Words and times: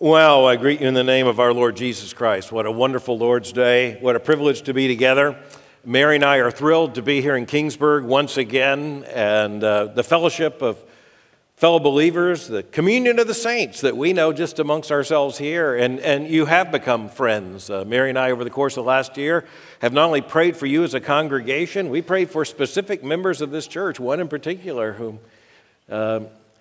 Well, 0.00 0.46
I 0.46 0.54
greet 0.54 0.80
you 0.80 0.86
in 0.86 0.94
the 0.94 1.02
name 1.02 1.26
of 1.26 1.40
our 1.40 1.52
Lord 1.52 1.74
Jesus 1.74 2.12
Christ. 2.12 2.52
What 2.52 2.66
a 2.66 2.70
wonderful 2.70 3.18
Lord's 3.18 3.52
Day. 3.52 3.98
What 4.00 4.14
a 4.14 4.20
privilege 4.20 4.62
to 4.62 4.72
be 4.72 4.86
together. 4.86 5.36
Mary 5.84 6.14
and 6.14 6.24
I 6.24 6.36
are 6.36 6.52
thrilled 6.52 6.94
to 6.94 7.02
be 7.02 7.20
here 7.20 7.34
in 7.34 7.46
Kingsburg 7.46 8.04
once 8.04 8.36
again, 8.36 9.04
and 9.12 9.64
uh, 9.64 9.86
the 9.86 10.04
fellowship 10.04 10.62
of 10.62 10.78
fellow 11.56 11.80
believers, 11.80 12.46
the 12.46 12.62
communion 12.62 13.18
of 13.18 13.26
the 13.26 13.34
saints 13.34 13.80
that 13.80 13.96
we 13.96 14.12
know 14.12 14.32
just 14.32 14.60
amongst 14.60 14.92
ourselves 14.92 15.36
here. 15.36 15.74
And, 15.74 15.98
and 15.98 16.28
you 16.28 16.46
have 16.46 16.70
become 16.70 17.08
friends. 17.08 17.68
Uh, 17.68 17.84
Mary 17.84 18.10
and 18.10 18.18
I, 18.20 18.30
over 18.30 18.44
the 18.44 18.50
course 18.50 18.76
of 18.76 18.84
the 18.84 18.88
last 18.88 19.16
year, 19.16 19.46
have 19.80 19.92
not 19.92 20.04
only 20.04 20.20
prayed 20.20 20.56
for 20.56 20.66
you 20.66 20.84
as 20.84 20.94
a 20.94 21.00
congregation, 21.00 21.90
we 21.90 22.02
prayed 22.02 22.30
for 22.30 22.44
specific 22.44 23.02
members 23.02 23.40
of 23.40 23.50
this 23.50 23.66
church, 23.66 23.98
one 23.98 24.20
in 24.20 24.28
particular 24.28 24.92
who 24.92 25.18
uh, 25.90 26.20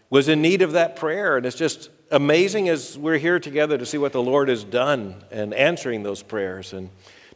was 0.09 0.27
in 0.27 0.41
need 0.41 0.63
of 0.63 0.71
that 0.71 0.95
prayer. 0.95 1.37
And 1.37 1.45
it's 1.45 1.55
just 1.55 1.91
amazing 2.11 2.69
as 2.69 2.97
we're 2.97 3.17
here 3.17 3.39
together 3.39 3.77
to 3.77 3.85
see 3.85 3.97
what 3.97 4.13
the 4.13 4.21
Lord 4.21 4.49
has 4.49 4.63
done 4.63 5.15
and 5.31 5.53
answering 5.53 6.03
those 6.03 6.23
prayers 6.23 6.73
and 6.73 6.89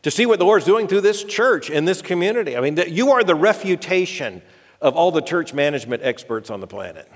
to 0.04 0.12
see 0.12 0.26
what 0.26 0.40
the 0.40 0.46
Lord's 0.46 0.66
doing 0.66 0.88
through 0.88 1.02
this 1.02 1.24
church 1.24 1.70
and 1.70 1.88
this 1.88 2.02
community. 2.02 2.58
I 2.58 2.62
mean, 2.62 2.76
that 2.76 2.92
you 2.92 3.12
are 3.12 3.24
the 3.24 3.36
refutation 3.36 4.42
of 4.82 4.96
all 4.96 5.12
the 5.12 5.22
church 5.22 5.54
management 5.54 6.04
experts 6.04 6.50
on 6.50 6.60
the 6.60 6.68
planet. 6.68 7.08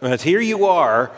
As 0.00 0.22
here 0.22 0.40
you 0.40 0.66
are, 0.66 1.10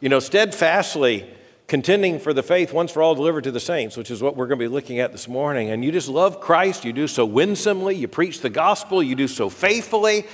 you 0.00 0.08
know, 0.08 0.20
steadfastly 0.20 1.28
contending 1.66 2.18
for 2.18 2.32
the 2.32 2.42
faith 2.42 2.72
once 2.72 2.90
for 2.90 3.02
all 3.02 3.14
delivered 3.14 3.44
to 3.44 3.50
the 3.50 3.60
saints, 3.60 3.96
which 3.96 4.10
is 4.10 4.22
what 4.22 4.36
we're 4.36 4.46
going 4.46 4.58
to 4.58 4.64
be 4.64 4.68
looking 4.68 5.00
at 5.00 5.12
this 5.12 5.28
morning. 5.28 5.70
And 5.70 5.84
you 5.84 5.92
just 5.92 6.08
love 6.08 6.40
Christ. 6.40 6.84
You 6.84 6.92
do 6.92 7.06
so 7.06 7.24
winsomely. 7.24 7.94
You 7.94 8.08
preach 8.08 8.40
the 8.40 8.50
gospel. 8.50 9.02
You 9.02 9.14
do 9.14 9.28
so 9.28 9.48
faithfully. 9.48 10.26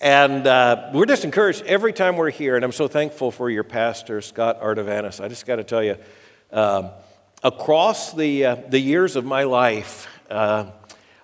And 0.00 0.46
uh, 0.46 0.88
we're 0.94 1.04
just 1.04 1.26
encouraged 1.26 1.62
every 1.66 1.92
time 1.92 2.16
we're 2.16 2.30
here, 2.30 2.56
and 2.56 2.64
I'm 2.64 2.72
so 2.72 2.88
thankful 2.88 3.30
for 3.30 3.50
your 3.50 3.64
pastor, 3.64 4.22
Scott 4.22 4.62
Artavanis. 4.62 5.22
I 5.22 5.28
just 5.28 5.44
got 5.44 5.56
to 5.56 5.64
tell 5.64 5.82
you, 5.82 5.98
um, 6.52 6.88
across 7.42 8.14
the, 8.14 8.46
uh, 8.46 8.54
the 8.54 8.78
years 8.78 9.14
of 9.14 9.26
my 9.26 9.42
life, 9.42 10.08
uh, 10.30 10.70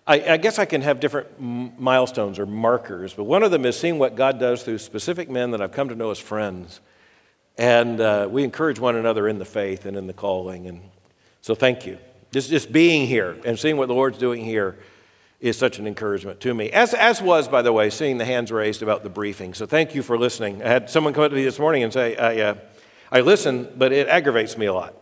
I, 0.06 0.32
I, 0.32 0.36
guess 0.36 0.58
I 0.58 0.66
can 0.66 0.82
have 0.82 1.00
different 1.00 1.40
milestones 1.40 2.38
or 2.38 2.44
markers, 2.44 3.14
but 3.14 3.24
one 3.24 3.42
of 3.42 3.50
them 3.50 3.64
is 3.64 3.80
seeing 3.80 3.98
what 3.98 4.14
God 4.14 4.38
does 4.38 4.62
through 4.62 4.76
specific 4.76 5.30
men 5.30 5.52
that 5.52 5.62
I've 5.62 5.72
come 5.72 5.88
to 5.88 5.94
know 5.94 6.10
as 6.10 6.18
friends. 6.18 6.80
And 7.56 7.98
uh, 7.98 8.28
we 8.30 8.44
encourage 8.44 8.78
one 8.78 8.94
another 8.94 9.26
in 9.26 9.38
the 9.38 9.46
faith 9.46 9.86
and 9.86 9.96
in 9.96 10.06
the 10.06 10.12
calling. 10.12 10.66
And 10.66 10.82
so 11.40 11.54
thank 11.54 11.86
you. 11.86 11.96
Just, 12.30 12.50
just 12.50 12.70
being 12.70 13.06
here 13.06 13.38
and 13.46 13.58
seeing 13.58 13.78
what 13.78 13.88
the 13.88 13.94
Lord's 13.94 14.18
doing 14.18 14.44
here 14.44 14.76
is 15.40 15.58
such 15.58 15.78
an 15.78 15.86
encouragement 15.86 16.40
to 16.40 16.54
me. 16.54 16.70
As, 16.70 16.94
as 16.94 17.20
was, 17.20 17.48
by 17.48 17.62
the 17.62 17.72
way, 17.72 17.90
seeing 17.90 18.18
the 18.18 18.24
hands 18.24 18.50
raised 18.50 18.82
about 18.82 19.02
the 19.02 19.10
briefing. 19.10 19.54
So 19.54 19.66
thank 19.66 19.94
you 19.94 20.02
for 20.02 20.16
listening. 20.16 20.62
I 20.62 20.68
had 20.68 20.90
someone 20.90 21.12
come 21.12 21.24
up 21.24 21.30
to 21.30 21.36
me 21.36 21.44
this 21.44 21.58
morning 21.58 21.82
and 21.82 21.92
say, 21.92 22.16
I, 22.16 22.40
uh, 22.40 22.54
I 23.12 23.20
listen, 23.20 23.68
but 23.76 23.92
it 23.92 24.08
aggravates 24.08 24.56
me 24.56 24.66
a 24.66 24.72
lot. 24.72 24.94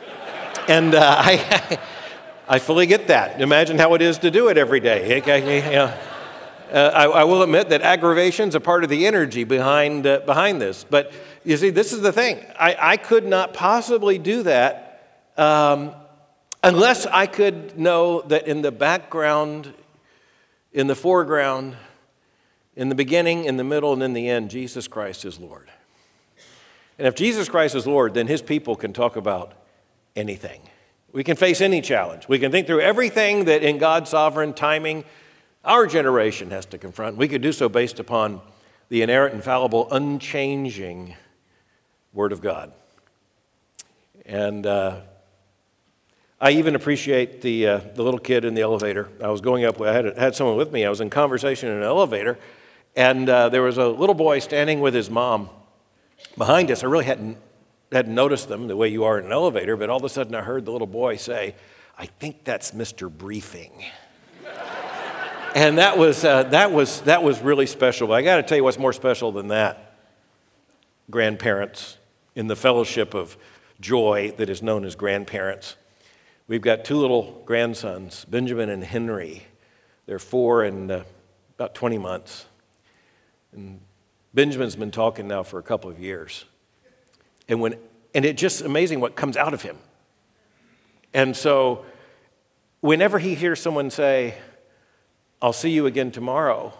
and 0.68 0.94
uh, 0.94 1.16
I, 1.18 1.78
I 2.48 2.58
fully 2.58 2.86
get 2.86 3.06
that. 3.06 3.40
Imagine 3.40 3.78
how 3.78 3.94
it 3.94 4.02
is 4.02 4.18
to 4.18 4.30
do 4.30 4.48
it 4.48 4.58
every 4.58 4.80
day. 4.80 5.16
You 5.16 5.22
know, 5.72 5.94
uh, 6.72 6.90
I, 6.94 7.04
I, 7.04 7.24
will 7.24 7.42
admit 7.42 7.68
that 7.70 7.82
aggravation 7.82 8.48
is 8.48 8.54
a 8.54 8.60
part 8.60 8.82
of 8.82 8.90
the 8.90 9.06
energy 9.06 9.44
behind, 9.44 10.06
uh, 10.06 10.20
behind 10.20 10.60
this. 10.60 10.84
But 10.84 11.12
you 11.44 11.56
see, 11.56 11.70
this 11.70 11.92
is 11.92 12.00
the 12.00 12.12
thing. 12.12 12.44
I, 12.58 12.76
I 12.78 12.96
could 12.96 13.24
not 13.24 13.52
possibly 13.52 14.18
do 14.18 14.42
that 14.44 14.92
um, 15.36 15.94
Unless 16.64 17.06
I 17.06 17.26
could 17.26 17.78
know 17.78 18.22
that 18.22 18.46
in 18.46 18.62
the 18.62 18.70
background, 18.70 19.72
in 20.72 20.86
the 20.86 20.94
foreground, 20.94 21.76
in 22.76 22.88
the 22.88 22.94
beginning, 22.94 23.44
in 23.44 23.56
the 23.56 23.64
middle, 23.64 23.92
and 23.92 24.02
in 24.02 24.12
the 24.12 24.28
end, 24.28 24.50
Jesus 24.50 24.86
Christ 24.86 25.24
is 25.24 25.40
Lord. 25.40 25.68
And 26.98 27.08
if 27.08 27.14
Jesus 27.14 27.48
Christ 27.48 27.74
is 27.74 27.86
Lord, 27.86 28.14
then 28.14 28.28
his 28.28 28.42
people 28.42 28.76
can 28.76 28.92
talk 28.92 29.16
about 29.16 29.54
anything. 30.14 30.60
We 31.12 31.24
can 31.24 31.36
face 31.36 31.60
any 31.60 31.80
challenge. 31.80 32.28
We 32.28 32.38
can 32.38 32.52
think 32.52 32.66
through 32.66 32.80
everything 32.80 33.46
that 33.46 33.62
in 33.62 33.78
God's 33.78 34.10
sovereign 34.10 34.54
timing 34.54 35.04
our 35.64 35.86
generation 35.86 36.50
has 36.50 36.66
to 36.66 36.78
confront. 36.78 37.16
We 37.16 37.28
could 37.28 37.42
do 37.42 37.52
so 37.52 37.68
based 37.68 38.00
upon 38.00 38.40
the 38.88 39.02
inerrant, 39.02 39.34
infallible, 39.34 39.88
unchanging 39.92 41.14
Word 42.12 42.32
of 42.32 42.40
God. 42.40 42.72
And 44.26 44.66
uh, 44.66 45.00
I 46.42 46.50
even 46.50 46.74
appreciate 46.74 47.40
the, 47.40 47.68
uh, 47.68 47.80
the 47.94 48.02
little 48.02 48.18
kid 48.18 48.44
in 48.44 48.54
the 48.54 48.62
elevator. 48.62 49.08
I 49.22 49.28
was 49.28 49.40
going 49.40 49.64
up, 49.64 49.80
I 49.80 49.92
had, 49.92 50.18
had 50.18 50.34
someone 50.34 50.56
with 50.56 50.72
me. 50.72 50.84
I 50.84 50.90
was 50.90 51.00
in 51.00 51.08
conversation 51.08 51.68
in 51.68 51.76
an 51.76 51.84
elevator, 51.84 52.36
and 52.96 53.28
uh, 53.28 53.48
there 53.48 53.62
was 53.62 53.78
a 53.78 53.86
little 53.86 54.16
boy 54.16 54.40
standing 54.40 54.80
with 54.80 54.92
his 54.92 55.08
mom 55.08 55.50
behind 56.36 56.72
us. 56.72 56.82
I 56.82 56.88
really 56.88 57.04
hadn't, 57.04 57.38
hadn't 57.92 58.12
noticed 58.12 58.48
them 58.48 58.66
the 58.66 58.76
way 58.76 58.88
you 58.88 59.04
are 59.04 59.20
in 59.20 59.26
an 59.26 59.30
elevator, 59.30 59.76
but 59.76 59.88
all 59.88 59.98
of 59.98 60.02
a 60.02 60.08
sudden 60.08 60.34
I 60.34 60.40
heard 60.40 60.64
the 60.64 60.72
little 60.72 60.88
boy 60.88 61.14
say, 61.14 61.54
I 61.96 62.06
think 62.06 62.42
that's 62.42 62.72
Mr. 62.72 63.08
Briefing. 63.08 63.84
and 65.54 65.78
that 65.78 65.96
was, 65.96 66.24
uh, 66.24 66.42
that, 66.42 66.72
was, 66.72 67.02
that 67.02 67.22
was 67.22 67.40
really 67.40 67.66
special. 67.66 68.08
But 68.08 68.14
I 68.14 68.22
got 68.22 68.38
to 68.38 68.42
tell 68.42 68.56
you 68.56 68.64
what's 68.64 68.80
more 68.80 68.92
special 68.92 69.30
than 69.30 69.46
that 69.48 69.94
grandparents 71.08 71.98
in 72.34 72.48
the 72.48 72.56
fellowship 72.56 73.14
of 73.14 73.36
joy 73.80 74.34
that 74.38 74.50
is 74.50 74.60
known 74.60 74.84
as 74.84 74.96
grandparents. 74.96 75.76
We've 76.48 76.60
got 76.60 76.84
two 76.84 76.96
little 76.96 77.40
grandsons, 77.44 78.24
Benjamin 78.24 78.68
and 78.68 78.82
Henry. 78.82 79.44
They're 80.06 80.18
four 80.18 80.64
and 80.64 80.90
uh, 80.90 81.04
about 81.56 81.74
20 81.74 81.98
months. 81.98 82.46
And 83.52 83.80
Benjamin's 84.34 84.74
been 84.74 84.90
talking 84.90 85.28
now 85.28 85.44
for 85.44 85.60
a 85.60 85.62
couple 85.62 85.88
of 85.88 86.00
years. 86.00 86.44
And, 87.48 87.60
when, 87.60 87.76
and 88.14 88.24
it's 88.24 88.40
just 88.40 88.60
amazing 88.60 88.98
what 88.98 89.14
comes 89.14 89.36
out 89.36 89.54
of 89.54 89.62
him. 89.62 89.76
And 91.14 91.36
so, 91.36 91.84
whenever 92.80 93.20
he 93.20 93.34
hears 93.34 93.60
someone 93.60 93.90
say, 93.90 94.34
I'll 95.40 95.52
see 95.52 95.70
you 95.70 95.86
again 95.86 96.10
tomorrow, 96.10 96.72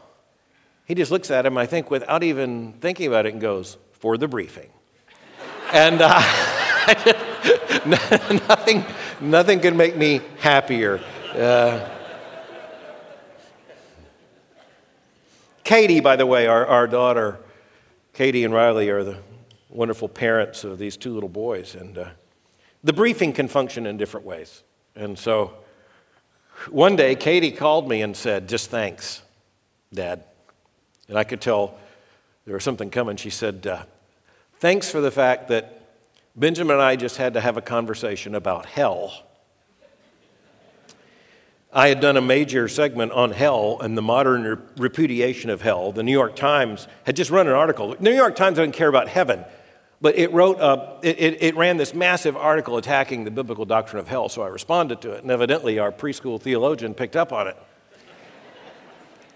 he 0.86 0.94
just 0.94 1.12
looks 1.12 1.30
at 1.30 1.46
him, 1.46 1.56
I 1.56 1.66
think, 1.66 1.90
without 1.90 2.24
even 2.24 2.72
thinking 2.80 3.06
about 3.06 3.26
it, 3.26 3.32
and 3.32 3.40
goes, 3.40 3.76
For 3.92 4.16
the 4.18 4.26
briefing. 4.26 4.70
and 5.72 6.00
uh, 6.02 6.20
nothing, 7.86 8.84
Nothing 9.22 9.60
can 9.60 9.76
make 9.76 9.96
me 9.96 10.20
happier. 10.40 11.00
Uh, 11.32 11.88
Katie, 15.62 16.00
by 16.00 16.16
the 16.16 16.26
way, 16.26 16.48
our, 16.48 16.66
our 16.66 16.88
daughter, 16.88 17.38
Katie 18.14 18.42
and 18.42 18.52
Riley 18.52 18.90
are 18.90 19.04
the 19.04 19.18
wonderful 19.70 20.08
parents 20.08 20.64
of 20.64 20.76
these 20.76 20.96
two 20.96 21.14
little 21.14 21.28
boys. 21.28 21.76
And 21.76 21.98
uh, 21.98 22.08
the 22.82 22.92
briefing 22.92 23.32
can 23.32 23.46
function 23.46 23.86
in 23.86 23.96
different 23.96 24.26
ways. 24.26 24.64
And 24.96 25.16
so 25.16 25.54
one 26.68 26.96
day, 26.96 27.14
Katie 27.14 27.52
called 27.52 27.88
me 27.88 28.02
and 28.02 28.16
said, 28.16 28.48
Just 28.48 28.70
thanks, 28.70 29.22
Dad. 29.94 30.24
And 31.08 31.16
I 31.16 31.22
could 31.22 31.40
tell 31.40 31.78
there 32.44 32.54
was 32.54 32.64
something 32.64 32.90
coming. 32.90 33.14
She 33.14 33.30
said, 33.30 33.68
uh, 33.68 33.84
Thanks 34.58 34.90
for 34.90 35.00
the 35.00 35.12
fact 35.12 35.46
that 35.46 35.81
Benjamin 36.34 36.76
and 36.76 36.82
I 36.82 36.96
just 36.96 37.18
had 37.18 37.34
to 37.34 37.40
have 37.40 37.56
a 37.56 37.62
conversation 37.62 38.34
about 38.34 38.64
hell. 38.64 39.24
I 41.74 41.88
had 41.88 42.00
done 42.00 42.16
a 42.16 42.22
major 42.22 42.68
segment 42.68 43.12
on 43.12 43.30
hell 43.30 43.78
and 43.80 43.96
the 43.96 44.02
modern 44.02 44.62
repudiation 44.76 45.48
of 45.48 45.62
hell. 45.62 45.92
The 45.92 46.02
New 46.02 46.12
York 46.12 46.36
Times 46.36 46.86
had 47.04 47.16
just 47.16 47.30
run 47.30 47.46
an 47.46 47.54
article. 47.54 47.94
The 47.94 48.02
New 48.02 48.14
York 48.14 48.36
Times 48.36 48.58
doesn't 48.58 48.72
care 48.72 48.88
about 48.88 49.08
heaven, 49.08 49.44
but 50.00 50.16
it 50.18 50.32
wrote, 50.32 50.60
uh, 50.60 50.98
it, 51.02 51.18
it, 51.18 51.42
it, 51.42 51.56
ran 51.56 51.78
this 51.78 51.94
massive 51.94 52.36
article 52.36 52.76
attacking 52.76 53.24
the 53.24 53.30
biblical 53.30 53.64
doctrine 53.64 54.00
of 54.00 54.08
hell. 54.08 54.28
So 54.28 54.42
I 54.42 54.48
responded 54.48 55.00
to 55.02 55.12
it, 55.12 55.22
and 55.22 55.30
evidently 55.30 55.78
our 55.78 55.92
preschool 55.92 56.40
theologian 56.40 56.92
picked 56.92 57.16
up 57.16 57.32
on 57.32 57.48
it. 57.48 57.56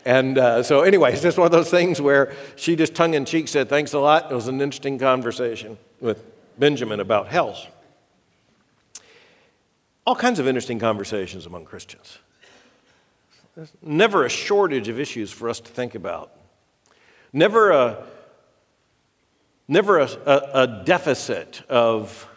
And 0.04 0.38
uh, 0.38 0.62
so, 0.62 0.82
anyway, 0.82 1.14
it's 1.14 1.22
just 1.22 1.36
one 1.36 1.46
of 1.46 1.50
those 1.50 1.68
things 1.68 2.00
where 2.00 2.32
she 2.54 2.76
just 2.76 2.94
tongue 2.94 3.14
in 3.14 3.24
cheek 3.24 3.48
said, 3.48 3.68
Thanks 3.68 3.92
a 3.92 3.98
lot. 3.98 4.30
It 4.30 4.34
was 4.36 4.46
an 4.46 4.60
interesting 4.60 5.00
conversation 5.00 5.78
with 6.00 6.22
Benjamin 6.58 7.00
about 7.00 7.28
hell. 7.28 7.56
All 10.06 10.16
kinds 10.16 10.38
of 10.38 10.46
interesting 10.46 10.78
conversations 10.78 11.46
among 11.46 11.64
Christians. 11.64 12.18
There's 13.56 13.72
never 13.82 14.24
a 14.24 14.28
shortage 14.28 14.88
of 14.88 15.00
issues 15.00 15.32
for 15.32 15.48
us 15.48 15.60
to 15.60 15.70
think 15.70 15.94
about. 15.94 16.30
Never 17.32 17.70
a, 17.70 18.04
never 19.66 19.98
a, 19.98 20.08
a, 20.26 20.50
a 20.62 20.82
deficit 20.84 21.62
of, 21.68 22.28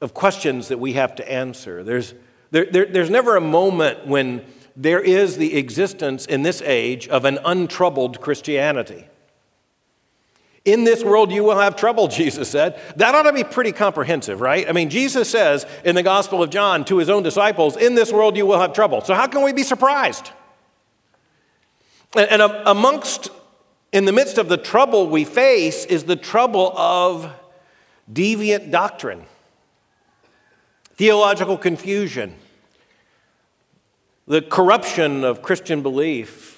of 0.00 0.14
questions 0.14 0.68
that 0.68 0.78
we 0.78 0.94
have 0.94 1.14
to 1.16 1.30
answer. 1.30 1.82
There's, 1.82 2.14
there, 2.52 2.66
there, 2.66 2.86
there's 2.86 3.10
never 3.10 3.36
a 3.36 3.40
moment 3.40 4.06
when 4.06 4.44
there 4.76 5.00
is 5.00 5.36
the 5.36 5.56
existence 5.56 6.24
in 6.24 6.42
this 6.42 6.62
age 6.62 7.08
of 7.08 7.24
an 7.24 7.38
untroubled 7.44 8.20
Christianity. 8.20 9.06
In 10.64 10.84
this 10.84 11.02
world, 11.02 11.32
you 11.32 11.42
will 11.42 11.58
have 11.58 11.74
trouble, 11.76 12.08
Jesus 12.08 12.48
said. 12.48 12.78
That 12.96 13.14
ought 13.14 13.22
to 13.22 13.32
be 13.32 13.44
pretty 13.44 13.72
comprehensive, 13.72 14.40
right? 14.40 14.68
I 14.68 14.72
mean, 14.72 14.90
Jesus 14.90 15.28
says 15.28 15.66
in 15.84 15.94
the 15.94 16.02
Gospel 16.02 16.42
of 16.42 16.50
John 16.50 16.84
to 16.86 16.98
his 16.98 17.10
own 17.10 17.22
disciples, 17.22 17.76
In 17.76 17.94
this 17.94 18.12
world, 18.12 18.36
you 18.36 18.46
will 18.46 18.60
have 18.60 18.72
trouble. 18.72 19.00
So, 19.00 19.14
how 19.14 19.26
can 19.26 19.42
we 19.42 19.52
be 19.52 19.62
surprised? 19.62 20.30
And, 22.14 22.42
amongst, 22.42 23.30
in 23.90 24.04
the 24.04 24.12
midst 24.12 24.36
of 24.36 24.48
the 24.48 24.58
trouble 24.58 25.08
we 25.08 25.24
face, 25.24 25.86
is 25.86 26.04
the 26.04 26.16
trouble 26.16 26.76
of 26.76 27.32
deviant 28.12 28.70
doctrine, 28.70 29.24
theological 30.96 31.56
confusion, 31.56 32.34
the 34.26 34.42
corruption 34.42 35.24
of 35.24 35.40
Christian 35.40 35.82
belief, 35.82 36.51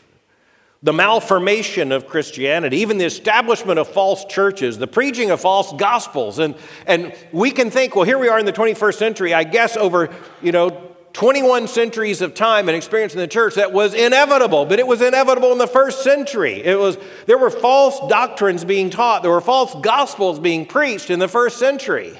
the 0.84 0.92
malformation 0.92 1.92
of 1.92 2.06
Christianity, 2.06 2.76
even 2.76 2.98
the 2.98 3.06
establishment 3.06 3.78
of 3.78 3.88
false 3.88 4.26
churches, 4.26 4.76
the 4.76 4.86
preaching 4.86 5.30
of 5.30 5.40
false 5.40 5.72
gospels. 5.72 6.38
And, 6.38 6.54
and 6.86 7.14
we 7.32 7.50
can 7.50 7.70
think, 7.70 7.96
well, 7.96 8.04
here 8.04 8.18
we 8.18 8.28
are 8.28 8.38
in 8.38 8.44
the 8.44 8.52
21st 8.52 8.94
century, 8.94 9.32
I 9.32 9.44
guess 9.44 9.78
over, 9.78 10.14
you 10.42 10.52
know, 10.52 10.90
21 11.14 11.68
centuries 11.68 12.20
of 12.20 12.34
time 12.34 12.68
and 12.68 12.76
experience 12.76 13.14
in 13.14 13.20
the 13.20 13.26
church 13.26 13.54
that 13.54 13.72
was 13.72 13.94
inevitable, 13.94 14.66
but 14.66 14.78
it 14.78 14.86
was 14.86 15.00
inevitable 15.00 15.52
in 15.52 15.58
the 15.58 15.66
first 15.66 16.04
century. 16.04 16.62
It 16.62 16.78
was, 16.78 16.98
there 17.24 17.38
were 17.38 17.50
false 17.50 17.98
doctrines 18.10 18.62
being 18.62 18.90
taught, 18.90 19.22
there 19.22 19.30
were 19.30 19.40
false 19.40 19.74
gospels 19.80 20.38
being 20.38 20.66
preached 20.66 21.08
in 21.08 21.18
the 21.18 21.28
first 21.28 21.58
century. 21.58 22.18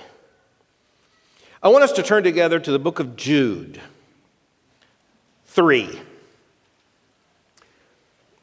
I 1.63 1.69
want 1.69 1.85
us 1.85 1.93
to 1.93 2.03
turn 2.03 2.23
together 2.25 2.59
to 2.59 2.71
the 2.71 2.79
book 2.79 2.99
of 2.99 3.15
Jude 3.15 3.79
3. 5.49 6.01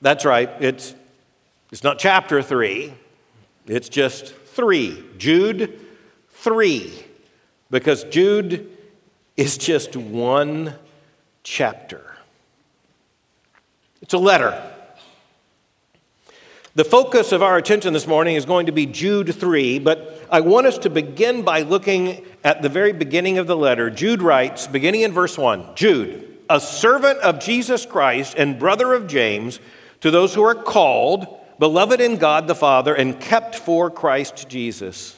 That's 0.02 0.26
right, 0.26 0.50
it's, 0.60 0.96
it's 1.72 1.84
not 1.84 2.00
chapter 2.00 2.42
3, 2.42 2.94
it's 3.68 3.90
just 3.90 4.34
3. 4.52 5.04
Jude 5.18 5.80
3. 6.30 7.06
Because 7.70 8.04
Jude 8.06 8.70
is 9.38 9.58
just 9.58 9.96
one 9.96 10.76
chapter. 11.44 12.02
It's 14.02 14.14
a 14.14 14.18
letter. 14.18 14.62
The 16.74 16.84
focus 16.84 17.32
of 17.32 17.44
our 17.44 17.58
attention 17.58 17.94
this 17.94 18.08
morning 18.08 18.36
is 18.36 18.46
going 18.46 18.66
to 18.66 18.72
be 18.72 18.86
Jude 18.86 19.34
3, 19.36 19.80
but 19.80 20.26
I 20.30 20.42
want 20.42 20.68
us 20.68 20.78
to 20.80 20.90
begin 20.90 21.44
by 21.44 21.62
looking 21.62 22.26
at 22.44 22.62
the 22.62 22.70
very 22.70 22.94
beginning 22.94 23.38
of 23.38 23.48
the 23.48 23.58
letter. 23.58 23.90
Jude 23.90 24.22
writes, 24.22 24.68
beginning 24.68 25.02
in 25.02 25.12
verse 25.12 25.38
1 25.38 25.76
Jude, 25.76 26.40
a 26.50 26.60
servant 26.60 27.20
of 27.20 27.40
Jesus 27.40 27.86
Christ 27.86 28.36
and 28.38 28.60
brother 28.60 28.94
of 28.94 29.08
James, 29.08 29.60
to 30.02 30.12
those 30.12 30.34
who 30.34 30.44
are 30.44 30.56
called, 30.56 31.28
beloved 31.60 32.02
in 32.02 32.18
God 32.18 32.48
the 32.48 32.56
Father, 32.56 32.94
and 32.94 33.20
kept 33.20 33.56
for 33.56 33.90
Christ 33.90 34.50
Jesus. 34.50 35.18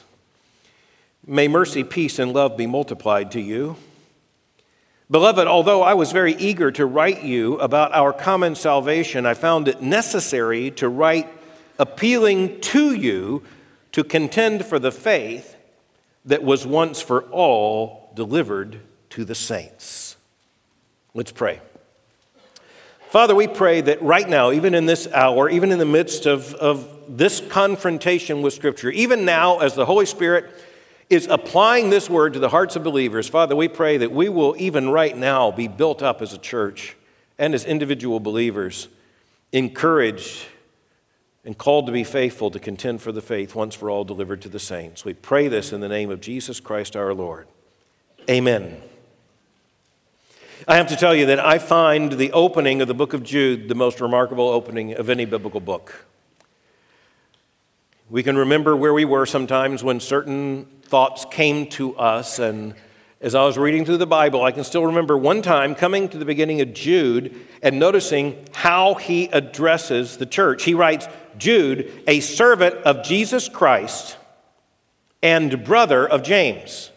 May 1.26 1.48
mercy, 1.48 1.84
peace, 1.84 2.18
and 2.18 2.32
love 2.32 2.56
be 2.56 2.66
multiplied 2.66 3.32
to 3.32 3.40
you. 3.40 3.76
Beloved, 5.10 5.46
although 5.46 5.82
I 5.82 5.94
was 5.94 6.12
very 6.12 6.34
eager 6.34 6.70
to 6.72 6.86
write 6.86 7.22
you 7.22 7.58
about 7.58 7.92
our 7.92 8.12
common 8.12 8.54
salvation, 8.54 9.26
I 9.26 9.34
found 9.34 9.68
it 9.68 9.82
necessary 9.82 10.70
to 10.72 10.88
write 10.88 11.28
appealing 11.78 12.60
to 12.60 12.94
you 12.94 13.42
to 13.92 14.04
contend 14.04 14.64
for 14.64 14.78
the 14.78 14.92
faith 14.92 15.56
that 16.24 16.42
was 16.42 16.66
once 16.66 17.00
for 17.00 17.22
all 17.24 18.10
delivered 18.14 18.80
to 19.10 19.24
the 19.24 19.34
saints. 19.34 20.16
Let's 21.14 21.32
pray. 21.32 21.60
Father, 23.14 23.36
we 23.36 23.46
pray 23.46 23.80
that 23.80 24.02
right 24.02 24.28
now, 24.28 24.50
even 24.50 24.74
in 24.74 24.86
this 24.86 25.06
hour, 25.12 25.48
even 25.48 25.70
in 25.70 25.78
the 25.78 25.84
midst 25.84 26.26
of, 26.26 26.52
of 26.54 26.88
this 27.06 27.40
confrontation 27.48 28.42
with 28.42 28.54
Scripture, 28.54 28.90
even 28.90 29.24
now, 29.24 29.60
as 29.60 29.76
the 29.76 29.86
Holy 29.86 30.04
Spirit 30.04 30.46
is 31.08 31.28
applying 31.28 31.90
this 31.90 32.10
word 32.10 32.32
to 32.32 32.40
the 32.40 32.48
hearts 32.48 32.74
of 32.74 32.82
believers. 32.82 33.28
Father, 33.28 33.54
we 33.54 33.68
pray 33.68 33.98
that 33.98 34.10
we 34.10 34.28
will 34.28 34.56
even 34.58 34.88
right 34.90 35.16
now 35.16 35.52
be 35.52 35.68
built 35.68 36.02
up 36.02 36.22
as 36.22 36.32
a 36.32 36.38
church 36.38 36.96
and 37.38 37.54
as 37.54 37.64
individual 37.64 38.18
believers, 38.18 38.88
encouraged 39.52 40.46
and 41.44 41.56
called 41.56 41.86
to 41.86 41.92
be 41.92 42.02
faithful 42.02 42.50
to 42.50 42.58
contend 42.58 43.00
for 43.00 43.12
the 43.12 43.22
faith 43.22 43.54
once 43.54 43.76
for 43.76 43.90
all 43.90 44.02
delivered 44.02 44.42
to 44.42 44.48
the 44.48 44.58
saints. 44.58 45.04
We 45.04 45.14
pray 45.14 45.46
this 45.46 45.72
in 45.72 45.80
the 45.80 45.88
name 45.88 46.10
of 46.10 46.20
Jesus 46.20 46.58
Christ 46.58 46.96
our 46.96 47.14
Lord. 47.14 47.46
Amen. 48.28 48.82
I 50.66 50.76
have 50.76 50.88
to 50.88 50.96
tell 50.96 51.14
you 51.14 51.26
that 51.26 51.40
I 51.40 51.58
find 51.58 52.12
the 52.12 52.32
opening 52.32 52.80
of 52.80 52.88
the 52.88 52.94
book 52.94 53.12
of 53.12 53.22
Jude 53.22 53.68
the 53.68 53.74
most 53.74 54.00
remarkable 54.00 54.48
opening 54.48 54.94
of 54.94 55.10
any 55.10 55.26
biblical 55.26 55.60
book. 55.60 56.06
We 58.08 58.22
can 58.22 58.38
remember 58.38 58.74
where 58.76 58.94
we 58.94 59.04
were 59.04 59.26
sometimes 59.26 59.84
when 59.84 60.00
certain 60.00 60.66
thoughts 60.82 61.26
came 61.30 61.66
to 61.70 61.96
us. 61.96 62.38
And 62.38 62.74
as 63.20 63.34
I 63.34 63.44
was 63.44 63.58
reading 63.58 63.84
through 63.84 63.98
the 63.98 64.06
Bible, 64.06 64.42
I 64.42 64.52
can 64.52 64.64
still 64.64 64.86
remember 64.86 65.18
one 65.18 65.42
time 65.42 65.74
coming 65.74 66.08
to 66.08 66.18
the 66.18 66.24
beginning 66.24 66.60
of 66.62 66.72
Jude 66.72 67.38
and 67.62 67.78
noticing 67.78 68.46
how 68.52 68.94
he 68.94 69.26
addresses 69.26 70.16
the 70.16 70.26
church. 70.26 70.64
He 70.64 70.72
writes, 70.72 71.08
Jude, 71.36 71.92
a 72.06 72.20
servant 72.20 72.76
of 72.84 73.02
Jesus 73.02 73.48
Christ 73.48 74.16
and 75.22 75.64
brother 75.64 76.08
of 76.08 76.22
James. 76.22 76.90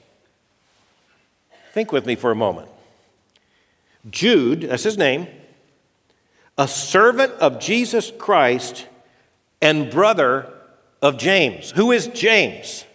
Think 1.74 1.92
with 1.92 2.06
me 2.06 2.15
for 2.15 2.31
a 2.31 2.36
moment. 2.36 2.69
Jude, 4.09 4.62
that's 4.62 4.83
his 4.83 4.98
name, 4.98 5.27
a 6.57 6.68
servant 6.68 7.33
of 7.33 7.59
Jesus 7.59 8.12
Christ 8.18 8.88
and 9.62 9.92
brother 9.92 10.51
of 11.01 11.18
James. 11.18 11.71
Who 11.71 11.92
is 11.92 12.07
James? 12.07 12.86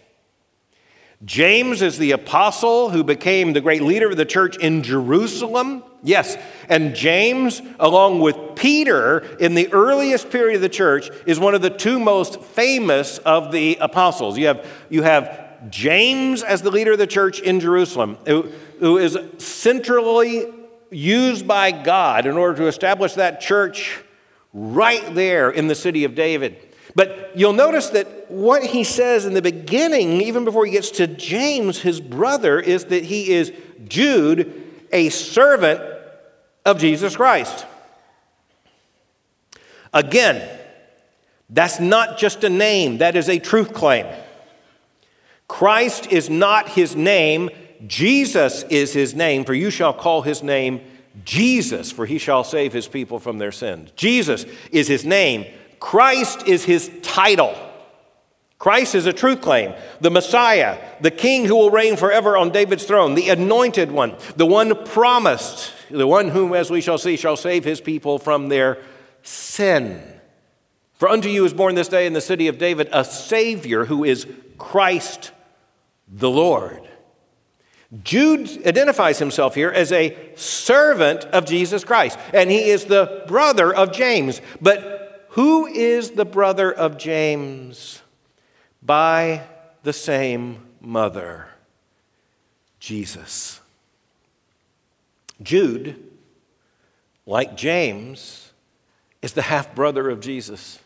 James 1.25 1.81
is 1.81 1.97
the 1.97 2.11
apostle 2.11 2.89
who 2.89 3.03
became 3.03 3.53
the 3.53 3.61
great 3.61 3.81
leader 3.81 4.09
of 4.09 4.17
the 4.17 4.25
church 4.25 4.57
in 4.57 4.83
Jerusalem. 4.83 5.83
Yes, 6.03 6.37
and 6.67 6.93
James, 6.93 7.61
along 7.79 8.19
with 8.19 8.35
Peter, 8.55 9.19
in 9.37 9.55
the 9.55 9.71
earliest 9.71 10.29
period 10.29 10.57
of 10.57 10.61
the 10.61 10.67
church, 10.67 11.09
is 11.25 11.39
one 11.39 11.55
of 11.55 11.61
the 11.61 11.69
two 11.69 11.97
most 11.97 12.41
famous 12.41 13.19
of 13.19 13.53
the 13.53 13.77
apostles. 13.79 14.37
You 14.37 14.47
have, 14.47 14.67
you 14.89 15.03
have 15.03 15.69
James 15.69 16.43
as 16.43 16.61
the 16.61 16.71
leader 16.71 16.91
of 16.91 16.97
the 16.97 17.07
church 17.07 17.39
in 17.39 17.61
Jerusalem, 17.61 18.17
who, 18.27 18.51
who 18.79 18.97
is 18.97 19.17
centrally 19.37 20.51
used 20.93 21.47
by 21.47 21.71
God 21.71 22.25
in 22.25 22.37
order 22.37 22.57
to 22.59 22.67
establish 22.67 23.13
that 23.13 23.41
church 23.41 24.01
right 24.53 25.13
there 25.15 25.49
in 25.49 25.67
the 25.67 25.75
city 25.75 26.03
of 26.03 26.15
David. 26.15 26.57
But 26.95 27.31
you'll 27.35 27.53
notice 27.53 27.89
that 27.89 28.29
what 28.29 28.63
he 28.63 28.83
says 28.83 29.25
in 29.25 29.33
the 29.33 29.41
beginning, 29.41 30.21
even 30.21 30.45
before 30.45 30.65
he 30.65 30.71
gets 30.71 30.91
to 30.91 31.07
James, 31.07 31.81
his 31.81 31.99
brother, 31.99 32.59
is 32.59 32.85
that 32.85 33.03
he 33.03 33.31
is 33.31 33.51
Jude, 33.87 34.53
a 34.91 35.09
servant 35.09 35.81
of 36.65 36.79
Jesus 36.79 37.15
Christ. 37.15 37.65
Again, 39.93 40.47
that's 41.49 41.79
not 41.79 42.17
just 42.17 42.43
a 42.43 42.49
name, 42.49 42.99
that 42.99 43.15
is 43.15 43.29
a 43.29 43.39
truth 43.39 43.73
claim. 43.73 44.05
Christ 45.47 46.11
is 46.11 46.29
not 46.29 46.69
his 46.69 46.95
name, 46.95 47.49
Jesus 47.87 48.63
is 48.63 48.93
his 48.93 49.13
name, 49.13 49.45
for 49.45 49.53
you 49.53 49.69
shall 49.69 49.93
call 49.93 50.21
his 50.21 50.41
name 50.43 50.81
Jesus, 51.25 51.91
for 51.91 52.05
he 52.05 52.17
shall 52.17 52.43
save 52.43 52.73
his 52.73 52.87
people 52.87 53.19
from 53.19 53.37
their 53.37 53.51
sins. 53.51 53.91
Jesus 53.95 54.45
is 54.71 54.87
his 54.87 55.05
name. 55.05 55.45
Christ 55.79 56.47
is 56.47 56.63
his 56.63 56.89
title. 57.01 57.55
Christ 58.57 58.95
is 58.95 59.05
a 59.05 59.13
truth 59.13 59.41
claim. 59.41 59.73
The 59.99 60.09
Messiah, 60.09 60.79
the 61.01 61.11
King 61.11 61.45
who 61.45 61.55
will 61.55 61.69
reign 61.69 61.97
forever 61.97 62.37
on 62.37 62.51
David's 62.51 62.85
throne, 62.85 63.13
the 63.13 63.29
anointed 63.29 63.91
one, 63.91 64.15
the 64.37 64.45
one 64.45 64.85
promised, 64.85 65.73
the 65.91 66.07
one 66.07 66.29
whom, 66.29 66.53
as 66.53 66.71
we 66.71 66.79
shall 66.79 66.97
see, 66.97 67.17
shall 67.17 67.35
save 67.35 67.65
his 67.65 67.81
people 67.81 68.17
from 68.17 68.47
their 68.47 68.77
sin. 69.21 70.01
For 70.93 71.09
unto 71.09 71.27
you 71.27 71.43
is 71.43 71.53
born 71.53 71.75
this 71.75 71.89
day 71.89 72.07
in 72.07 72.13
the 72.13 72.21
city 72.21 72.47
of 72.47 72.57
David 72.57 72.87
a 72.93 73.03
Savior 73.03 73.83
who 73.83 74.05
is 74.05 74.25
Christ 74.57 75.31
the 76.07 76.29
Lord. 76.29 76.87
Jude 78.01 78.65
identifies 78.65 79.19
himself 79.19 79.53
here 79.53 79.69
as 79.69 79.91
a 79.91 80.17
servant 80.35 81.25
of 81.25 81.45
Jesus 81.45 81.83
Christ, 81.83 82.17
and 82.33 82.49
he 82.49 82.69
is 82.69 82.85
the 82.85 83.23
brother 83.27 83.73
of 83.73 83.91
James. 83.91 84.41
But 84.59 85.25
who 85.29 85.67
is 85.67 86.11
the 86.11 86.25
brother 86.25 86.71
of 86.71 86.97
James? 86.97 88.01
By 88.81 89.43
the 89.83 89.93
same 89.93 90.59
mother, 90.81 91.47
Jesus. 92.79 93.61
Jude, 95.41 96.01
like 97.25 97.55
James, 97.55 98.51
is 99.21 99.33
the 99.33 99.43
half 99.43 99.75
brother 99.75 100.09
of 100.09 100.19
Jesus. 100.19 100.79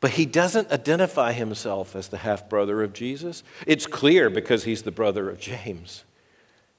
But 0.00 0.12
he 0.12 0.24
doesn't 0.24 0.72
identify 0.72 1.32
himself 1.32 1.94
as 1.94 2.08
the 2.08 2.18
half 2.18 2.48
brother 2.48 2.82
of 2.82 2.94
Jesus. 2.94 3.42
It's 3.66 3.86
clear 3.86 4.30
because 4.30 4.64
he's 4.64 4.82
the 4.82 4.90
brother 4.90 5.28
of 5.28 5.38
James. 5.38 6.04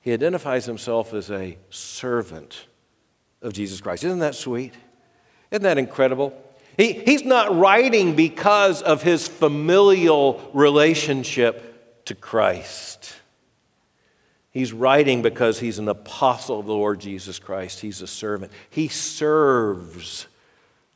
He 0.01 0.11
identifies 0.11 0.65
himself 0.65 1.13
as 1.13 1.29
a 1.29 1.57
servant 1.69 2.65
of 3.41 3.53
Jesus 3.53 3.79
Christ. 3.79 4.03
Isn't 4.03 4.19
that 4.19 4.33
sweet? 4.33 4.73
Isn't 5.51 5.63
that 5.63 5.77
incredible? 5.77 6.33
He, 6.77 6.93
he's 6.93 7.23
not 7.23 7.55
writing 7.55 8.15
because 8.15 8.81
of 8.81 9.03
his 9.03 9.27
familial 9.27 10.49
relationship 10.53 12.05
to 12.05 12.15
Christ. 12.15 13.13
He's 14.49 14.73
writing 14.73 15.21
because 15.21 15.59
he's 15.59 15.79
an 15.79 15.87
apostle 15.87 16.59
of 16.59 16.65
the 16.65 16.73
Lord 16.73 16.99
Jesus 16.99 17.37
Christ. 17.37 17.79
He's 17.79 18.01
a 18.01 18.07
servant. 18.07 18.51
He 18.69 18.87
serves 18.87 20.27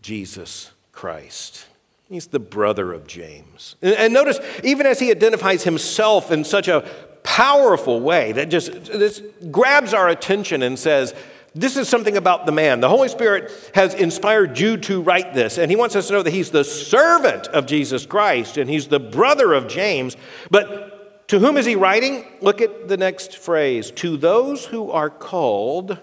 Jesus 0.02 0.72
Christ. 0.92 1.66
He's 2.10 2.28
the 2.28 2.40
brother 2.40 2.94
of 2.94 3.08
James. 3.08 3.76
And 3.82 4.14
notice, 4.14 4.40
even 4.64 4.86
as 4.86 5.00
he 5.00 5.10
identifies 5.10 5.64
himself 5.64 6.32
in 6.32 6.44
such 6.44 6.68
a 6.68 6.82
powerful 7.24 8.00
way 8.00 8.32
that 8.34 8.50
just 8.50 8.72
this 8.86 9.22
grabs 9.50 9.94
our 9.94 10.08
attention 10.10 10.62
and 10.62 10.78
says, 10.78 11.16
this 11.56 11.78
is 11.78 11.88
something 11.88 12.18
about 12.18 12.46
the 12.46 12.52
man. 12.52 12.82
The 12.82 12.90
Holy 12.90 13.08
Spirit 13.08 13.52
has 13.74 13.94
inspired 13.94 14.56
Jude 14.56 14.84
to 14.84 15.02
write 15.02 15.34
this, 15.34 15.58
and 15.58 15.72
he 15.72 15.78
wants 15.78 15.96
us 15.96 16.08
to 16.08 16.14
know 16.14 16.22
that 16.22 16.34
he's 16.34 16.52
the 16.52 16.66
servant 16.66 17.48
of 17.48 17.66
Jesus 17.66 18.06
Christ 18.06 18.58
and 18.58 18.70
he's 18.70 18.88
the 18.88 19.00
brother 19.00 19.54
of 19.54 19.68
James. 19.68 20.18
But 20.52 21.28
to 21.30 21.40
whom 21.40 21.58
is 21.58 21.66
he 21.66 21.76
writing? 21.76 22.26
Look 22.42 22.62
at 22.62 22.88
the 22.88 22.98
next 22.98 23.38
phrase 23.38 23.90
to 23.92 24.18
those 24.18 24.66
who 24.66 24.92
are 24.92 25.10
called, 25.10 25.98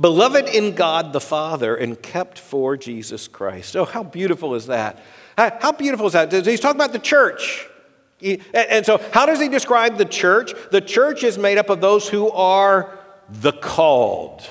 beloved 0.00 0.48
in 0.48 0.74
God 0.74 1.12
the 1.12 1.20
Father, 1.20 1.74
and 1.74 2.00
kept 2.00 2.38
for 2.38 2.76
Jesus 2.76 3.28
Christ. 3.28 3.76
Oh, 3.76 3.84
how 3.84 4.02
beautiful 4.02 4.54
is 4.54 4.66
that? 4.66 5.02
How 5.36 5.72
beautiful 5.72 6.06
is 6.06 6.12
that? 6.14 6.32
He's 6.32 6.60
talking 6.60 6.80
about 6.80 6.92
the 6.92 6.98
church. 6.98 7.66
And 8.52 8.84
so, 8.84 9.00
how 9.12 9.26
does 9.26 9.40
he 9.40 9.48
describe 9.48 9.96
the 9.96 10.04
church? 10.04 10.52
The 10.72 10.80
church 10.80 11.22
is 11.22 11.38
made 11.38 11.58
up 11.58 11.70
of 11.70 11.80
those 11.80 12.08
who 12.08 12.30
are 12.30 12.98
the 13.28 13.52
called. 13.52 14.42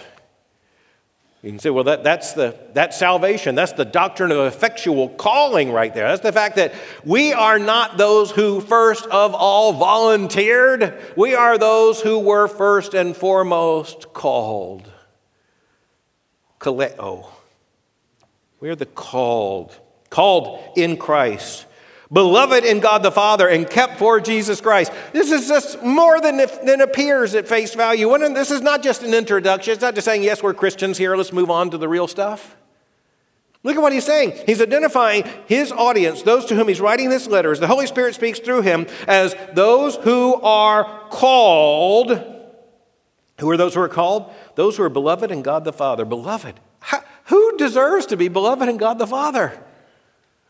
You 1.44 1.52
can 1.52 1.60
say, 1.60 1.70
well, 1.70 1.84
that, 1.84 2.04
that's, 2.04 2.34
the, 2.34 2.58
that's 2.74 2.98
salvation. 2.98 3.56
That's 3.56 3.74
the 3.74 3.86
doctrine 3.86 4.32
of 4.32 4.40
effectual 4.40 5.10
calling 5.10 5.72
right 5.72 5.94
there. 5.94 6.08
That's 6.08 6.22
the 6.24 6.32
fact 6.32 6.56
that 6.56 6.74
we 7.06 7.32
are 7.32 7.60
not 7.60 7.98
those 7.98 8.32
who 8.32 8.60
first 8.60 9.06
of 9.06 9.36
all 9.36 9.74
volunteered, 9.74 11.00
we 11.16 11.36
are 11.36 11.58
those 11.58 12.02
who 12.02 12.20
were 12.20 12.48
first 12.48 12.94
and 12.94 13.16
foremost 13.16 14.14
called. 14.14 14.92
Kaleo. 16.60 17.30
We 18.60 18.70
are 18.70 18.76
the 18.76 18.86
called, 18.86 19.78
called 20.10 20.60
in 20.76 20.98
Christ 20.98 21.68
beloved 22.12 22.64
in 22.64 22.80
God 22.80 23.04
the 23.04 23.12
Father, 23.12 23.48
and 23.48 23.70
kept 23.70 23.98
for 23.98 24.20
Jesus 24.20 24.62
Christ. 24.62 24.92
This 25.12 25.32
is 25.32 25.48
just 25.48 25.84
more 25.84 26.22
than, 26.22 26.38
than 26.66 26.82
appears 26.82 27.36
at 27.36 27.48
face 27.48 27.74
value. 27.74 28.18
This 28.34 28.52
is 28.52 28.62
not 28.62 28.84
just 28.84 29.04
an 29.04 29.14
introduction. 29.14 29.74
It's 29.74 29.82
not 29.82 29.96
just 29.96 30.06
saying, 30.06 30.24
yes, 30.24 30.42
we're 30.42 30.54
Christians 30.54 30.98
here, 30.98 31.16
let's 31.16 31.34
move 31.34 31.50
on 31.50 31.72
to 31.72 31.78
the 31.78 31.88
real 31.88 32.08
stuff. 32.08 32.56
Look 33.64 33.76
at 33.76 33.82
what 33.82 33.92
he's 33.92 34.06
saying. 34.06 34.34
He's 34.46 34.62
identifying 34.62 35.24
his 35.48 35.72
audience, 35.72 36.22
those 36.22 36.46
to 36.46 36.56
whom 36.56 36.70
he's 36.70 36.80
writing 36.80 37.10
this 37.10 37.28
letter, 37.28 37.52
as 37.52 37.60
the 37.60 37.68
Holy 37.68 37.88
Spirit 37.88 38.16
speaks 38.16 38.40
through 38.40 38.62
him, 38.62 38.88
as 39.08 39.36
those 39.54 39.98
who 39.98 40.36
are 40.36 41.10
called. 41.10 42.36
Who 43.40 43.50
are 43.50 43.58
those 43.58 43.76
who 43.76 43.82
are 43.82 43.90
called? 43.90 44.34
Those 44.56 44.78
who 44.78 44.84
are 44.84 44.90
beloved 44.90 45.32
in 45.32 45.42
God 45.42 45.64
the 45.64 45.74
Father. 45.74 46.06
Beloved. 46.06 46.60
who 47.26 47.58
deserves 47.58 48.08
to 48.08 48.18
be 48.18 48.30
beloved 48.30 48.68
in 48.68 48.78
God 48.78 48.98
the 48.98 49.08
Father? 49.08 49.64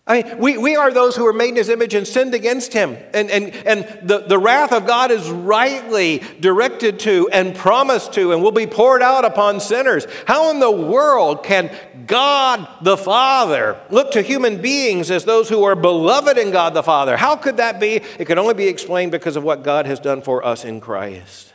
I 0.10 0.24
mean, 0.24 0.38
we, 0.38 0.58
we 0.58 0.75
are 0.77 0.89
those 0.89 1.17
who 1.17 1.27
are 1.27 1.34
made 1.34 1.50
in 1.50 1.56
his 1.58 1.67
image 1.67 1.94
and 1.94 2.08
sinned 2.08 2.34
against 2.34 2.72
him. 2.72 2.96
And, 3.13 3.29
and, 3.29 3.53
and 3.67 4.08
the, 4.08 4.20
the 4.20 4.39
wrath 4.39 4.72
of 4.72 4.88
God 4.88 5.12
is 5.12 5.29
rightly 5.29 6.24
directed 6.39 7.00
to 7.00 7.29
and 7.34 7.53
promised 7.53 8.13
to 8.13 8.32
and 8.32 8.41
will 8.41 8.53
be 8.53 8.67
poured 8.67 9.01
out 9.01 9.25
upon 9.25 9.60
sinners. 9.60 10.08
How 10.25 10.50
in 10.51 10.62
the 10.62 10.72
world 10.72 11.44
can 11.44 11.75
God 12.06 12.70
the 12.82 12.96
Father 12.96 13.77
look 13.89 14.12
to 14.12 14.22
human 14.22 14.62
beings 14.62 15.12
as 15.12 15.25
those 15.25 15.50
who 15.50 15.65
are 15.65 15.75
beloved 15.75 16.38
in 16.38 16.51
God 16.51 16.74
the 16.74 16.84
Father? 16.84 17.17
How 17.17 17.36
could 17.36 17.58
that 17.58 17.77
be? 17.82 17.96
It 18.17 18.25
can 18.25 18.39
only 18.39 18.53
be 18.53 18.70
explained 18.70 19.12
because 19.12 19.36
of 19.36 19.44
what 19.44 19.63
God 19.63 19.88
has 19.88 20.00
done 20.00 20.22
for 20.22 20.46
us 20.46 20.63
in 20.63 20.79
Christ. 20.79 21.53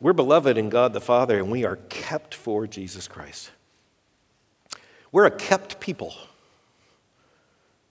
We're 0.00 0.14
beloved 0.14 0.56
in 0.56 0.70
God 0.70 0.94
the 0.94 1.00
Father 1.00 1.38
and 1.38 1.50
we 1.50 1.64
are 1.64 1.76
kept 1.76 2.34
for 2.34 2.66
Jesus 2.66 3.06
Christ. 3.06 3.50
We're 5.12 5.26
a 5.26 5.30
kept 5.30 5.78
people. 5.78 6.14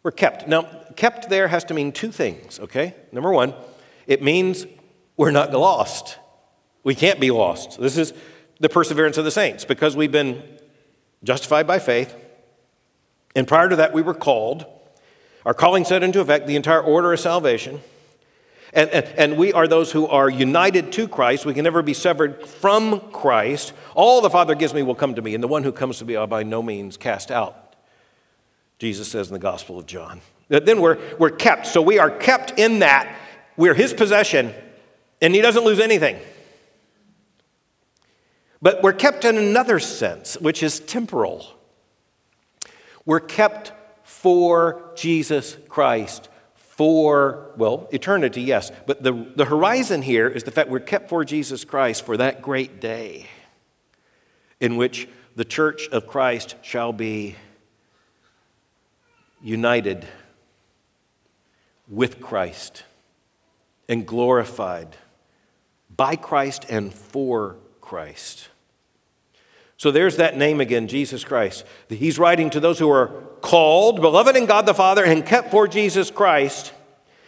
We're 0.02 0.12
kept. 0.12 0.48
Now, 0.48 0.64
kept 0.96 1.30
there 1.30 1.50
has 1.50 1.64
to 1.66 1.74
mean 1.74 1.92
two 1.92 2.12
things, 2.12 2.60
okay? 2.60 2.96
Number 3.12 3.32
one, 3.32 3.54
it 4.08 4.24
means 4.24 4.66
we're 5.18 5.32
not 5.32 5.52
lost. 5.52 6.18
We 6.84 6.96
can't 6.96 7.20
be 7.20 7.30
lost. 7.30 7.80
This 7.80 7.98
is 7.98 8.14
the 8.60 8.70
perseverance 8.70 9.18
of 9.18 9.26
the 9.26 9.32
saints 9.32 9.66
because 9.66 9.96
we've 9.96 10.12
been 10.12 10.42
justified 11.24 11.68
by 11.68 11.80
faith. 11.80 12.16
And 13.36 13.48
prior 13.48 13.70
to 13.70 13.76
that, 13.76 13.94
we 13.94 14.02
were 14.02 14.14
called. 14.14 14.66
Our 15.46 15.54
calling 15.54 15.86
set 15.86 16.04
into 16.04 16.22
effect 16.22 16.48
the 16.48 16.56
entire 16.56 16.82
order 16.82 17.14
of 17.14 17.20
salvation. 17.20 17.82
And, 18.74 18.90
and, 18.92 19.06
and, 19.18 19.38
we 19.38 19.52
are 19.52 19.68
those 19.68 19.92
who 19.92 20.06
are 20.08 20.30
united 20.30 20.92
to 20.94 21.08
Christ. 21.08 21.46
We 21.46 21.56
can 21.56 21.64
never 21.64 21.82
be 21.82 21.96
severed 21.96 22.46
from 22.46 23.00
Christ. 23.12 23.74
All 23.96 24.22
the 24.22 24.30
Father 24.30 24.54
gives 24.54 24.74
me 24.76 24.84
will 24.84 24.96
come 24.96 25.16
to 25.16 25.22
me, 25.22 25.34
and 25.34 25.44
the 25.44 25.48
one 25.48 25.64
who 25.64 25.72
comes 25.72 25.98
to 26.00 26.06
me 26.06 26.16
I'll 26.16 26.28
by 26.28 26.44
no 26.44 26.62
means 26.62 26.96
cast 26.96 27.32
out. 27.32 27.76
Jesus 28.78 29.10
says 29.10 29.28
in 29.28 29.34
the 29.34 29.40
Gospel 29.40 29.80
of 29.80 29.86
John. 29.86 30.22
Then 30.50 30.82
we're, 30.82 31.00
we're 31.18 31.30
kept. 31.30 31.68
So 31.68 31.82
we 31.82 32.00
are 32.00 32.12
kept 32.12 32.60
in 32.60 32.80
that. 32.80 33.16
We're 33.58 33.74
his 33.74 33.94
possession, 33.94 34.54
and 35.22 35.34
he 35.34 35.42
doesn't 35.42 35.64
lose 35.64 35.80
anything. 35.80 36.20
But 38.62 38.84
we're 38.84 38.94
kept 38.94 39.26
in 39.26 39.38
another 39.38 39.80
sense, 39.80 40.36
which 40.40 40.64
is 40.64 40.80
temporal. 40.80 41.48
We're 43.06 43.20
kept 43.20 43.72
for 44.04 44.92
Jesus 44.96 45.58
Christ, 45.70 46.30
for, 46.80 47.52
well, 47.58 47.90
eternity, 47.92 48.42
yes. 48.42 48.72
But 48.86 49.04
the, 49.04 49.12
the 49.36 49.44
horizon 49.44 50.02
here 50.02 50.30
is 50.30 50.46
the 50.46 50.52
fact 50.52 50.70
we're 50.70 50.80
kept 50.80 51.10
for 51.10 51.26
Jesus 51.26 51.66
Christ 51.66 52.06
for 52.06 52.16
that 52.16 52.42
great 52.42 52.80
day 52.80 53.28
in 54.62 54.78
which 54.78 55.10
the 55.36 55.44
church 55.44 55.90
of 55.90 56.08
Christ 56.08 56.56
shall 56.62 56.94
be 56.94 57.36
united 59.42 60.08
with 61.90 62.22
Christ 62.22 62.86
and 63.90 64.08
glorified 64.08 64.96
by 65.94 66.16
Christ 66.16 66.66
and 66.70 66.94
for 66.94 67.58
Christ. 67.82 68.48
So 69.80 69.92
there's 69.92 70.18
that 70.18 70.36
name 70.36 70.60
again, 70.60 70.90
Jesus 70.90 71.24
Christ. 71.24 71.64
He's 71.88 72.20
writing 72.20 72.50
to 72.50 72.60
those 72.60 72.80
who 72.80 72.90
are 72.90 73.08
called, 73.40 74.02
beloved 74.02 74.36
in 74.36 74.46
God 74.46 74.66
the 74.66 74.74
Father, 74.74 75.06
and 75.06 75.26
kept 75.26 75.52
for 75.52 75.70
Jesus 75.70 76.12
Christ. 76.12 76.74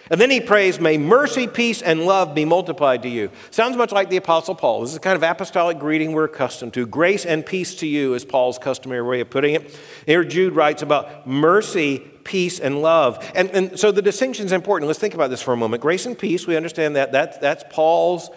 And 0.09 0.19
then 0.19 0.29
he 0.29 0.41
prays, 0.41 0.77
May 0.77 0.97
mercy, 0.97 1.47
peace, 1.47 1.81
and 1.81 2.05
love 2.05 2.35
be 2.35 2.43
multiplied 2.43 3.03
to 3.03 3.09
you. 3.09 3.31
Sounds 3.51 3.77
much 3.77 3.93
like 3.93 4.09
the 4.09 4.17
Apostle 4.17 4.53
Paul. 4.53 4.81
This 4.81 4.89
is 4.89 4.95
the 4.95 4.99
kind 4.99 5.15
of 5.15 5.23
apostolic 5.23 5.79
greeting 5.79 6.11
we're 6.11 6.25
accustomed 6.25 6.73
to. 6.73 6.85
Grace 6.85 7.25
and 7.25 7.45
peace 7.45 7.73
to 7.75 7.87
you 7.87 8.15
is 8.15 8.25
Paul's 8.25 8.59
customary 8.59 9.01
way 9.01 9.21
of 9.21 9.29
putting 9.29 9.55
it. 9.55 9.73
Here, 10.05 10.25
Jude 10.25 10.53
writes 10.53 10.81
about 10.81 11.25
mercy, 11.25 11.99
peace, 11.99 12.59
and 12.59 12.81
love. 12.81 13.25
And, 13.33 13.49
and 13.51 13.79
so 13.79 13.93
the 13.93 14.01
distinction 14.01 14.45
is 14.45 14.51
important. 14.51 14.87
Let's 14.87 14.99
think 14.99 15.13
about 15.13 15.29
this 15.29 15.41
for 15.41 15.53
a 15.53 15.57
moment. 15.57 15.81
Grace 15.81 16.05
and 16.05 16.19
peace, 16.19 16.45
we 16.45 16.57
understand 16.57 16.97
that. 16.97 17.13
That's, 17.13 17.37
that's 17.37 17.63
Paul's 17.69 18.29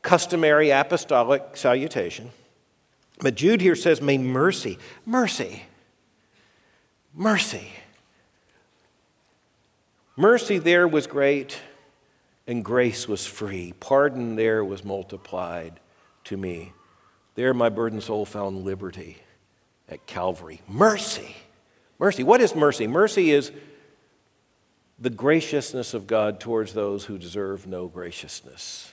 customary 0.00 0.70
apostolic 0.70 1.54
salutation. 1.54 2.30
But 3.20 3.34
Jude 3.34 3.60
here 3.60 3.74
says, 3.74 4.00
May 4.00 4.18
mercy, 4.18 4.78
mercy, 5.04 5.64
mercy. 7.14 7.68
Mercy 10.16 10.58
there 10.58 10.88
was 10.88 11.06
great, 11.06 11.58
and 12.46 12.64
grace 12.64 13.06
was 13.06 13.26
free. 13.26 13.72
Pardon 13.78 14.36
there 14.36 14.64
was 14.64 14.84
multiplied 14.84 15.80
to 16.24 16.36
me. 16.36 16.72
There 17.34 17.54
my 17.54 17.68
burdened 17.68 18.02
soul 18.02 18.24
found 18.24 18.64
liberty 18.64 19.18
at 19.88 20.06
Calvary. 20.06 20.60
Mercy. 20.68 21.36
Mercy. 21.98 22.22
What 22.22 22.40
is 22.40 22.54
mercy? 22.54 22.86
Mercy 22.86 23.30
is 23.30 23.52
the 24.98 25.10
graciousness 25.10 25.94
of 25.94 26.06
God 26.06 26.40
towards 26.40 26.72
those 26.72 27.04
who 27.04 27.18
deserve 27.18 27.66
no 27.66 27.86
graciousness. 27.86 28.92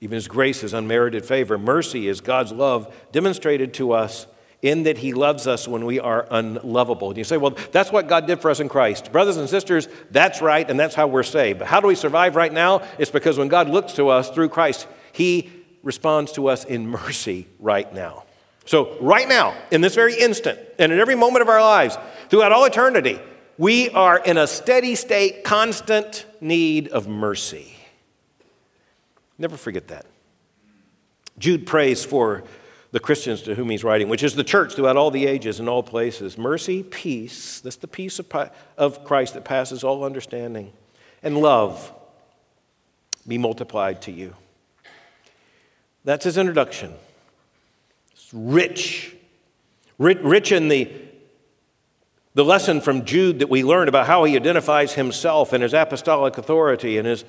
Even 0.00 0.16
His 0.16 0.28
grace 0.28 0.62
is 0.62 0.74
unmerited 0.74 1.24
favor. 1.24 1.58
Mercy 1.58 2.08
is 2.08 2.20
God's 2.20 2.52
love 2.52 2.94
demonstrated 3.12 3.74
to 3.74 3.92
us 3.92 4.26
in 4.64 4.84
that 4.84 4.96
he 4.96 5.12
loves 5.12 5.46
us 5.46 5.68
when 5.68 5.84
we 5.84 6.00
are 6.00 6.26
unlovable. 6.30 7.10
And 7.10 7.18
you 7.18 7.24
say, 7.24 7.36
well, 7.36 7.54
that's 7.70 7.92
what 7.92 8.08
God 8.08 8.26
did 8.26 8.40
for 8.40 8.50
us 8.50 8.60
in 8.60 8.70
Christ. 8.70 9.12
Brothers 9.12 9.36
and 9.36 9.46
sisters, 9.46 9.88
that's 10.10 10.40
right, 10.40 10.68
and 10.70 10.80
that's 10.80 10.94
how 10.94 11.06
we're 11.06 11.22
saved. 11.22 11.58
But 11.58 11.68
how 11.68 11.80
do 11.80 11.86
we 11.86 11.94
survive 11.94 12.34
right 12.34 12.52
now? 12.52 12.80
It's 12.98 13.10
because 13.10 13.36
when 13.36 13.48
God 13.48 13.68
looks 13.68 13.92
to 13.94 14.08
us 14.08 14.30
through 14.30 14.48
Christ, 14.48 14.86
he 15.12 15.52
responds 15.82 16.32
to 16.32 16.48
us 16.48 16.64
in 16.64 16.88
mercy 16.88 17.46
right 17.58 17.92
now. 17.92 18.24
So, 18.64 18.96
right 19.02 19.28
now, 19.28 19.54
in 19.70 19.82
this 19.82 19.94
very 19.94 20.18
instant, 20.18 20.58
and 20.78 20.90
in 20.90 20.98
every 20.98 21.14
moment 21.14 21.42
of 21.42 21.50
our 21.50 21.60
lives, 21.60 21.98
throughout 22.30 22.52
all 22.52 22.64
eternity, 22.64 23.20
we 23.58 23.90
are 23.90 24.18
in 24.18 24.38
a 24.38 24.46
steady 24.46 24.94
state, 24.94 25.44
constant 25.44 26.24
need 26.40 26.88
of 26.88 27.06
mercy. 27.06 27.76
Never 29.38 29.56
forget 29.56 29.88
that. 29.88 30.06
Jude 31.38 31.66
prays 31.66 32.04
for 32.04 32.44
the 32.92 33.00
Christians 33.00 33.42
to 33.42 33.56
whom 33.56 33.70
he's 33.70 33.82
writing, 33.82 34.08
which 34.08 34.22
is 34.22 34.36
the 34.36 34.44
church 34.44 34.74
throughout 34.74 34.96
all 34.96 35.10
the 35.10 35.26
ages 35.26 35.58
and 35.58 35.68
all 35.68 35.82
places. 35.82 36.38
Mercy, 36.38 36.82
peace, 36.84 37.60
that's 37.60 37.76
the 37.76 37.88
peace 37.88 38.20
of, 38.20 38.32
of 38.78 39.04
Christ 39.04 39.34
that 39.34 39.44
passes 39.44 39.82
all 39.82 40.04
understanding, 40.04 40.72
and 41.22 41.36
love 41.38 41.92
be 43.26 43.36
multiplied 43.36 44.02
to 44.02 44.12
you. 44.12 44.36
That's 46.04 46.24
his 46.24 46.38
introduction. 46.38 46.94
It's 48.12 48.32
rich, 48.32 49.16
rich 49.98 50.52
in 50.52 50.68
the 50.68 50.92
The 52.34 52.44
lesson 52.44 52.80
from 52.80 53.04
Jude 53.04 53.38
that 53.38 53.48
we 53.48 53.64
learned 53.64 53.88
about 53.88 54.06
how 54.06 54.24
he 54.24 54.36
identifies 54.36 54.94
himself 54.94 55.52
and 55.52 55.62
his 55.62 55.72
apostolic 55.72 56.36
authority 56.36 56.98
and 56.98 57.06
his 57.06 57.24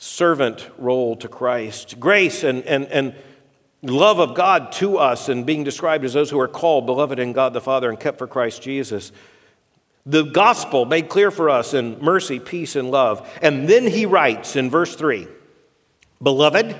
servant 0.00 0.66
role 0.78 1.14
to 1.14 1.28
Christ. 1.28 2.00
Grace 2.00 2.42
and, 2.42 2.64
and, 2.64 2.86
and 2.86 3.14
love 3.82 4.18
of 4.18 4.34
God 4.34 4.72
to 4.72 4.96
us 4.96 5.28
and 5.28 5.44
being 5.44 5.62
described 5.62 6.06
as 6.06 6.14
those 6.14 6.30
who 6.30 6.40
are 6.40 6.48
called, 6.48 6.86
beloved 6.86 7.18
in 7.18 7.34
God 7.34 7.52
the 7.52 7.60
Father, 7.60 7.90
and 7.90 8.00
kept 8.00 8.16
for 8.16 8.26
Christ 8.26 8.62
Jesus. 8.62 9.12
The 10.06 10.22
gospel 10.22 10.86
made 10.86 11.10
clear 11.10 11.30
for 11.30 11.50
us 11.50 11.74
in 11.74 12.02
mercy, 12.02 12.40
peace, 12.40 12.76
and 12.76 12.90
love. 12.90 13.30
And 13.42 13.68
then 13.68 13.86
he 13.86 14.06
writes 14.06 14.56
in 14.56 14.70
verse 14.70 14.96
3 14.96 15.28
Beloved, 16.22 16.74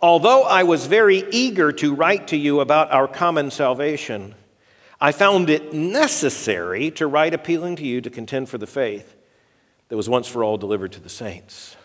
although 0.00 0.42
I 0.42 0.64
was 0.64 0.86
very 0.86 1.24
eager 1.30 1.70
to 1.70 1.94
write 1.94 2.26
to 2.28 2.36
you 2.36 2.58
about 2.58 2.90
our 2.90 3.06
common 3.06 3.52
salvation, 3.52 4.34
I 5.00 5.12
found 5.12 5.50
it 5.50 5.72
necessary 5.72 6.90
to 6.92 7.06
write 7.06 7.32
appealing 7.32 7.76
to 7.76 7.84
you 7.84 8.00
to 8.00 8.10
contend 8.10 8.48
for 8.48 8.58
the 8.58 8.66
faith 8.66 9.14
that 9.88 9.96
was 9.96 10.08
once 10.08 10.26
for 10.26 10.42
all 10.42 10.58
delivered 10.58 10.90
to 10.92 11.00
the 11.00 11.08
saints. 11.08 11.76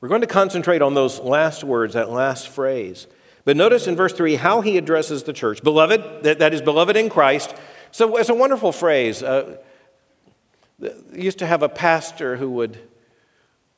We're 0.00 0.08
going 0.08 0.22
to 0.22 0.26
concentrate 0.26 0.82
on 0.82 0.94
those 0.94 1.20
last 1.20 1.62
words, 1.62 1.94
that 1.94 2.10
last 2.10 2.48
phrase. 2.48 3.06
But 3.44 3.56
notice 3.56 3.86
in 3.86 3.96
verse 3.96 4.12
3 4.12 4.36
how 4.36 4.60
he 4.60 4.78
addresses 4.78 5.24
the 5.24 5.32
church. 5.32 5.62
Beloved, 5.62 6.22
that, 6.22 6.38
that 6.38 6.54
is, 6.54 6.62
beloved 6.62 6.96
in 6.96 7.08
Christ. 7.08 7.54
So 7.90 8.16
it's 8.16 8.28
a 8.28 8.34
wonderful 8.34 8.72
phrase. 8.72 9.22
Uh, 9.22 9.56
used 11.12 11.38
to 11.38 11.46
have 11.46 11.62
a 11.62 11.68
pastor 11.68 12.36
who 12.36 12.50
would 12.50 12.78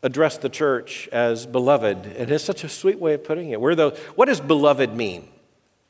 address 0.03 0.37
the 0.39 0.49
church 0.49 1.09
as 1.13 1.47
beloved. 1.47 2.07
It 2.07 2.31
is 2.31 2.43
such 2.43 2.65
a 2.65 2.69
sweet 2.69 2.99
way 2.99 3.15
of 3.15 3.25
putting 3.25 3.51
it. 3.51 3.61
We're 3.61 3.75
the, 3.75 3.91
what 4.15 4.27
does 4.27 4.41
beloved 4.41 4.95
mean? 4.95 5.29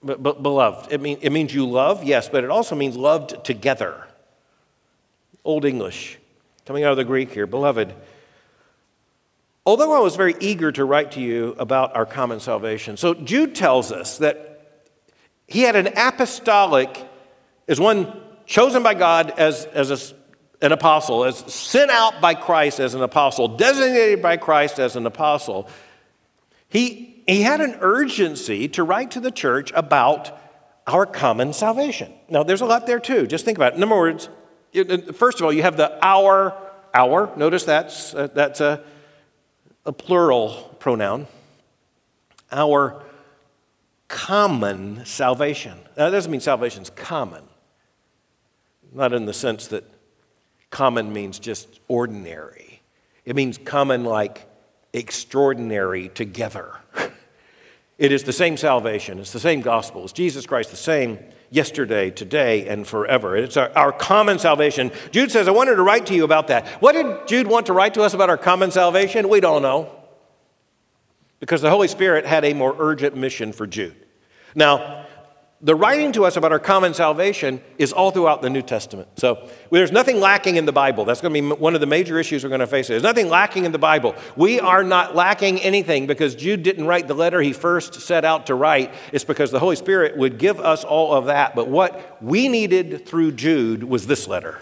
beloved. 0.04 0.92
It, 0.92 1.00
mean, 1.00 1.18
it 1.20 1.30
means 1.30 1.54
you 1.54 1.64
love, 1.64 2.02
yes, 2.02 2.28
but 2.28 2.42
it 2.42 2.50
also 2.50 2.74
means 2.74 2.96
loved 2.96 3.44
together. 3.44 4.06
Old 5.44 5.64
English, 5.64 6.18
coming 6.66 6.84
out 6.84 6.90
of 6.90 6.96
the 6.96 7.04
Greek 7.04 7.32
here, 7.32 7.46
beloved. 7.46 7.94
Although 9.64 9.92
I 9.92 10.00
was 10.00 10.16
very 10.16 10.35
eager 10.40 10.73
to 10.73 10.85
write 10.85 11.12
to 11.12 11.21
you 11.21 11.54
about 11.59 11.95
our 11.95 12.07
common 12.07 12.40
salvation, 12.40 12.97
so 12.97 13.14
Jude 13.14 13.54
tells 13.54 13.92
us 13.92 14.19
that 14.19 14.49
he 15.47 15.61
had 15.61 15.76
an 15.76 15.88
apostolic, 15.97 17.09
as 17.69 17.78
one 17.78 18.12
chosen 18.47 18.83
by 18.83 18.95
God 18.95 19.33
as, 19.38 19.64
as 19.66 19.90
a, 19.90 20.64
an 20.64 20.73
apostle, 20.73 21.25
as 21.25 21.38
sent 21.52 21.90
out 21.90 22.21
by 22.21 22.35
Christ 22.35 22.81
as 22.81 22.95
an 22.95 23.02
apostle, 23.02 23.49
designated 23.57 24.21
by 24.21 24.37
Christ 24.37 24.81
as 24.81 24.97
an 24.97 25.07
apostle. 25.07 25.69
He 26.69 27.12
he 27.26 27.42
had 27.42 27.61
an 27.61 27.76
urgency 27.81 28.69
to 28.69 28.83
write 28.83 29.12
to 29.12 29.21
the 29.21 29.31
church 29.31 29.73
about 29.75 30.37
our 30.87 31.07
common 31.07 31.52
salvation. 31.52 32.12
Now, 32.28 32.42
there's 32.42 32.61
a 32.61 32.66
lot 32.66 32.87
there 32.87 32.99
too. 32.99 33.26
Just 33.26 33.45
think 33.45 33.59
about 33.59 33.75
it. 33.75 33.76
In 33.76 33.83
other 33.85 33.95
words, 33.95 34.28
first 35.14 35.38
of 35.38 35.45
all, 35.45 35.52
you 35.52 35.62
have 35.62 35.76
the 35.76 36.04
our, 36.04 36.57
our. 36.92 37.31
Notice 37.37 37.64
that's, 37.64 38.14
uh, 38.14 38.28
that's 38.35 38.61
a, 38.61 38.83
a 39.84 39.92
plural 39.92 40.76
pronoun. 40.78 41.26
Our 42.50 43.02
common 44.08 45.04
salvation. 45.06 45.78
Now, 45.96 46.04
that 46.04 46.10
doesn't 46.10 46.30
mean 46.30 46.40
salvation's 46.40 46.90
common, 46.90 47.44
not 48.92 49.12
in 49.12 49.24
the 49.24 49.32
sense 49.32 49.68
that 49.68 49.84
common 50.70 51.12
means 51.12 51.38
just 51.38 51.80
ordinary. 51.88 52.82
It 53.24 53.36
means 53.36 53.58
common 53.58 54.04
like 54.04 54.46
extraordinary 54.92 56.08
together. 56.08 56.72
It 57.98 58.10
is 58.10 58.24
the 58.24 58.32
same 58.32 58.56
salvation, 58.56 59.20
it's 59.20 59.32
the 59.32 59.38
same 59.38 59.60
gospel. 59.60 60.02
It's 60.02 60.12
Jesus 60.12 60.44
Christ 60.44 60.72
the 60.72 60.76
same 60.76 61.20
yesterday, 61.52 62.11
today, 62.11 62.66
and 62.66 62.87
forever. 62.87 63.37
It's 63.37 63.56
our, 63.56 63.71
our, 63.76 63.92
common 63.92 64.38
salvation. 64.38 64.90
Jude 65.11 65.30
says, 65.30 65.47
I 65.47 65.50
wanted 65.50 65.76
to 65.76 65.82
write 65.82 66.06
to 66.06 66.14
you 66.14 66.25
about 66.25 66.49
that. 66.49 66.66
What 66.80 66.92
did 66.92 67.28
Jude 67.28 67.47
want 67.47 67.66
to 67.66 67.75
write 67.75 67.94
to 67.94 68.02
us 68.02 68.14
about 68.14 68.30
our 68.30 68.38
common 68.38 68.71
salvation? 68.71 69.28
We 69.28 69.40
don't 69.40 69.62
know. 69.62 69.94
Because 71.40 71.61
the 71.61 71.70
Holy 71.70 71.88
Spirit 71.88 72.24
had 72.24 72.44
a 72.44 72.55
more 72.55 72.74
urgent 72.79 73.16
mission 73.16 73.53
for 73.53 73.66
Jude. 73.66 73.96
Now, 74.55 75.01
the 75.64 75.77
writing 75.77 76.11
to 76.12 76.25
us 76.25 76.37
about 76.37 76.51
our 76.51 76.59
common 76.59 76.92
salvation 76.92 77.61
is 77.79 77.92
all 77.92 78.11
throughout 78.11 78.42
the 78.42 78.51
New 78.51 78.62
Testament. 78.62 79.09
So 79.16 79.48
there's 79.70 79.92
nothing 79.92 80.18
lacking 80.18 80.57
in 80.57 80.66
the 80.66 80.72
Bible. 80.72 81.05
That's 81.05 81.20
going 81.20 81.33
to 81.33 81.40
be 81.40 81.46
one 81.55 81.77
of 81.77 81.81
the 81.81 81.87
major 81.87 82.18
issues 82.18 82.42
we're 82.42 82.48
going 82.48 82.61
to 82.61 82.66
face. 82.66 82.88
There's 82.88 83.05
nothing 83.05 83.29
lacking 83.29 83.64
in 83.64 83.70
the 83.70 83.79
Bible. 83.79 84.16
We 84.35 84.59
are 84.59 84.83
not 84.83 85.14
lacking 85.14 85.61
anything 85.61 86.09
because 86.09 86.35
Jude 86.35 86.64
didn't 86.64 86.87
write 86.87 87.07
the 87.07 87.14
letter 87.14 87.40
he 87.40 87.53
first 87.53 87.94
set 87.94 88.25
out 88.25 88.46
to 88.46 88.57
write. 88.57 88.92
It's 89.12 89.25
because 89.25 89.53
the 89.53 89.61
Holy 89.61 89.77
Spirit 89.77 90.16
would 90.16 90.37
give 90.38 90.59
us 90.59 90.83
all 90.83 91.14
of 91.14 91.27
that. 91.27 91.55
But 91.55 91.68
what 91.68 92.20
we 92.20 92.48
needed 92.48 93.07
through 93.07 93.33
Jude 93.33 93.85
was 93.85 94.09
this 94.09 94.27
letter. 94.27 94.59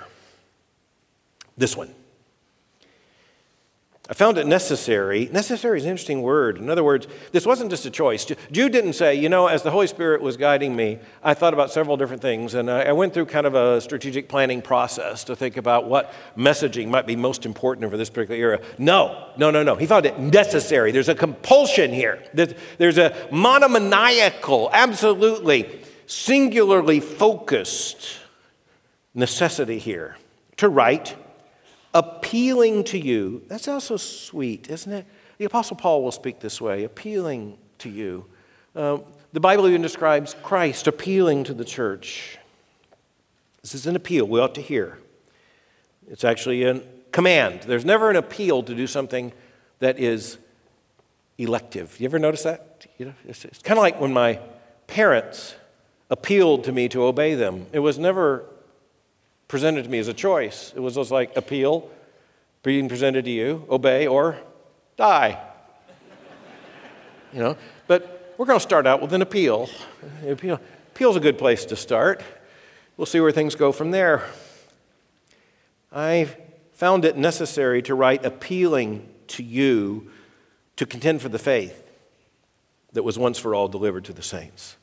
This 1.57 1.75
one. 1.77 1.95
I 4.11 4.13
found 4.13 4.39
it 4.39 4.47
necessary. 4.49 5.29
Necessary 5.33 5.79
is 5.79 5.85
an 5.85 5.91
interesting 5.93 6.21
word. 6.23 6.59
In 6.59 6.69
other 6.69 6.83
words, 6.83 7.07
this 7.31 7.47
wasn't 7.47 7.71
just 7.71 7.87
a 7.87 7.91
choice. 7.91 8.27
Jude 8.51 8.73
didn't 8.73 8.95
say, 8.95 9.15
you 9.15 9.29
know, 9.29 9.47
as 9.47 9.63
the 9.63 9.71
Holy 9.71 9.87
Spirit 9.87 10.21
was 10.21 10.37
guiding 10.37 10.75
me, 10.75 10.99
I 11.23 11.35
thought 11.35 11.55
about 11.55 11.71
several 11.71 11.97
different 11.97 12.21
things, 12.21 12.55
and 12.55 12.69
I 12.69 12.91
went 12.91 13.15
through 13.15 13.27
kind 13.27 13.47
of 13.47 13.55
a 13.55 13.81
strategic 13.81 14.29
planning 14.29 14.63
process 14.63 15.23
to 15.25 15.37
think 15.37 15.57
about 15.57 15.87
what 15.87 16.13
messaging 16.37 16.89
might 16.89 17.07
be 17.07 17.15
most 17.15 17.47
important 17.47 17.89
for 17.89 17.97
this 17.97 18.11
particular 18.11 18.41
era. 18.41 18.61
No, 18.79 19.29
no, 19.37 19.53
no, 19.53 19.63
no. 19.63 19.77
He 19.77 19.87
found 19.87 20.05
it 20.07 20.19
necessary. 20.19 20.91
There's 20.91 21.09
a 21.09 21.15
compulsion 21.15 21.93
here, 21.93 22.21
there's 22.35 22.99
a 22.99 23.29
monomaniacal, 23.31 24.71
absolutely 24.73 25.83
singularly 26.07 26.99
focused 26.99 28.19
necessity 29.15 29.79
here 29.79 30.17
to 30.57 30.69
write 30.69 31.15
appealing 31.95 32.85
to 32.85 32.99
you. 32.99 33.43
That's 33.49 33.69
also 33.69 33.97
sweet, 33.97 34.71
isn't 34.71 34.93
it? 34.93 35.07
The 35.39 35.45
Apostle 35.45 35.77
Paul 35.77 36.03
will 36.03 36.13
speak 36.13 36.41
this 36.41 36.61
way 36.61 36.85
appealing 36.85 37.59
to 37.79 37.89
you. 37.89 38.27
Uh, 38.77 38.99
the 39.33 39.41
Bible 39.41 39.67
even 39.69 39.83
describes 39.83 40.35
Christ 40.43 40.87
appealing 40.87 41.45
to 41.45 41.55
the 41.55 41.65
church. 41.65 42.39
This 43.63 43.75
is 43.75 43.87
an 43.87 43.97
appeal 43.97 44.27
we 44.27 44.41
ought 44.41 44.55
to 44.55 44.63
hear. 44.63 44.99
It's 46.09 46.25
actually 46.25 46.65
a 46.65 46.81
command. 47.13 47.63
There's 47.63 47.85
never 47.85 48.11
an 48.11 48.17
appeal 48.17 48.63
to 48.63 48.75
do 48.75 48.87
something 48.87 49.33
that 49.79 49.99
is 49.99 50.39
elective. 51.39 51.99
You 51.99 52.07
ever 52.07 52.19
notice 52.19 52.43
that? 52.43 52.87
You 52.99 53.07
know, 53.07 53.15
it's, 53.27 53.45
it's 53.45 53.59
kind 53.61 53.79
of 53.79 53.83
like 53.83 54.01
when 54.01 54.13
my 54.13 54.41
parents 54.87 55.55
appealed 56.11 56.65
to 56.65 56.73
me 56.73 56.89
to 56.89 57.05
obey 57.05 57.35
them. 57.35 57.67
It 57.73 57.79
was 57.79 57.99
never 57.99 58.45
presented 59.51 59.83
to 59.83 59.91
me 59.91 59.99
as 59.99 60.07
a 60.07 60.15
choice. 60.15 60.73
It 60.77 60.81
was 60.81 60.95
just 60.95 61.11
like 61.11 61.37
appeal 61.37 61.91
being 62.63 62.89
presented 62.89 63.25
to 63.25 63.31
you, 63.31 63.67
obey 63.69 64.07
or 64.07 64.39
die. 64.97 65.43
you 67.33 67.41
know, 67.41 67.57
but 67.89 68.35
we're 68.39 68.47
going 68.47 68.59
to 68.59 68.63
start 68.63 68.87
out 68.87 69.03
with 69.03 69.13
an 69.13 69.23
appeal. 69.23 69.69
appeal. 70.27 70.61
Appeal's 70.95 71.17
a 71.17 71.21
good 71.21 71.37
place 71.37 71.65
to 71.67 71.77
start. 71.77 72.23
We'll 72.97 73.07
see 73.07 73.19
where 73.19 73.33
things 73.33 73.57
go 73.57 73.73
from 73.73 73.91
there. 73.91 74.25
I 75.93 76.29
found 76.75 77.05
it 77.05 77.17
necessary 77.17 77.83
to 77.83 77.95
write 77.95 78.25
appealing 78.25 79.09
to 79.29 79.43
you 79.43 80.13
to 80.77 80.87
contend 80.87 81.23
for 81.23 81.29
the 81.29 81.39
faith 81.39 81.83
that 82.93 83.03
was 83.03 83.19
once 83.19 83.39
for 83.39 83.55
all 83.55 83.67
delivered 83.67 84.05
to 84.05 84.13
the 84.13 84.23
saints. 84.23 84.77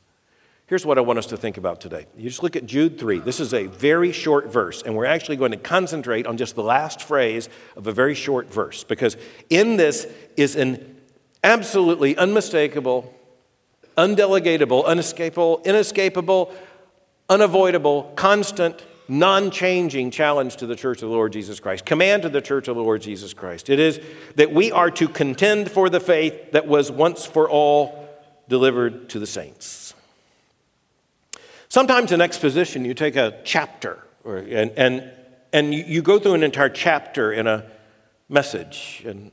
Here's 0.67 0.85
what 0.85 0.97
I 0.97 1.01
want 1.01 1.17
us 1.17 1.27
to 1.27 1.37
think 1.37 1.55
about 1.55 1.79
today. 1.79 2.07
You 2.17 2.29
just 2.29 2.43
look 2.43 2.57
at 2.57 2.65
Jude 2.65 2.99
3. 2.99 3.19
This 3.19 3.39
is 3.39 3.53
a 3.53 3.67
very 3.67 4.11
short 4.11 4.51
verse, 4.51 4.81
and 4.81 4.97
we're 4.97 5.05
actually 5.05 5.37
going 5.37 5.51
to 5.51 5.57
concentrate 5.57 6.27
on 6.27 6.35
just 6.35 6.55
the 6.55 6.63
last 6.63 7.03
phrase 7.03 7.47
of 7.77 7.87
a 7.87 7.93
very 7.93 8.13
short 8.13 8.51
verse 8.51 8.83
because 8.83 9.15
in 9.49 9.77
this 9.77 10.07
is 10.35 10.57
an 10.57 10.97
absolutely 11.41 12.17
unmistakable, 12.17 13.13
undelegatable, 13.97 14.85
unescapable, 14.85 15.61
inescapable, 15.63 16.53
unavoidable, 17.29 18.11
constant, 18.17 18.85
non 19.07 19.51
changing 19.51 20.11
challenge 20.11 20.57
to 20.57 20.67
the 20.67 20.75
church 20.75 21.01
of 21.01 21.07
the 21.07 21.15
Lord 21.15 21.31
Jesus 21.31 21.61
Christ, 21.61 21.85
command 21.85 22.23
to 22.23 22.29
the 22.29 22.41
church 22.41 22.67
of 22.67 22.75
the 22.75 22.83
Lord 22.83 23.01
Jesus 23.01 23.33
Christ. 23.33 23.69
It 23.69 23.79
is 23.79 24.01
that 24.35 24.51
we 24.51 24.73
are 24.73 24.91
to 24.91 25.07
contend 25.07 25.71
for 25.71 25.89
the 25.89 26.01
faith 26.01 26.51
that 26.51 26.67
was 26.67 26.91
once 26.91 27.25
for 27.25 27.49
all 27.49 28.05
delivered 28.49 29.07
to 29.11 29.19
the 29.19 29.25
saints. 29.25 29.93
Sometimes 31.69 32.11
in 32.11 32.21
exposition, 32.21 32.85
you 32.85 32.93
take 32.93 33.15
a 33.15 33.39
chapter 33.43 34.03
or, 34.23 34.37
and, 34.37 34.71
and, 34.71 35.11
and 35.53 35.73
you, 35.73 36.01
go 36.01 36.19
through 36.19 36.33
an 36.33 36.43
entire 36.43 36.69
chapter 36.69 37.31
in 37.31 37.47
a 37.47 37.65
message. 38.29 39.03
And 39.05 39.31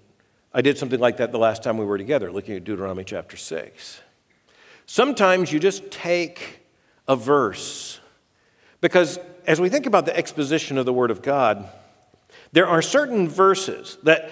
I 0.53 0.62
did 0.62 0.79
something 0.79 1.01
like 1.01 1.16
that 1.16 1.33
the 1.33 1.38
last 1.38 1.62
time 1.62 1.79
we 1.79 1.85
were 1.85 1.99
together, 1.99 2.31
looking 2.31 2.55
at 2.57 2.64
Deuteronomy 2.64 3.05
chapter 3.05 3.37
6. 3.37 4.01
Sometimes 4.87 5.53
you 5.53 5.59
just 5.59 5.90
take 5.90 6.61
a 7.09 7.16
verse 7.16 7.99
because 8.81 9.18
as 9.47 9.61
we 9.61 9.68
think 9.68 9.87
about 9.87 10.07
the 10.07 10.16
exposition 10.16 10.79
of 10.79 10.87
the 10.87 10.92
Word 10.92 11.11
of 11.11 11.23
God, 11.23 11.68
there 12.53 12.68
are 12.68 12.83
certain 12.83 13.29
verses 13.29 13.99
that 14.05 14.31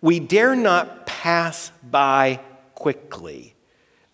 we 0.00 0.20
dare 0.20 0.54
not 0.54 1.06
pass 1.06 1.72
by 1.82 2.40
quickly. 2.74 3.55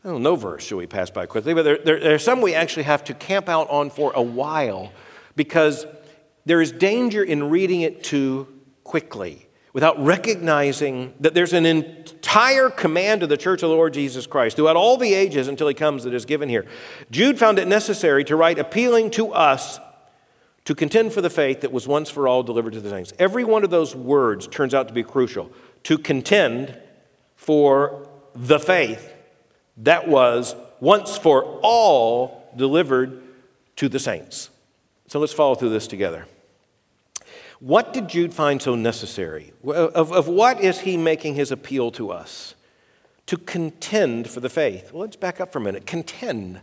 Well, 0.04 0.18
no 0.18 0.34
verse 0.34 0.64
should 0.64 0.78
we 0.78 0.86
pass 0.86 1.10
by 1.10 1.26
quickly, 1.26 1.54
but 1.54 1.62
there, 1.62 1.78
there, 1.78 2.00
there, 2.00 2.14
are 2.14 2.18
some 2.18 2.40
we 2.40 2.54
actually 2.54 2.82
have 2.84 3.04
to 3.04 3.14
camp 3.14 3.48
out 3.48 3.70
on 3.70 3.88
for 3.88 4.12
a 4.14 4.22
while 4.22 4.92
because 5.36 5.86
there 6.44 6.60
is 6.60 6.72
danger 6.72 7.22
in 7.22 7.50
reading 7.50 7.82
it 7.82 8.02
too 8.02 8.48
quickly 8.82 9.48
without 9.72 10.02
recognizing 10.04 11.14
that 11.20 11.34
there's 11.34 11.52
an 11.52 11.64
entire 11.64 12.68
command 12.68 13.22
of 13.22 13.28
the 13.28 13.36
church 13.36 13.62
of 13.62 13.70
the 13.70 13.76
Lord 13.76 13.94
Jesus 13.94 14.26
Christ 14.26 14.56
throughout 14.56 14.76
all 14.76 14.96
the 14.96 15.14
ages 15.14 15.46
until 15.46 15.68
he 15.68 15.74
comes 15.74 16.02
that 16.02 16.12
is 16.12 16.24
given 16.24 16.48
here. 16.48 16.66
Jude 17.10 17.38
found 17.38 17.60
it 17.60 17.68
necessary 17.68 18.24
to 18.24 18.34
write 18.34 18.58
appealing 18.58 19.10
to 19.12 19.32
us 19.32 19.78
to 20.64 20.74
contend 20.74 21.12
for 21.12 21.20
the 21.20 21.30
faith 21.30 21.60
that 21.60 21.72
was 21.72 21.86
once 21.88 22.10
for 22.10 22.26
all 22.26 22.42
delivered 22.42 22.72
to 22.72 22.80
the 22.80 22.90
saints. 22.90 23.12
Every 23.18 23.44
one 23.44 23.62
of 23.62 23.70
those 23.70 23.94
words 23.94 24.48
turns 24.48 24.74
out 24.74 24.88
to 24.88 24.94
be 24.94 25.02
crucial. 25.02 25.50
To 25.84 25.96
contend 25.96 26.78
for 27.34 28.08
the 28.34 28.58
faith 28.58 29.11
that 29.78 30.08
was 30.08 30.54
once 30.80 31.16
for 31.16 31.44
all 31.62 32.50
delivered 32.56 33.22
to 33.76 33.88
the 33.88 33.98
saints. 33.98 34.50
So 35.06 35.18
let's 35.18 35.32
follow 35.32 35.54
through 35.54 35.70
this 35.70 35.86
together. 35.86 36.26
What 37.60 37.92
did 37.92 38.08
Jude 38.08 38.34
find 38.34 38.60
so 38.60 38.74
necessary? 38.74 39.52
Of, 39.64 40.12
of 40.12 40.26
what 40.26 40.60
is 40.60 40.80
he 40.80 40.96
making 40.96 41.36
his 41.36 41.52
appeal 41.52 41.92
to 41.92 42.10
us? 42.10 42.54
To 43.26 43.36
contend 43.36 44.28
for 44.28 44.40
the 44.40 44.48
faith. 44.48 44.92
Well, 44.92 45.02
let's 45.02 45.16
back 45.16 45.40
up 45.40 45.52
for 45.52 45.58
a 45.58 45.62
minute. 45.62 45.86
Contend. 45.86 46.54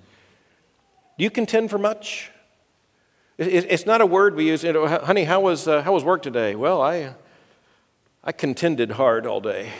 Do 1.17 1.23
you 1.23 1.29
contend 1.29 1.69
for 1.69 1.77
much? 1.77 2.31
It's 3.37 3.85
not 3.85 4.01
a 4.01 4.05
word 4.05 4.35
we 4.35 4.47
use. 4.47 4.63
You 4.63 4.73
know, 4.73 4.85
honey, 4.87 5.23
how 5.23 5.39
was, 5.39 5.67
uh, 5.67 5.81
how 5.81 5.93
was 5.93 6.03
work 6.03 6.21
today? 6.21 6.55
Well, 6.55 6.81
I, 6.81 7.13
I 8.21 8.33
contended 8.33 8.91
hard 8.91 9.25
all 9.25 9.39
day. 9.39 9.71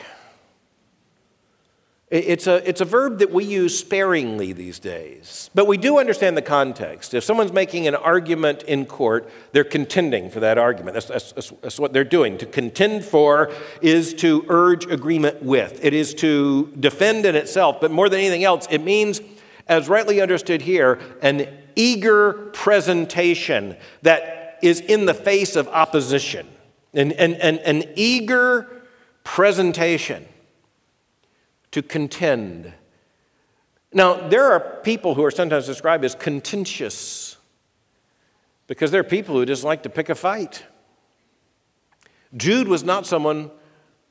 It's 2.12 2.48
a, 2.48 2.68
it's 2.68 2.82
a 2.82 2.86
verb 2.86 3.20
that 3.20 3.32
we 3.32 3.46
use 3.46 3.78
sparingly 3.78 4.52
these 4.52 4.80
days, 4.80 5.52
but 5.54 5.68
we 5.68 5.78
do 5.78 6.00
understand 6.00 6.36
the 6.36 6.42
context. 6.42 7.14
If 7.14 7.24
someone's 7.24 7.54
making 7.54 7.88
an 7.88 7.94
argument 7.94 8.64
in 8.64 8.88
court, 8.88 9.30
they're 9.52 9.64
contending 9.64 10.32
for 10.32 10.40
that 10.40 10.58
argument. 10.58 10.96
That's, 10.96 11.06
that's, 11.06 11.54
that's, 11.62 11.80
what 11.80 11.94
they're 11.94 12.04
doing. 12.04 12.40
To 12.40 12.48
contend 12.48 13.06
for 13.06 13.52
is 13.80 14.16
to 14.16 14.44
urge 14.50 14.88
agreement 14.88 15.44
with, 15.44 15.86
it 15.86 15.94
is 15.94 16.16
to 16.16 16.74
defend 16.80 17.28
in 17.28 17.36
itself, 17.36 17.80
but 17.80 17.92
more 17.92 18.10
than 18.10 18.22
anything 18.22 18.44
else, 18.44 18.68
it 18.72 18.80
means, 18.80 19.22
as 19.68 19.88
rightly 19.88 20.20
understood 20.20 20.64
here, 20.64 21.00
an 21.22 21.48
eager 21.76 22.34
presentation 22.54 23.78
that 24.02 24.58
is 24.64 24.80
in 24.80 25.06
the 25.06 25.14
face 25.14 25.56
of 25.56 25.68
opposition, 25.68 26.48
an, 26.96 27.12
an, 27.12 27.36
an, 27.36 27.60
an 27.60 27.84
eager 27.96 28.82
presentation 29.24 30.26
to 31.72 31.82
contend. 31.82 32.74
Now, 33.92 34.28
there 34.28 34.52
are 34.52 34.60
people 34.84 35.16
who 35.16 35.24
are 35.24 35.32
sometimes 35.32 35.66
described 35.66 36.06
as 36.06 36.16
contentious 36.16 37.38
because 38.68 38.92
there 38.92 39.02
are 39.02 39.06
people 39.06 39.36
who 39.36 39.46
just 39.46 39.64
like 39.64 39.84
to 39.84 39.90
pick 39.90 40.10
a 40.10 40.16
fight. 40.16 40.64
Jude 42.38 42.68
was 42.68 42.84
not 42.84 43.08
someone 43.08 43.50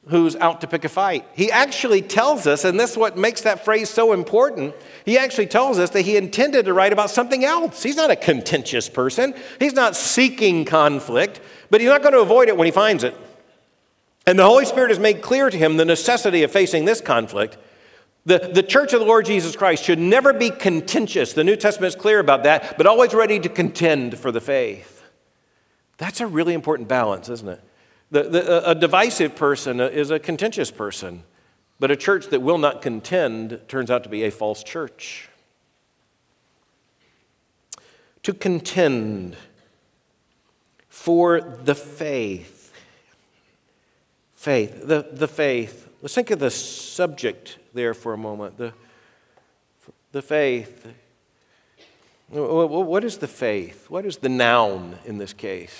who's 0.09 0.35
out 0.37 0.63
to 0.63 0.67
pick 0.67 0.85
a 0.85 0.89
fight. 0.89 1.27
He 1.35 1.53
actually 1.53 2.03
tells 2.03 2.47
us, 2.47 2.65
and 2.65 2.81
this 2.81 2.93
is 2.93 2.97
what 2.97 3.17
makes 3.17 3.43
that 3.43 3.65
phrase 3.65 3.91
so 3.91 4.13
important. 4.13 4.75
He 5.05 5.19
actually 5.19 5.47
tells 5.47 5.79
us 5.79 5.91
that 5.91 6.03
he 6.03 6.17
intended 6.17 6.65
to 6.65 6.73
write 6.73 6.93
about 6.93 7.11
something 7.11 7.45
else. 7.45 7.83
He's 7.83 7.97
not 7.97 8.11
a 8.11 8.17
contentious 8.17 8.89
person, 8.89 9.35
he's 9.61 9.75
not 9.75 9.97
seeking 9.97 10.65
conflict, 10.65 11.41
but 11.71 11.81
he's 11.81 11.91
not 11.91 12.03
going 12.03 12.15
to 12.15 12.21
avoid 12.21 12.49
it 12.49 12.57
when 12.57 12.67
he 12.67 12.73
finds 12.73 13.05
it. 13.05 13.15
And 14.29 14.39
the 14.39 14.45
Holy 14.45 14.67
Spirit 14.67 14.91
has 14.91 14.99
made 14.99 15.23
clear 15.23 15.49
to 15.49 15.57
him 15.57 15.79
the 15.79 15.87
necessity 15.87 16.43
of 16.43 16.53
facing 16.53 16.85
this 16.85 17.01
conflict. 17.01 17.57
The, 18.27 18.51
the 18.53 18.63
church 18.63 18.93
of 18.93 19.01
the 19.01 19.07
Lord 19.07 19.25
Jesus 19.25 19.57
Christ 19.57 19.83
should 19.83 19.99
never 19.99 20.35
be 20.35 20.51
contentious. 20.51 21.33
The 21.33 21.45
New 21.45 21.57
Testament 21.57 21.95
is 21.95 21.99
clear 21.99 22.19
about 22.19 22.43
that, 22.43 22.77
but 22.77 22.87
always 22.87 23.15
ready 23.15 23.41
to 23.41 23.49
contend 23.49 24.19
for 24.19 24.31
the 24.31 24.43
faith. 24.43 25.03
That's 25.97 26.21
a 26.21 26.27
really 26.27 26.53
important 26.53 26.91
balance, 26.91 27.31
isn't 27.31 27.49
it? 27.49 27.65
The, 28.11 28.25
the, 28.25 28.71
a 28.71 28.75
divisive 28.75 29.35
person 29.35 29.81
is 29.81 30.11
a 30.11 30.19
contentious 30.19 30.71
person, 30.71 31.23
but 31.81 31.91
a 31.91 31.97
church 31.97 32.27
that 32.27 32.43
will 32.43 32.59
not 32.59 32.83
contend 32.83 33.59
turns 33.67 33.91
out 33.91 34.03
to 34.03 34.11
be 34.11 34.25
a 34.25 34.31
false 34.31 34.63
church. 34.63 35.31
To 38.25 38.35
contend 38.35 39.39
for 40.91 41.41
the 41.41 41.75
faith 41.75 42.58
faith, 44.39 44.87
the, 44.87 45.05
the 45.13 45.27
faith. 45.27 45.89
Let's 46.01 46.15
think 46.15 46.31
of 46.31 46.39
the 46.39 46.51
subject 46.51 47.59
there 47.75 47.93
for 47.93 48.13
a 48.13 48.17
moment. 48.17 48.57
The, 48.57 48.73
the 50.13 50.23
faith. 50.23 50.87
What 52.31 53.03
is 53.03 53.19
the 53.19 53.27
faith? 53.27 53.91
What 53.91 54.07
is 54.07 54.19
the 54.19 54.29
noun 54.29 54.97
in 55.05 55.19
this 55.19 55.33
case? 55.33 55.75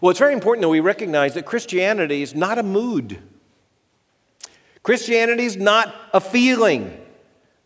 Well, 0.00 0.10
it's 0.10 0.18
very 0.18 0.32
important 0.32 0.62
that 0.62 0.68
we 0.68 0.80
recognize 0.80 1.34
that 1.34 1.46
Christianity 1.46 2.22
is 2.22 2.34
not 2.34 2.58
a 2.58 2.64
mood. 2.64 3.22
Christianity 4.82 5.44
is 5.44 5.56
not 5.56 5.94
a 6.12 6.20
feeling. 6.20 7.00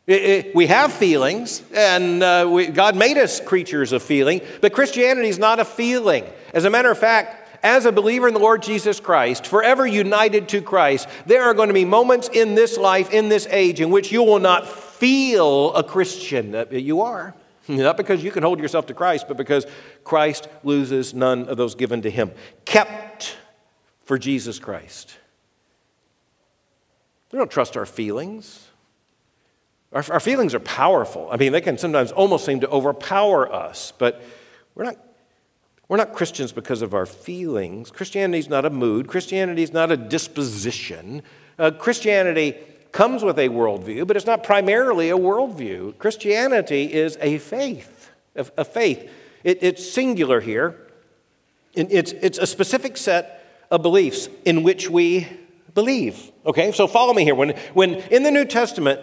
It, 0.07 0.22
it, 0.22 0.55
we 0.55 0.66
have 0.66 0.92
feelings, 0.92 1.62
and 1.74 2.22
uh, 2.22 2.46
we, 2.51 2.66
God 2.66 2.94
made 2.94 3.16
us 3.16 3.40
creatures 3.40 3.92
of 3.92 4.03
feeling, 4.03 4.42
but 4.61 4.74
Christianity 4.74 5.29
is 5.29 5.38
not 5.38 5.61
a 5.61 5.64
feeling. 5.64 6.24
As 6.53 6.64
a 6.64 6.70
matter 6.70 6.90
of 6.90 6.98
fact, 6.98 7.38
as 7.62 7.85
a 7.85 7.92
believer 7.92 8.29
in 8.29 8.35
the 8.35 8.40
Lord 8.40 8.62
Jesus 8.62 9.01
Christ, 9.01 9.47
forever 9.47 9.87
united 9.87 10.49
to 10.51 10.62
Christ, 10.62 11.09
there 11.27 11.44
are 11.44 11.55
going 11.55 11.68
to 11.68 11.75
be 11.75 11.85
moments 11.85 12.29
in 12.33 12.55
this 12.55 12.77
life, 12.79 13.11
in 13.11 13.29
this 13.29 13.47
age, 13.51 13.81
in 13.81 13.90
which 13.90 14.12
you 14.12 14.23
will 14.23 14.38
not 14.38 14.68
feel 14.68 15.75
a 15.75 15.83
Christian. 15.83 16.55
Uh, 16.55 16.66
you 16.71 17.01
are. 17.01 17.35
Not 17.68 17.97
because 17.97 18.25
you 18.25 18.31
can 18.31 18.42
hold 18.42 18.61
yourself 18.61 18.87
to 18.87 18.94
Christ, 18.94 19.27
but 19.29 19.37
because 19.37 19.66
Christ 20.03 20.49
loses 20.64 21.12
none 21.12 21.49
of 21.49 21.57
those 21.57 21.75
given 21.75 22.03
to 22.03 22.11
him. 22.11 22.33
Kept 22.64 23.37
for 24.05 24.18
Jesus 24.18 24.59
Christ. 24.59 25.18
We 27.31 27.38
don't 27.38 27.51
trust 27.51 27.77
our 27.77 27.85
feelings. 27.85 28.68
Our, 29.92 30.03
our, 30.11 30.21
feelings 30.21 30.55
are 30.55 30.61
powerful. 30.61 31.29
I 31.31 31.37
mean, 31.37 31.53
they 31.53 31.61
can 31.61 31.77
sometimes 31.77 32.11
almost 32.12 32.47
seem 32.47 32.61
to 32.61 32.68
overpower 32.68 33.53
us, 33.53 33.92
but 33.99 34.23
we're 34.75 34.85
not 34.85 34.97
we're 35.88 35.96
not 35.96 36.12
Christians 36.12 36.53
because 36.53 36.83
of 36.83 36.92
our 36.92 37.07
feelings. 37.07 37.90
Christianity 37.90 38.38
is 38.38 38.48
not 38.48 38.66
a 38.66 38.70
mood. 38.70 39.09
Christianity 39.09 39.62
is 39.62 39.72
not 39.72 39.90
a 39.90 39.96
disposition. 39.96 41.22
Uh, 41.59 41.70
Christianity 41.70 42.57
comes 42.92 43.22
with 43.22 43.38
a 43.38 43.48
worldview, 43.48 44.07
but 44.07 44.16
it's 44.16 44.27
not 44.27 44.44
primarily 44.44 45.09
a 45.09 45.16
worldview. 45.16 45.96
Christianity 45.98 46.92
is 46.92 47.16
a 47.22 47.38
faith, 47.38 48.11
a, 48.37 48.46
a 48.59 48.64
faith. 48.64 49.11
It, 49.44 49.62
it's 49.62 49.90
singular 49.90 50.40
here. 50.40 50.77
It's, 51.74 52.12
it's 52.12 52.38
a 52.38 52.46
specific 52.46 52.96
set 52.96 53.66
of 53.70 53.83
beliefs 53.83 54.29
in 54.44 54.62
which 54.62 54.90
we 54.90 55.27
believe. 55.74 56.33
Okay, 56.44 56.72
so 56.72 56.87
follow 56.87 57.14
me 57.14 57.24
here. 57.24 57.35
When, 57.35 57.51
when 57.72 57.94
in 58.11 58.24
the 58.24 58.31
New 58.31 58.44
Testament, 58.44 59.01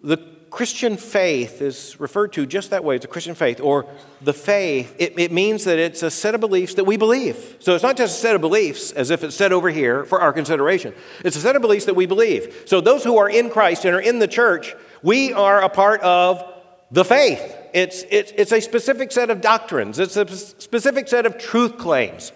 the 0.00 0.35
Christian 0.50 0.96
faith 0.96 1.60
is 1.60 1.98
referred 1.98 2.32
to 2.34 2.46
just 2.46 2.70
that 2.70 2.84
way. 2.84 2.96
It's 2.96 3.04
a 3.04 3.08
Christian 3.08 3.34
faith, 3.34 3.60
or 3.60 3.86
the 4.22 4.32
faith. 4.32 4.94
It, 4.98 5.18
it, 5.18 5.32
means 5.32 5.64
that 5.64 5.78
it's 5.78 6.02
a 6.02 6.10
set 6.10 6.34
of 6.34 6.40
beliefs 6.40 6.74
that 6.74 6.84
we 6.84 6.96
believe. 6.96 7.56
So 7.58 7.74
it's 7.74 7.82
not 7.82 7.96
just 7.96 8.18
a 8.18 8.20
set 8.20 8.34
of 8.34 8.40
beliefs 8.40 8.92
as 8.92 9.10
if 9.10 9.24
it's 9.24 9.34
said 9.34 9.52
over 9.52 9.70
here 9.70 10.04
for 10.04 10.20
our 10.20 10.32
consideration. 10.32 10.94
It's 11.24 11.36
a 11.36 11.40
set 11.40 11.56
of 11.56 11.62
beliefs 11.62 11.86
that 11.86 11.94
we 11.94 12.06
believe. 12.06 12.62
So 12.66 12.80
those 12.80 13.02
who 13.02 13.18
are 13.18 13.28
in 13.28 13.50
Christ 13.50 13.84
and 13.84 13.94
are 13.94 14.00
in 14.00 14.18
the 14.18 14.28
church, 14.28 14.74
we 15.02 15.32
are 15.32 15.62
a 15.62 15.68
part 15.68 16.00
of 16.02 16.42
the 16.90 17.04
faith. 17.04 17.56
It's, 17.74 18.04
it's, 18.10 18.32
it's 18.36 18.52
a 18.52 18.60
specific 18.60 19.12
set 19.12 19.30
of 19.30 19.40
doctrines, 19.40 19.98
it's 19.98 20.16
a 20.16 20.26
specific 20.28 21.08
set 21.08 21.26
of 21.26 21.38
truth 21.38 21.76
claims. 21.76 22.32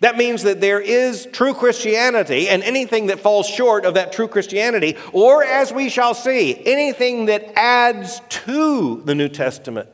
That 0.00 0.16
means 0.16 0.42
that 0.42 0.60
there 0.60 0.80
is 0.80 1.26
true 1.32 1.54
Christianity, 1.54 2.48
and 2.48 2.62
anything 2.62 3.06
that 3.06 3.20
falls 3.20 3.48
short 3.48 3.86
of 3.86 3.94
that 3.94 4.12
true 4.12 4.28
Christianity, 4.28 4.96
or 5.12 5.42
as 5.42 5.72
we 5.72 5.88
shall 5.88 6.12
see, 6.12 6.60
anything 6.66 7.26
that 7.26 7.58
adds 7.58 8.20
to 8.28 9.02
the 9.04 9.14
New 9.14 9.28
Testament 9.28 9.88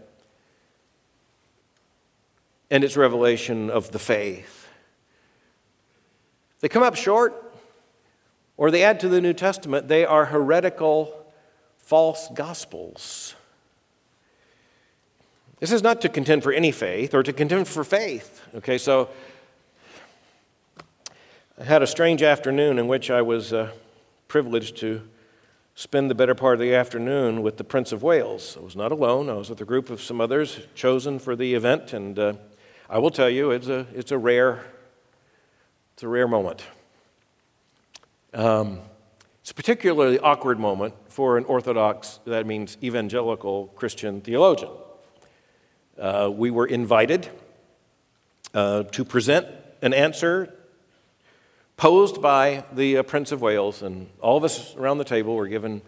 and 2.70 2.82
its 2.82 2.96
revelation 2.96 3.70
of 3.70 3.92
the 3.92 3.98
faith. 3.98 4.66
They 6.60 6.68
come 6.68 6.82
up 6.82 6.96
short, 6.96 7.54
or 8.56 8.70
they 8.70 8.82
add 8.82 9.00
to 9.00 9.08
the 9.08 9.20
New 9.20 9.34
Testament, 9.34 9.88
they 9.88 10.04
are 10.04 10.24
heretical, 10.24 11.26
false 11.76 12.28
gospels. 12.34 13.34
This 15.60 15.70
is 15.70 15.82
not 15.82 16.00
to 16.00 16.08
contend 16.08 16.42
for 16.42 16.52
any 16.52 16.72
faith 16.72 17.14
or 17.14 17.22
to 17.22 17.32
contend 17.32 17.68
for 17.68 17.84
faith. 17.84 18.40
Okay, 18.54 18.78
so 18.78 19.10
I 21.62 21.64
had 21.64 21.80
a 21.80 21.86
strange 21.86 22.24
afternoon 22.24 22.76
in 22.80 22.88
which 22.88 23.08
I 23.08 23.22
was 23.22 23.52
uh, 23.52 23.70
privileged 24.26 24.78
to 24.78 25.00
spend 25.76 26.10
the 26.10 26.14
better 26.16 26.34
part 26.34 26.54
of 26.54 26.58
the 26.58 26.74
afternoon 26.74 27.40
with 27.40 27.56
the 27.56 27.62
Prince 27.62 27.92
of 27.92 28.02
Wales. 28.02 28.56
I 28.58 28.64
was 28.64 28.74
not 28.74 28.90
alone, 28.90 29.30
I 29.30 29.34
was 29.34 29.48
with 29.48 29.60
a 29.60 29.64
group 29.64 29.88
of 29.88 30.02
some 30.02 30.20
others 30.20 30.58
chosen 30.74 31.20
for 31.20 31.36
the 31.36 31.54
event, 31.54 31.92
and 31.92 32.18
uh, 32.18 32.32
I 32.90 32.98
will 32.98 33.12
tell 33.12 33.30
you, 33.30 33.52
it's 33.52 33.68
a, 33.68 33.86
it's 33.94 34.10
a, 34.10 34.18
rare, 34.18 34.64
it's 35.94 36.02
a 36.02 36.08
rare 36.08 36.26
moment. 36.26 36.64
Um, 38.34 38.80
it's 39.40 39.52
a 39.52 39.54
particularly 39.54 40.18
awkward 40.18 40.58
moment 40.58 40.94
for 41.10 41.38
an 41.38 41.44
Orthodox, 41.44 42.18
that 42.26 42.44
means 42.44 42.76
evangelical 42.82 43.68
Christian 43.76 44.20
theologian. 44.20 44.72
uh, 45.96 46.28
we 46.28 46.50
were 46.50 46.66
invited 46.66 47.30
uh, 48.52 48.82
to 48.82 49.04
present 49.04 49.46
an 49.80 49.94
answer 49.94 50.52
posed 51.82 52.22
by 52.22 52.62
the 52.72 52.98
uh, 52.98 53.02
Prince 53.02 53.32
of 53.32 53.42
Wales, 53.42 53.82
and 53.82 54.06
all 54.20 54.36
of 54.36 54.44
us 54.44 54.76
around 54.76 54.98
the 54.98 55.04
table 55.04 55.34
were 55.34 55.48
given 55.48 55.82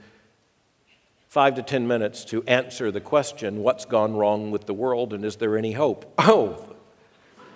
five 1.28 1.54
to 1.54 1.62
ten 1.62 1.86
minutes 1.86 2.24
to 2.24 2.42
answer 2.48 2.90
the 2.90 3.00
question 3.00 3.62
what's 3.62 3.84
gone 3.84 4.16
wrong 4.16 4.50
with 4.50 4.66
the 4.66 4.74
world 4.74 5.12
and 5.12 5.24
is 5.24 5.36
there 5.36 5.56
any 5.56 5.70
hope? 5.70 6.12
Oh, 6.18 6.74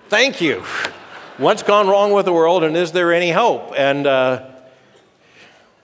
thank 0.08 0.40
you. 0.40 0.60
What's 1.38 1.64
gone 1.64 1.88
wrong 1.88 2.12
with 2.12 2.26
the 2.26 2.32
world 2.32 2.62
and 2.62 2.76
is 2.76 2.92
there 2.92 3.12
any 3.12 3.32
hope? 3.32 3.72
And 3.76 4.06
uh, 4.06 4.48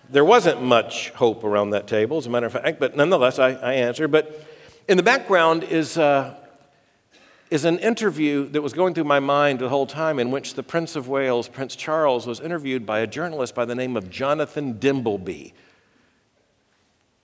there 0.09 0.25
wasn't 0.25 0.63
much 0.63 1.11
hope 1.11 1.43
around 1.43 1.71
that 1.71 1.89
table, 1.89 2.19
as 2.19 2.27
a 2.27 2.31
matter 2.31 2.47
of 2.47 2.53
fact, 2.53 2.79
but 2.79 2.95
nonetheless, 2.95 3.41
I, 3.41 3.55
I 3.55 3.73
answered. 3.73 4.13
But 4.13 4.47
in 4.87 4.97
the 4.97 5.03
background 5.03 5.65
is, 5.65 5.99
uh, 5.99 6.37
is 7.55 7.65
an 7.65 7.79
interview 7.79 8.49
that 8.49 8.61
was 8.63 8.73
going 8.73 8.95
through 8.95 9.05
my 9.05 9.21
mind 9.21 9.61
the 9.61 9.69
whole 9.69 9.87
time 9.87 10.19
in 10.19 10.33
which 10.33 10.55
the 10.55 10.63
Prince 10.65 10.97
of 10.97 11.07
Wales, 11.07 11.47
Prince 11.47 11.77
Charles, 11.77 12.27
was 12.27 12.41
interviewed 12.41 12.85
by 12.85 12.99
a 12.99 13.07
journalist 13.07 13.55
by 13.55 13.65
the 13.65 13.77
name 13.77 13.97
of 13.97 14.11
Jonathan 14.11 14.75
Dimbleby. 14.75 15.53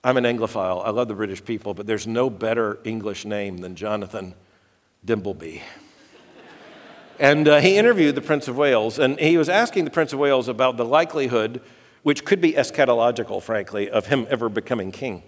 I'm 0.04 0.16
an 0.16 0.22
Anglophile. 0.22 0.86
I 0.86 0.90
love 0.90 1.08
the 1.08 1.14
British 1.14 1.44
people, 1.44 1.74
but 1.74 1.88
there's 1.88 2.06
no 2.06 2.30
better 2.30 2.78
English 2.84 3.24
name 3.24 3.58
than 3.58 3.74
Jonathan 3.74 4.36
Dimbleby. 5.04 5.62
and 7.18 7.48
uh, 7.48 7.60
he 7.60 7.76
interviewed 7.76 8.14
the 8.14 8.22
Prince 8.22 8.46
of 8.46 8.56
Wales, 8.56 9.00
and 9.00 9.18
he 9.18 9.36
was 9.36 9.48
asking 9.48 9.84
the 9.84 9.90
Prince 9.90 10.12
of 10.12 10.20
Wales 10.20 10.46
about 10.46 10.76
the 10.76 10.84
likelihood, 10.84 11.60
which 12.04 12.24
could 12.24 12.40
be 12.40 12.52
eschatological, 12.52 13.42
frankly, 13.42 13.90
of 13.90 14.06
him 14.06 14.28
ever 14.30 14.48
becoming 14.48 14.92
king. 14.92 15.24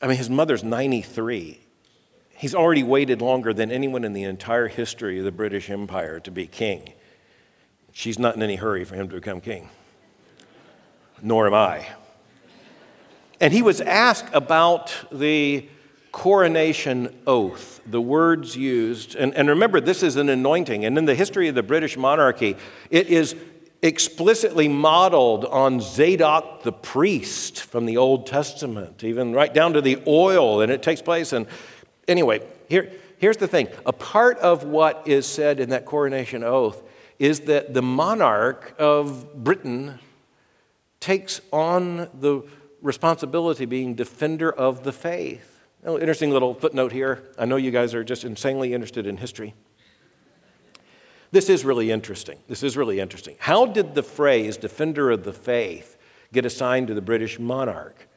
I 0.00 0.06
mean, 0.06 0.16
his 0.16 0.30
mother's 0.30 0.62
93. 0.62 1.62
He's 2.40 2.54
already 2.54 2.82
waited 2.82 3.20
longer 3.20 3.52
than 3.52 3.70
anyone 3.70 4.04
in 4.04 4.14
the 4.14 4.24
entire 4.24 4.68
history 4.68 5.18
of 5.18 5.24
the 5.24 5.32
British 5.32 5.70
Empire 5.70 6.18
to 6.20 6.30
be 6.30 6.46
king. 6.46 6.94
She's 7.92 8.18
not 8.18 8.34
in 8.34 8.42
any 8.42 8.56
hurry 8.56 8.84
for 8.84 8.94
him 8.94 9.08
to 9.08 9.14
become 9.14 9.40
king 9.40 9.68
nor 11.22 11.46
am 11.46 11.54
I. 11.54 11.86
And 13.40 13.52
he 13.52 13.62
was 13.62 13.80
asked 13.80 14.32
about 14.34 14.94
the 15.10 15.66
coronation 16.12 17.16
oath, 17.26 17.80
the 17.86 18.00
words 18.00 18.56
used. 18.56 19.14
And, 19.14 19.34
and 19.34 19.48
remember, 19.48 19.80
this 19.80 20.02
is 20.02 20.16
an 20.16 20.28
anointing. 20.28 20.84
And 20.84 20.98
in 20.98 21.04
the 21.04 21.14
history 21.14 21.48
of 21.48 21.54
the 21.54 21.62
British 21.62 21.96
monarchy, 21.96 22.56
it 22.90 23.06
is 23.06 23.34
explicitly 23.82 24.68
modeled 24.68 25.46
on 25.46 25.80
Zadok 25.80 26.64
the 26.64 26.72
priest 26.72 27.62
from 27.62 27.86
the 27.86 27.96
Old 27.96 28.26
Testament, 28.26 29.02
even 29.04 29.32
right 29.32 29.54
down 29.54 29.72
to 29.72 29.80
the 29.80 30.02
oil, 30.06 30.60
and 30.60 30.70
it 30.70 30.82
takes 30.82 31.00
place. 31.00 31.32
And 31.32 31.46
anyway, 32.10 32.42
here, 32.68 32.90
here's 33.18 33.38
the 33.38 33.48
thing 33.48 33.68
a 33.86 33.92
part 33.92 34.38
of 34.38 34.64
what 34.64 35.02
is 35.06 35.26
said 35.26 35.60
in 35.60 35.70
that 35.70 35.86
coronation 35.86 36.44
oath 36.44 36.82
is 37.18 37.40
that 37.40 37.74
the 37.74 37.82
monarch 37.82 38.74
of 38.78 39.44
Britain 39.44 39.98
takes 41.00 41.40
on 41.52 42.08
the 42.14 42.42
responsibility 42.82 43.66
being 43.66 43.94
defender 43.94 44.50
of 44.50 44.84
the 44.84 44.92
faith. 44.92 45.60
Interesting 45.86 46.30
little 46.30 46.54
footnote 46.54 46.92
here. 46.92 47.22
I 47.38 47.46
know 47.46 47.56
you 47.56 47.70
guys 47.70 47.94
are 47.94 48.04
just 48.04 48.24
insanely 48.24 48.74
interested 48.74 49.06
in 49.06 49.16
history. 49.16 49.54
This 51.30 51.48
is 51.48 51.64
really 51.64 51.90
interesting. 51.90 52.38
This 52.48 52.62
is 52.62 52.76
really 52.76 53.00
interesting. 53.00 53.36
How 53.38 53.64
did 53.66 53.94
the 53.94 54.02
phrase 54.02 54.56
defender 54.56 55.10
of 55.10 55.24
the 55.24 55.32
faith 55.32 55.96
get 56.32 56.44
assigned 56.44 56.88
to 56.88 56.94
the 56.94 57.00
British 57.00 57.38
monarch? 57.38 58.08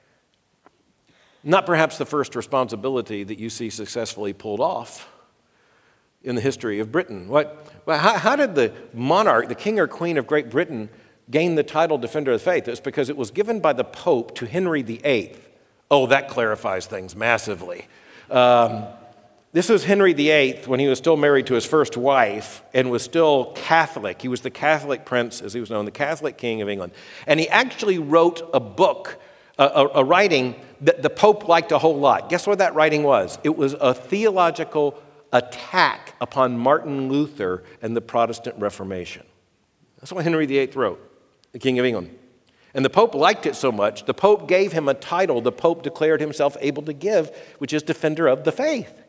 Not 1.43 1.65
perhaps 1.65 1.97
the 1.97 2.06
first 2.06 2.36
responsibility 2.36 3.23
that 3.23 3.38
you 3.38 3.49
see 3.49 3.69
successfully 3.69 4.34
pulled 4.34 4.62
off 4.62 5.10
in 6.23 6.36
the 6.36 6.41
history 6.41 6.79
of 6.79 6.91
Britain. 6.91 7.27
What, 7.27 7.67
how, 7.86 8.17
how 8.17 8.36
did 8.36 8.56
the 8.56 8.71
monarch, 8.93 9.49
the 9.49 9.56
king 9.56 9.79
or 9.79 9.88
queen 9.88 10.17
of 10.17 10.25
Great 10.25 10.49
Britain, 10.49 10.89
gain 11.29 11.56
the 11.56 11.63
title 11.63 11.97
Defender 11.97 12.32
of 12.32 12.39
the 12.39 12.45
Faith 12.45 12.67
is 12.67 12.79
because 12.79 13.10
it 13.10 13.17
was 13.17 13.32
given 13.32 13.60
by 13.60 13.73
the 13.73 13.84
Pope 13.84 14.36
to 14.36 14.45
Henry 14.45 14.82
VIII. 14.82 15.36
Oh, 15.91 16.08
that 16.08 16.29
clarifies 16.29 16.86
things 16.86 17.15
massively. 17.15 17.88
Um, 18.29 18.86
this 19.51 19.69
was 19.69 19.84
Henry 19.84 20.13
VIII 20.13 20.62
when 20.65 20.79
he 20.79 20.88
was 20.88 20.97
still 20.97 21.17
married 21.17 21.45
to 21.47 21.53
his 21.53 21.65
first 21.65 21.95
wife 21.95 22.63
and 22.73 22.89
was 22.89 23.03
still 23.03 23.51
Catholic. 23.53 24.21
He 24.21 24.27
was 24.27 24.41
the 24.41 24.49
Catholic 24.49 25.06
prince, 25.06 25.41
as 25.41 25.53
he 25.53 25.60
was 25.60 25.69
known, 25.69 25.86
the 25.86 25.91
Catholic 25.91 26.38
king 26.38 26.63
of 26.63 26.69
England. 26.69 26.93
And 27.27 27.39
he 27.39 27.47
actually 27.49 27.99
wrote 27.99 28.49
a 28.53 28.60
book, 28.60 29.19
a, 29.58 29.63
a, 29.63 29.88
a 29.96 30.04
writing 30.04 30.56
that 30.82 31.02
the 31.02 31.10
Pope 31.10 31.48
liked 31.48 31.72
a 31.72 31.80
whole 31.80 31.98
lot. 31.98 32.30
Guess 32.30 32.48
what 32.48 32.58
that 32.60 32.76
writing 32.76 33.04
was? 33.04 33.38
It 33.44 33.56
was 33.56 33.74
a 33.74 33.94
theological 33.94 35.02
attack 35.32 36.16
upon 36.22 36.58
Martin 36.58 37.10
Luther 37.10 37.63
and 37.82 37.96
the 37.96 38.02
Protestant 38.02 38.56
Reformation. 38.60 39.24
That's 40.00 40.12
what 40.12 40.24
Henry 40.24 40.46
VIII 40.46 40.72
wrote 40.76 41.10
the 41.54 41.60
King 41.60 41.80
of 41.80 41.86
England. 41.86 42.18
And 42.74 42.84
the 42.84 42.89
Pope 42.89 43.13
liked 43.13 43.46
it 43.46 43.56
so 43.56 43.72
much, 43.72 44.06
the 44.06 44.13
Pope 44.13 44.48
gave 44.48 44.72
him 44.72 44.89
a 44.89 44.96
title 44.96 45.42
the 45.42 45.52
Pope 45.52 45.84
declared 45.84 46.20
himself 46.20 46.58
able 46.60 46.82
to 46.84 46.94
give, 46.94 47.32
which 47.60 47.72
is 47.72 47.84
Defender 47.84 48.28
of 48.28 48.44
the 48.44 48.52
Faith. 48.52 49.04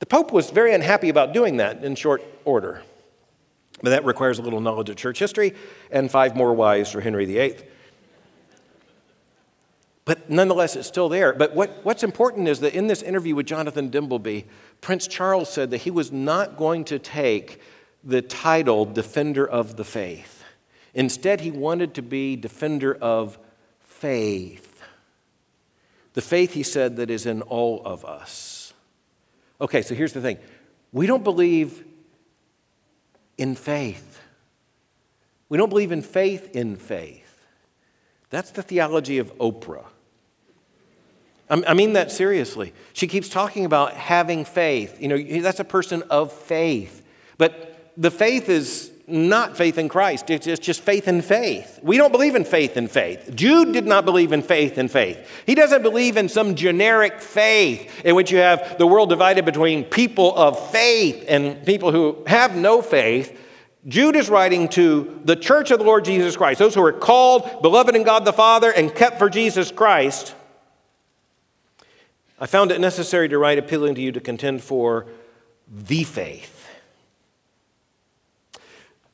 The 0.00 0.06
Pope 0.06 0.32
was 0.32 0.50
very 0.50 0.74
unhappy 0.74 1.08
about 1.08 1.32
doing 1.32 1.58
that 1.58 1.84
in 1.84 1.94
short 1.94 2.22
order. 2.44 2.82
But 3.82 3.90
that 3.90 4.04
requires 4.04 4.38
a 4.38 4.42
little 4.42 4.60
knowledge 4.60 4.90
of 4.90 4.96
church 4.96 5.18
history 5.18 5.54
and 5.90 6.10
five 6.10 6.34
more 6.34 6.52
wives 6.52 6.90
for 6.90 7.00
Henry 7.00 7.24
VIII. 7.24 7.56
But 10.06 10.30
nonetheless, 10.30 10.76
it's 10.76 10.86
still 10.86 11.08
there. 11.08 11.34
But 11.34 11.54
what, 11.54 11.80
what's 11.84 12.04
important 12.04 12.46
is 12.48 12.60
that 12.60 12.74
in 12.74 12.86
this 12.86 13.02
interview 13.02 13.34
with 13.34 13.46
Jonathan 13.46 13.90
Dimbleby, 13.90 14.44
Prince 14.80 15.08
Charles 15.08 15.52
said 15.52 15.70
that 15.72 15.78
he 15.78 15.90
was 15.90 16.12
not 16.12 16.56
going 16.56 16.84
to 16.84 16.98
take 16.98 17.60
the 18.04 18.22
title 18.22 18.84
Defender 18.84 19.46
of 19.46 19.76
the 19.76 19.84
Faith. 19.84 20.44
Instead, 20.94 21.40
he 21.40 21.50
wanted 21.50 21.92
to 21.94 22.02
be 22.02 22.36
defender 22.36 22.94
of 22.94 23.36
faith. 23.80 24.80
The 26.14 26.22
faith, 26.22 26.54
he 26.54 26.62
said, 26.62 26.96
that 26.96 27.10
is 27.10 27.26
in 27.26 27.42
all 27.42 27.82
of 27.84 28.04
us. 28.04 28.72
Okay, 29.60 29.82
so 29.82 29.94
here's 29.94 30.12
the 30.12 30.20
thing 30.22 30.38
we 30.92 31.06
don't 31.06 31.24
believe 31.24 31.84
in 33.36 33.56
faith. 33.56 34.22
We 35.48 35.58
don't 35.58 35.68
believe 35.68 35.90
in 35.90 36.02
faith 36.02 36.54
in 36.54 36.76
faith. 36.76 37.44
That's 38.30 38.52
the 38.52 38.62
theology 38.62 39.18
of 39.18 39.36
Oprah. 39.38 39.86
I 41.48 41.74
mean 41.74 41.92
that 41.92 42.10
seriously. 42.10 42.72
She 42.92 43.06
keeps 43.06 43.28
talking 43.28 43.64
about 43.64 43.92
having 43.92 44.44
faith. 44.44 45.00
You 45.00 45.08
know, 45.08 45.42
that's 45.42 45.60
a 45.60 45.64
person 45.64 46.02
of 46.10 46.32
faith. 46.32 47.04
But 47.38 47.92
the 47.96 48.10
faith 48.10 48.48
is 48.48 48.90
not 49.06 49.56
faith 49.56 49.78
in 49.78 49.88
Christ. 49.88 50.28
It's 50.30 50.58
just 50.58 50.80
faith 50.80 51.06
in 51.06 51.22
faith. 51.22 51.78
We 51.80 51.96
don't 51.96 52.10
believe 52.10 52.34
in 52.34 52.44
faith 52.44 52.76
in 52.76 52.88
faith. 52.88 53.30
Jude 53.32 53.72
did 53.72 53.86
not 53.86 54.04
believe 54.04 54.32
in 54.32 54.42
faith 54.42 54.78
in 54.78 54.88
faith. 54.88 55.24
He 55.46 55.54
doesn't 55.54 55.82
believe 55.82 56.16
in 56.16 56.28
some 56.28 56.56
generic 56.56 57.20
faith 57.20 58.04
in 58.04 58.16
which 58.16 58.32
you 58.32 58.38
have 58.38 58.78
the 58.78 58.86
world 58.86 59.08
divided 59.08 59.44
between 59.44 59.84
people 59.84 60.34
of 60.36 60.70
faith 60.70 61.24
and 61.28 61.64
people 61.64 61.92
who 61.92 62.24
have 62.26 62.56
no 62.56 62.82
faith. 62.82 63.40
Jude 63.86 64.16
is 64.16 64.28
writing 64.28 64.68
to 64.70 65.20
the 65.24 65.36
church 65.36 65.70
of 65.70 65.78
the 65.78 65.84
Lord 65.84 66.04
Jesus 66.04 66.36
Christ, 66.36 66.58
those 66.58 66.74
who 66.74 66.82
are 66.82 66.92
called, 66.92 67.62
beloved 67.62 67.94
in 67.94 68.02
God 68.02 68.24
the 68.24 68.32
Father, 68.32 68.72
and 68.72 68.92
kept 68.92 69.20
for 69.20 69.30
Jesus 69.30 69.70
Christ. 69.70 70.34
I 72.38 72.46
found 72.46 72.70
it 72.70 72.80
necessary 72.80 73.28
to 73.28 73.38
write 73.38 73.58
appealing 73.58 73.94
to 73.94 74.00
you 74.00 74.12
to 74.12 74.20
contend 74.20 74.62
for 74.62 75.06
the 75.68 76.04
faith 76.04 76.56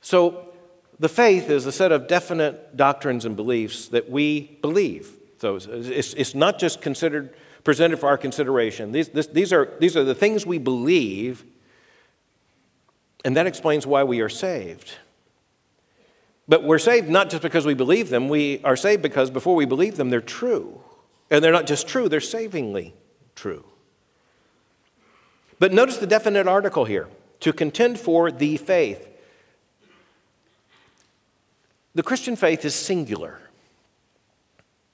so, 0.03 0.53
the 0.99 1.09
faith 1.09 1.49
is 1.49 1.65
a 1.65 1.73
set 1.73 1.93
of 1.93 2.07
definite 2.07 2.77
doctrines 2.77 3.25
and 3.25 3.35
beliefs 3.35 3.89
that 3.89 4.11
we 4.11 4.59
believe. 4.61 5.11
So, 5.39 5.57
it's, 5.57 6.13
it's 6.15 6.35
not 6.35 6.59
just 6.59 6.83
considered, 6.83 7.35
presented 7.65 7.99
for 7.99 8.09
our 8.09 8.19
consideration. 8.19 8.93
These, 8.93 9.09
this, 9.11 9.29
these, 9.29 9.53
are, 9.53 9.73
these 9.79 9.97
are 9.97 10.05
the 10.05 10.15
things 10.15 10.45
we 10.45 10.59
believe, 10.59 11.45
and 13.25 13.37
that 13.37 13.47
explains 13.47 13.87
why 13.87 14.03
we 14.03 14.21
are 14.21 14.29
saved. 14.29 14.93
But 16.49 16.65
we're 16.65 16.81
saved 16.81 17.09
not 17.09 17.31
just 17.31 17.43
because 17.43 17.65
we 17.65 17.75
believe 17.75 18.11
them, 18.11 18.29
we 18.29 18.61
are 18.65 18.77
saved 18.77 19.03
because 19.03 19.31
before 19.31 19.55
we 19.55 19.65
believe 19.65 19.97
them, 19.97 20.11
they're 20.11 20.21
true. 20.21 20.81
And 21.31 21.43
they're 21.43 21.53
not 21.53 21.69
just 21.69 21.87
true, 21.87 22.09
they're 22.09 22.21
savingly 22.21 22.93
true. 23.43 23.65
But 25.59 25.73
notice 25.73 25.99
the 25.99 26.07
definite 26.07 26.47
article 26.47 26.85
here 26.85 27.09
to 27.41 27.53
contend 27.53 27.99
for 27.99 28.31
the 28.31 28.57
faith. 28.57 29.09
The 31.97 32.05
Christian 32.05 32.37
faith 32.37 32.65
is 32.65 32.73
singular. 32.73 33.41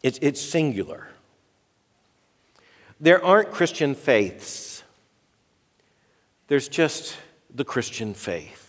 It's, 0.02 0.18
it's 0.22 0.40
singular. 0.40 1.08
There 2.98 3.22
aren't 3.22 3.50
Christian 3.50 3.94
faiths, 3.94 4.82
there's 6.46 6.68
just 6.68 7.18
the 7.54 7.66
Christian 7.66 8.14
faith. 8.14 8.67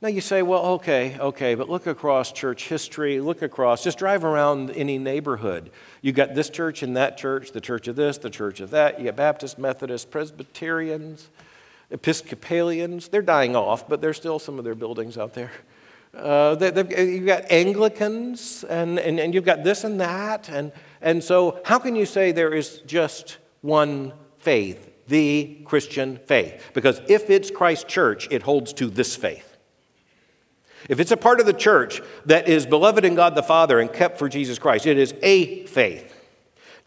Now 0.00 0.06
you 0.06 0.20
say, 0.20 0.42
well, 0.42 0.64
okay, 0.74 1.18
okay, 1.18 1.56
but 1.56 1.68
look 1.68 1.88
across 1.88 2.30
church 2.30 2.68
history, 2.68 3.20
look 3.20 3.42
across, 3.42 3.82
just 3.82 3.98
drive 3.98 4.22
around 4.22 4.70
any 4.70 4.96
neighborhood. 4.96 5.72
You 6.02 6.12
got 6.12 6.36
this 6.36 6.50
church 6.50 6.84
and 6.84 6.96
that 6.96 7.18
church, 7.18 7.50
the 7.50 7.60
church 7.60 7.88
of 7.88 7.96
this, 7.96 8.16
the 8.16 8.30
church 8.30 8.60
of 8.60 8.70
that. 8.70 9.00
You 9.00 9.06
got 9.06 9.16
Baptist, 9.16 9.58
Methodist, 9.58 10.12
Presbyterians, 10.12 11.28
Episcopalians. 11.90 13.08
They're 13.08 13.22
dying 13.22 13.56
off, 13.56 13.88
but 13.88 14.00
there's 14.00 14.16
still 14.16 14.38
some 14.38 14.56
of 14.56 14.64
their 14.64 14.76
buildings 14.76 15.18
out 15.18 15.34
there. 15.34 15.50
Uh, 16.14 16.56
you've 16.60 17.26
got 17.26 17.50
Anglicans, 17.50 18.62
and, 18.64 19.00
and, 19.00 19.18
and 19.18 19.34
you've 19.34 19.44
got 19.44 19.64
this 19.64 19.82
and 19.82 20.00
that. 20.00 20.48
And, 20.48 20.70
and 21.00 21.24
so, 21.24 21.60
how 21.64 21.80
can 21.80 21.96
you 21.96 22.06
say 22.06 22.30
there 22.30 22.54
is 22.54 22.82
just 22.86 23.38
one 23.62 24.12
faith, 24.38 24.92
the 25.08 25.58
Christian 25.64 26.18
faith? 26.18 26.70
Because 26.72 27.00
if 27.08 27.30
it's 27.30 27.50
Christ's 27.50 27.84
church, 27.84 28.28
it 28.30 28.42
holds 28.42 28.72
to 28.74 28.86
this 28.86 29.16
faith. 29.16 29.47
If 30.88 31.00
it's 31.00 31.10
a 31.10 31.16
part 31.16 31.40
of 31.40 31.46
the 31.46 31.52
church 31.52 32.00
that 32.26 32.48
is 32.48 32.66
beloved 32.66 33.04
in 33.04 33.14
God 33.14 33.34
the 33.34 33.42
Father 33.42 33.80
and 33.80 33.92
kept 33.92 34.18
for 34.18 34.28
Jesus 34.28 34.58
Christ, 34.58 34.86
it 34.86 34.98
is 34.98 35.14
a 35.22 35.66
faith. 35.66 36.14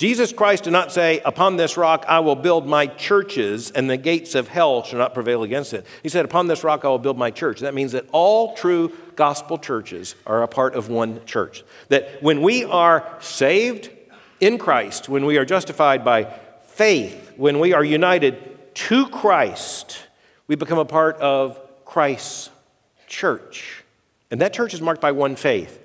Jesus 0.02 0.34
Christ 0.34 0.64
did 0.64 0.72
not 0.72 0.92
say, 0.92 1.20
Upon 1.26 1.58
this 1.58 1.78
rock 1.78 2.06
I 2.08 2.22
will 2.22 2.36
build 2.36 2.66
my 2.66 2.88
churches, 2.88 3.70
and 3.70 3.88
the 3.88 3.98
gates 3.98 4.34
of 4.34 4.48
hell 4.48 4.82
shall 4.82 4.98
not 4.98 5.14
prevail 5.14 5.44
against 5.44 5.74
it. 5.74 5.86
He 6.02 6.10
said, 6.10 6.26
Upon 6.26 6.48
this 6.48 6.64
rock 6.64 6.84
I 6.84 6.88
will 6.88 6.98
build 6.98 7.20
my 7.20 7.30
church. 7.30 7.60
That 7.60 7.76
means 7.76 7.92
that 7.92 8.08
all 8.12 8.56
true 8.56 8.92
gospel 9.16 9.60
churches 9.60 10.16
are 10.26 10.42
a 10.42 10.48
part 10.48 10.74
of 10.74 10.90
one 10.90 11.24
church. 11.26 11.64
That 11.90 12.24
when 12.24 12.42
we 12.42 12.64
are 12.64 13.16
saved 13.20 13.92
in 14.40 14.58
Christ, 14.58 15.08
when 15.08 15.26
we 15.26 15.38
are 15.38 15.46
justified 15.46 16.04
by 16.04 16.34
faith, 16.64 17.34
when 17.38 17.60
we 17.60 17.74
are 17.74 17.84
united 17.84 18.74
to 18.74 19.08
Christ, 19.08 20.00
we 20.48 20.56
become 20.56 20.80
a 20.80 20.86
part 20.86 21.18
of 21.18 21.60
Christ's 21.86 22.50
church. 23.06 23.81
And 24.32 24.42
that 24.42 24.54
church 24.54 24.74
is 24.74 24.82
marked 24.82 25.02
by 25.02 25.12
one 25.12 25.36
faith. 25.36 25.80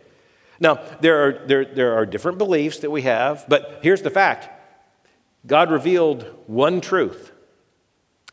Now, 0.61 0.81
there 1.01 1.27
are, 1.27 1.47
there, 1.47 1.65
there 1.65 1.95
are 1.95 2.07
different 2.07 2.39
beliefs 2.39 2.79
that 2.79 2.91
we 2.91 3.03
have, 3.03 3.45
but 3.49 3.81
here's 3.83 4.03
the 4.03 4.11
fact 4.11 4.49
God 5.47 5.71
revealed 5.71 6.25
one 6.47 6.81
truth. 6.81 7.33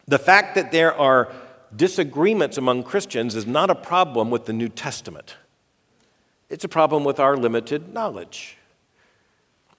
The 0.08 0.20
fact 0.20 0.56
that 0.56 0.72
there 0.72 0.94
are 0.94 1.34
disagreements 1.76 2.58
among 2.58 2.84
Christians 2.84 3.36
is 3.36 3.46
not 3.46 3.70
a 3.70 3.76
problem 3.76 4.30
with 4.30 4.46
the 4.46 4.54
New 4.54 4.70
Testament, 4.70 5.36
it's 6.50 6.64
a 6.64 6.70
problem 6.70 7.04
with 7.04 7.20
our 7.20 7.36
limited 7.36 7.94
knowledge. 7.94 8.58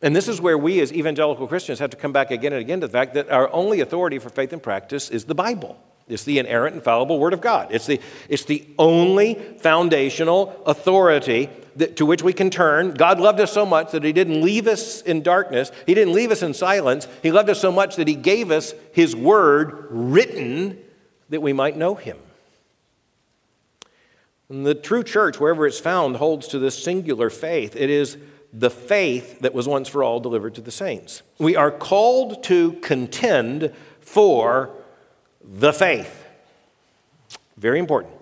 And 0.03 0.15
this 0.15 0.29
is 0.29 0.39
where 0.39 0.59
we, 0.59 0.81
as 0.81 0.93
evangelical 0.93 1.47
Christians, 1.47 1.79
have 1.79 1.89
to 1.89 1.97
come 1.97 2.13
back 2.13 2.31
again 2.31 2.53
and 2.53 2.61
again 2.61 2.83
to 2.83 2.87
the 2.89 2.93
fact 2.93 3.15
that 3.15 3.31
our 3.31 3.51
only 3.55 3.81
authority 3.81 4.19
for 4.19 4.29
faith 4.29 4.53
and 4.53 4.63
practice 4.63 5.09
is 5.09 5.25
the 5.25 5.35
Bible. 5.35 5.79
It's 6.07 6.25
the 6.25 6.39
inerrant, 6.39 6.77
infallible 6.77 7.19
Word 7.19 7.33
of 7.33 7.41
God. 7.41 7.69
It's 7.71 7.87
the, 7.87 8.01
it's 8.29 8.45
the 8.45 8.67
only 8.79 9.35
foundational 9.59 10.63
authority 10.67 11.49
that, 11.77 11.97
to 11.97 12.07
which 12.07 12.23
we 12.23 12.33
can 12.33 12.51
turn. 12.51 12.93
God 12.93 13.19
loved 13.19 13.41
us 13.41 13.53
so 13.53 13.65
much 13.65 13.93
that 13.93 14.05
He 14.05 14.13
didn't 14.13 14.43
leave 14.43 14.67
us 14.67 15.01
in 15.01 15.23
darkness, 15.23 15.73
He 15.87 15.95
didn't 15.95 16.15
leave 16.15 16.31
us 16.31 16.43
in 16.43 16.53
silence. 16.53 17.09
He 17.23 17.33
loved 17.33 17.49
us 17.49 17.61
so 17.61 17.73
much 17.73 17.97
that 17.97 18.09
He 18.09 18.15
gave 18.15 18.51
us 18.51 18.75
His 18.93 19.17
Word 19.17 19.87
written 19.91 20.79
that 21.31 21.41
we 21.41 21.53
might 21.53 21.77
know 21.77 21.95
Him. 21.95 22.19
And 24.51 24.67
the 24.67 24.75
true 24.75 25.03
church, 25.03 25.41
wherever 25.41 25.67
it's 25.67 25.81
found, 25.81 26.17
holds 26.17 26.49
to 26.49 26.59
this 26.59 26.83
singular 26.83 27.31
faith. 27.31 27.75
It 27.77 27.89
is 27.89 28.19
the 28.53 28.71
faith 28.71 29.41
that 29.41 29.55
was 29.55 29.67
once 29.67 29.89
for 29.89 30.05
all 30.05 30.21
delivered 30.21 30.55
to 30.57 30.61
the 30.61 30.71
saints. 30.71 31.23
We 31.39 31.57
are 31.57 31.71
called 31.71 32.45
to 32.45 32.73
contend 32.75 33.75
for 34.01 34.71
the 35.45 35.73
faith. 35.73 36.25
Very 37.57 37.79
important. 37.79 38.15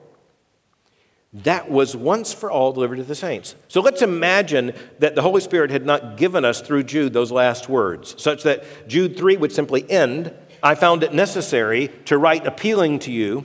That 1.32 1.70
was 1.70 1.96
once 1.96 2.34
for 2.34 2.50
all 2.50 2.72
delivered 2.72 2.96
to 2.96 3.04
the 3.04 3.14
saints. 3.14 3.54
So 3.68 3.80
let's 3.80 4.02
imagine 4.02 4.74
that 4.98 5.14
the 5.14 5.22
Holy 5.22 5.40
Spirit 5.40 5.70
had 5.70 5.86
not 5.86 6.18
given 6.18 6.44
us 6.44 6.60
through 6.60 6.82
Jude 6.82 7.14
those 7.14 7.32
last 7.32 7.70
words, 7.70 8.14
such 8.22 8.42
that 8.42 8.64
Jude 8.86 9.16
3 9.16 9.38
would 9.38 9.52
simply 9.52 9.90
end 9.90 10.34
I 10.62 10.76
found 10.76 11.02
it 11.02 11.12
necessary 11.12 11.88
to 12.04 12.16
write 12.16 12.46
appealing 12.46 13.00
to 13.00 13.12
you 13.12 13.44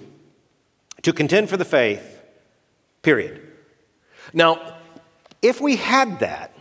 to 1.02 1.12
contend 1.12 1.50
for 1.50 1.58
the 1.58 1.66
faith, 1.66 2.22
period. 3.02 3.42
Now, 4.34 4.78
if 5.42 5.60
we 5.60 5.78
had 5.78 6.20
that, 6.20 6.54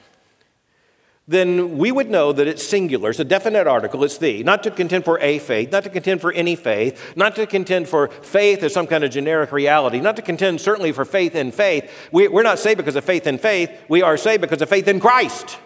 then 1.28 1.76
we 1.76 1.90
would 1.90 2.08
know 2.08 2.32
that 2.32 2.46
it's 2.46 2.64
singular. 2.64 3.10
It's 3.10 3.18
a 3.18 3.24
definite 3.24 3.66
article. 3.66 4.04
It's 4.04 4.18
the. 4.18 4.44
Not 4.44 4.62
to 4.62 4.70
contend 4.70 5.04
for 5.04 5.18
a 5.20 5.40
faith, 5.40 5.72
not 5.72 5.82
to 5.82 5.90
contend 5.90 6.20
for 6.20 6.32
any 6.32 6.54
faith, 6.54 7.16
not 7.16 7.34
to 7.34 7.46
contend 7.46 7.88
for 7.88 8.08
faith 8.08 8.62
as 8.62 8.72
some 8.72 8.86
kind 8.86 9.02
of 9.02 9.10
generic 9.10 9.50
reality, 9.50 10.00
not 10.00 10.14
to 10.16 10.22
contend 10.22 10.60
certainly 10.60 10.92
for 10.92 11.04
faith 11.04 11.34
in 11.34 11.50
faith. 11.50 11.90
We, 12.12 12.28
are 12.28 12.42
not 12.44 12.60
saved 12.60 12.78
because 12.78 12.94
of 12.94 13.04
faith 13.04 13.26
in 13.26 13.38
faith. 13.38 13.70
We 13.88 14.02
are 14.02 14.16
saved 14.16 14.40
because 14.40 14.62
of 14.62 14.68
faith 14.68 14.86
in 14.86 15.00
Christ. 15.00 15.58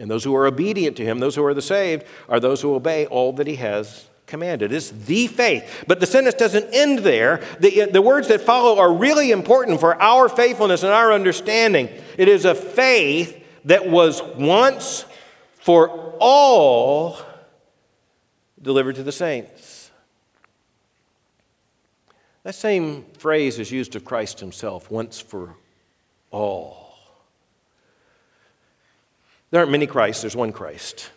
And 0.00 0.10
those 0.10 0.24
who 0.24 0.34
are 0.34 0.46
obedient 0.46 0.96
to 0.96 1.04
him, 1.04 1.20
those 1.20 1.36
who 1.36 1.44
are 1.44 1.54
the 1.54 1.62
saved, 1.62 2.04
are 2.28 2.40
those 2.40 2.60
who 2.60 2.74
obey 2.74 3.06
all 3.06 3.32
that 3.34 3.46
he 3.46 3.54
has 3.56 4.08
commanded. 4.26 4.72
It's 4.72 4.90
the 4.90 5.28
faith. 5.28 5.84
But 5.86 6.00
the 6.00 6.06
sentence 6.06 6.34
doesn't 6.34 6.70
end 6.72 7.00
there. 7.00 7.40
The, 7.60 7.88
the 7.92 8.02
words 8.02 8.26
that 8.28 8.40
follow 8.40 8.80
are 8.80 8.92
really 8.92 9.30
important 9.30 9.78
for 9.78 10.00
our 10.02 10.28
faithfulness 10.28 10.82
and 10.82 10.90
our 10.90 11.12
understanding. 11.12 11.88
It 12.18 12.26
is 12.26 12.44
a 12.44 12.54
faith 12.54 13.41
that 13.64 13.88
was 13.88 14.22
once 14.22 15.04
for 15.54 15.88
all 16.18 17.18
delivered 18.60 18.96
to 18.96 19.02
the 19.02 19.12
saints. 19.12 19.90
That 22.42 22.54
same 22.54 23.04
phrase 23.18 23.58
is 23.58 23.70
used 23.70 23.94
of 23.94 24.04
Christ 24.04 24.40
himself, 24.40 24.90
once 24.90 25.20
for 25.20 25.54
all. 26.30 26.96
There 29.50 29.60
aren't 29.60 29.70
many 29.70 29.86
Christs, 29.86 30.22
there's 30.22 30.34
one 30.34 30.52
Christ. 30.52 31.10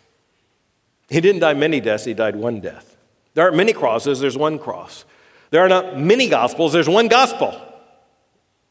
He 1.10 1.22
didn't 1.22 1.42
die 1.42 1.54
many 1.54 1.80
deaths, 1.80 2.06
he 2.06 2.14
died 2.14 2.36
one 2.36 2.60
death. 2.60 2.98
There 3.34 3.44
aren't 3.44 3.58
many 3.58 3.74
crosses, 3.74 4.20
there's 4.20 4.38
one 4.38 4.60
cross. 4.60 5.06
There 5.50 5.62
are 5.62 5.70
not 5.70 5.98
many 5.98 6.28
gospels, 6.28 6.74
there's 6.74 6.90
one 6.90 7.08
gospel. 7.08 7.60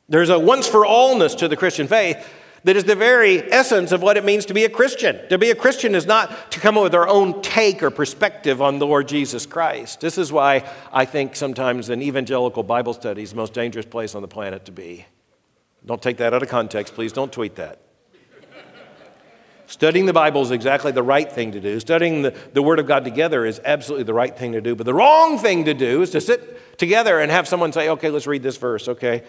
There's 0.09 0.31
a 0.31 0.39
once 0.39 0.69
for 0.69 0.85
allness 0.85 1.37
to 1.39 1.49
the 1.49 1.57
Christian 1.57 1.89
faith 1.89 2.25
that 2.65 2.77
is 2.77 2.85
the 2.85 2.97
very 2.97 3.53
essence 3.53 3.93
of 3.93 4.03
what 4.03 4.17
it 4.17 4.25
means 4.25 4.47
to 4.47 4.55
be 4.55 4.65
a 4.65 4.71
Christian. 4.71 5.21
To 5.29 5.39
be 5.39 5.51
a 5.51 5.55
Christian 5.55 5.95
is 5.95 6.07
not 6.07 6.51
to 6.53 6.61
come 6.61 6.77
up 6.77 6.83
with 6.83 6.95
our 6.95 7.07
own 7.07 7.43
take 7.43 7.83
or 7.83 7.91
perspective 7.91 8.61
on 8.61 8.79
the 8.79 8.87
Lord 8.87 9.07
Jesus 9.07 9.45
Christ. 9.45 10.01
This 10.01 10.17
is 10.17 10.33
why 10.33 10.69
I 10.93 11.05
think 11.05 11.37
sometimes 11.37 11.91
an 11.91 12.01
evangelical 12.03 12.63
Bible 12.63 12.95
study 12.95 13.23
is 13.23 13.31
the 13.31 13.37
most 13.37 13.53
dangerous 13.53 13.87
place 13.87 14.15
on 14.15 14.23
the 14.23 14.29
planet 14.29 14.65
to 14.65 14.73
be. 14.73 15.05
Don't 15.85 16.01
take 16.01 16.17
that 16.17 16.33
out 16.33 16.43
of 16.43 16.49
context, 16.49 16.95
please. 16.95 17.13
Don't 17.13 17.33
tweet 17.33 17.57
that. 17.57 17.81
Studying 19.67 20.07
the 20.07 20.13
Bible 20.13 20.43
is 20.43 20.51
exactly 20.51 20.93
the 20.93 21.03
right 21.03 21.31
thing 21.31 21.53
to 21.53 21.61
do. 21.61 21.81
Studying 21.81 22.23
the, 22.23 22.35
the 22.53 22.63
Word 22.63 22.79
of 22.79 22.87
God 22.87 23.05
together 23.05 23.47
is 23.47 23.61
absolutely 23.65 24.05
the 24.05 24.15
right 24.15 24.37
thing 24.37 24.53
to 24.53 24.61
do. 24.61 24.75
But 24.75 24.85
the 24.85 24.95
wrong 24.95 25.39
thing 25.39 25.65
to 25.65 25.75
do 25.75 26.03
is 26.03 26.11
to 26.11 26.21
sit 26.21 26.79
together 26.79 27.19
and 27.19 27.31
have 27.31 27.49
someone 27.49 27.73
say, 27.73 27.89
okay, 27.89 28.11
let's 28.11 28.27
read 28.27 28.43
this 28.43 28.57
verse, 28.57 28.89
okay? 28.89 29.23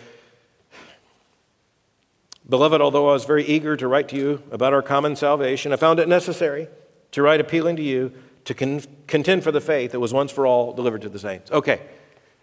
Beloved, 2.47 2.79
although 2.79 3.09
I 3.09 3.13
was 3.13 3.25
very 3.25 3.43
eager 3.43 3.75
to 3.75 3.87
write 3.87 4.07
to 4.09 4.15
you 4.15 4.43
about 4.51 4.73
our 4.73 4.81
common 4.81 5.15
salvation, 5.15 5.73
I 5.73 5.77
found 5.77 5.99
it 5.99 6.07
necessary 6.07 6.67
to 7.11 7.21
write 7.21 7.41
appealing 7.41 7.75
to 7.77 7.81
you 7.81 8.13
to 8.45 8.53
con- 8.53 8.81
contend 9.07 9.43
for 9.43 9.51
the 9.51 9.61
faith 9.61 9.91
that 9.91 9.99
was 9.99 10.13
once 10.13 10.31
for 10.31 10.45
all 10.45 10.71
delivered 10.71 11.01
to 11.01 11.09
the 11.09 11.17
saints. 11.17 11.51
Okay, 11.51 11.81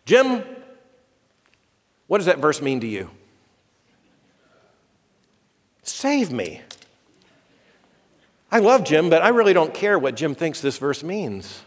Jim, 0.04 0.42
what 2.08 2.18
does 2.18 2.26
that 2.26 2.38
verse 2.38 2.60
mean 2.60 2.80
to 2.80 2.86
you? 2.86 3.10
Save 5.84 6.32
me. 6.32 6.60
I 8.50 8.58
love 8.58 8.84
Jim, 8.84 9.08
but 9.08 9.22
I 9.22 9.28
really 9.28 9.52
don't 9.52 9.72
care 9.72 9.98
what 9.98 10.16
Jim 10.16 10.34
thinks 10.34 10.60
this 10.60 10.78
verse 10.78 11.02
means. 11.02 11.62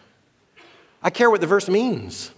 I 1.01 1.09
care 1.09 1.29
what 1.29 1.41
the 1.41 1.47
verse 1.47 1.69
means. 1.69 2.31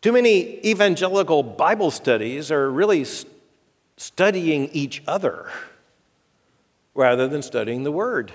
Too 0.00 0.12
many 0.12 0.64
evangelical 0.64 1.42
Bible 1.42 1.90
studies 1.90 2.52
are 2.52 2.70
really 2.70 3.04
studying 3.98 4.70
each 4.72 5.02
other 5.06 5.50
rather 6.94 7.28
than 7.28 7.42
studying 7.42 7.82
the 7.82 7.92
Word. 7.92 8.32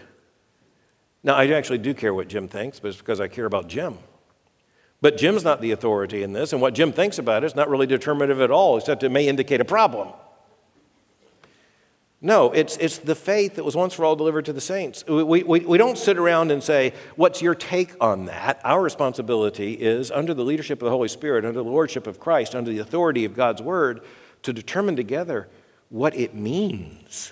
Now, 1.24 1.36
I 1.36 1.48
actually 1.48 1.80
do 1.80 1.94
care 1.94 2.14
what 2.14 2.28
Jim 2.28 2.48
thinks, 2.48 2.80
but 2.80 2.90
it's 2.90 2.98
because 2.98 3.22
I 3.22 3.30
care 3.30 3.46
about 3.46 3.68
Jim. 3.68 3.98
But 5.02 5.18
Jim's 5.18 5.44
not 5.44 5.62
the 5.62 5.72
authority 5.72 6.22
in 6.22 6.34
this, 6.34 6.54
and 6.54 6.62
what 6.62 6.74
Jim 6.74 6.92
thinks 6.92 7.18
about 7.18 7.44
it 7.44 7.48
is 7.48 7.56
not 7.56 7.70
really 7.70 7.88
determinative 7.88 8.42
at 8.42 8.52
all, 8.52 8.78
except 8.78 9.04
it 9.04 9.10
may 9.10 9.28
indicate 9.28 9.62
a 9.62 9.66
problem. 9.66 10.10
No, 12.22 12.54
it's, 12.54 12.78
it's 12.78 13.00
the 13.00 13.16
faith 13.16 13.56
that 13.56 13.66
was 13.66 13.76
once 13.76 13.94
for 13.94 14.06
all 14.06 14.16
delivered 14.16 14.46
to 14.46 14.54
the 14.54 14.62
saints. 14.62 15.06
We, 15.06 15.44
we, 15.44 15.60
we 15.60 15.78
don't 15.78 15.98
sit 15.98 16.18
around 16.18 16.52
and 16.52 16.64
say, 16.64 16.94
What's 17.18 17.42
your 17.42 17.54
take 17.54 17.96
on 18.00 18.26
that? 18.26 18.62
Our 18.64 18.82
responsibility 18.82 19.74
is, 19.74 20.10
under 20.10 20.34
the 20.34 20.46
leadership 20.46 20.82
of 20.82 20.86
the 20.86 20.92
Holy 20.92 21.10
Spirit, 21.10 21.44
under 21.44 21.62
the 21.62 21.70
lordship 21.70 22.08
of 22.08 22.22
Christ, 22.22 22.56
under 22.56 22.72
the 22.72 22.80
authority 22.80 23.26
of 23.26 23.36
God's 23.36 23.62
Word, 23.62 24.02
to 24.44 24.54
determine 24.54 24.96
together 24.96 25.48
what 25.90 26.16
it 26.16 26.36
means. 26.36 27.32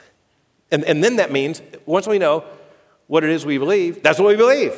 And, 0.72 0.84
and 0.86 1.04
then 1.04 1.18
that 1.18 1.32
means, 1.32 1.62
once 1.86 2.08
we 2.08 2.20
know 2.20 2.46
what 3.08 3.24
it 3.24 3.30
is 3.30 3.46
we 3.46 3.58
believe, 3.58 4.02
that's 4.04 4.20
what 4.20 4.30
we 4.30 4.36
believe. 4.36 4.74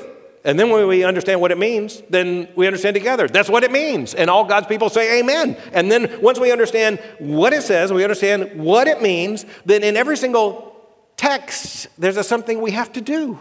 And 0.46 0.60
then 0.60 0.70
when 0.70 0.88
we 0.88 1.04
understand 1.06 1.40
what 1.40 1.52
it 1.52 1.58
means, 1.58 2.04
then 2.10 2.50
we 2.56 2.68
understand 2.68 2.96
together. 2.96 3.28
That's 3.28 3.50
what 3.50 3.64
it 3.64 3.72
means. 3.72 4.14
And 4.14 4.30
all 4.30 4.44
God's 4.44 4.68
people 4.68 4.90
say 4.90 5.20
amen. 5.20 5.56
And 5.72 5.90
then 5.90 6.20
once 6.22 6.40
we 6.40 6.52
understand 6.52 7.00
what 7.20 7.54
it 7.54 7.64
says, 7.64 7.94
we 7.94 8.04
understand 8.04 8.60
what 8.60 8.88
it 8.88 9.02
means, 9.02 9.46
then 9.66 9.84
in 9.84 9.96
every 9.96 10.18
single 10.18 10.76
text, 11.16 11.88
there's 11.98 12.18
a 12.18 12.24
something 12.24 12.60
we 12.60 12.72
have 12.72 12.92
to 12.94 13.02
do. 13.02 13.40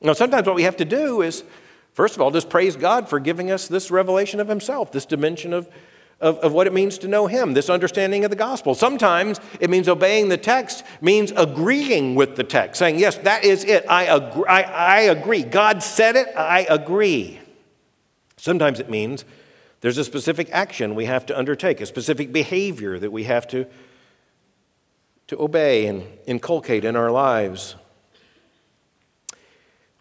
Now, 0.00 0.12
sometimes 0.12 0.46
what 0.46 0.56
we 0.56 0.64
have 0.64 0.76
to 0.76 0.84
do 0.84 1.22
is, 1.22 1.42
first 1.94 2.14
of 2.14 2.20
all, 2.20 2.30
just 2.30 2.50
praise 2.50 2.76
God 2.76 3.08
for 3.08 3.18
giving 3.18 3.50
us 3.50 3.66
this 3.66 3.90
revelation 3.90 4.40
of 4.40 4.48
Himself, 4.48 4.92
this 4.92 5.06
dimension 5.06 5.52
of 5.52 5.68
of, 6.20 6.38
of 6.38 6.52
what 6.52 6.66
it 6.66 6.72
means 6.72 6.98
to 6.98 7.08
know 7.08 7.26
Him, 7.26 7.54
this 7.54 7.70
understanding 7.70 8.24
of 8.24 8.30
the 8.30 8.36
gospel. 8.36 8.74
Sometimes 8.74 9.40
it 9.60 9.70
means 9.70 9.88
obeying 9.88 10.28
the 10.28 10.36
text, 10.36 10.84
means 11.00 11.32
agreeing 11.36 12.14
with 12.14 12.36
the 12.36 12.44
text, 12.44 12.78
saying, 12.78 12.98
Yes, 12.98 13.16
that 13.18 13.44
is 13.44 13.64
it. 13.64 13.84
I 13.88 14.04
agree. 14.04 14.44
I, 14.48 14.62
I 14.62 15.00
agree. 15.02 15.42
God 15.42 15.82
said 15.82 16.16
it. 16.16 16.28
I 16.36 16.66
agree. 16.68 17.40
Sometimes 18.36 18.80
it 18.80 18.90
means 18.90 19.24
there's 19.80 19.98
a 19.98 20.04
specific 20.04 20.48
action 20.50 20.94
we 20.94 21.04
have 21.04 21.26
to 21.26 21.38
undertake, 21.38 21.80
a 21.80 21.86
specific 21.86 22.32
behavior 22.32 22.98
that 22.98 23.12
we 23.12 23.24
have 23.24 23.46
to, 23.48 23.66
to 25.28 25.40
obey 25.40 25.86
and 25.86 26.04
inculcate 26.26 26.84
in 26.84 26.96
our 26.96 27.10
lives. 27.10 27.76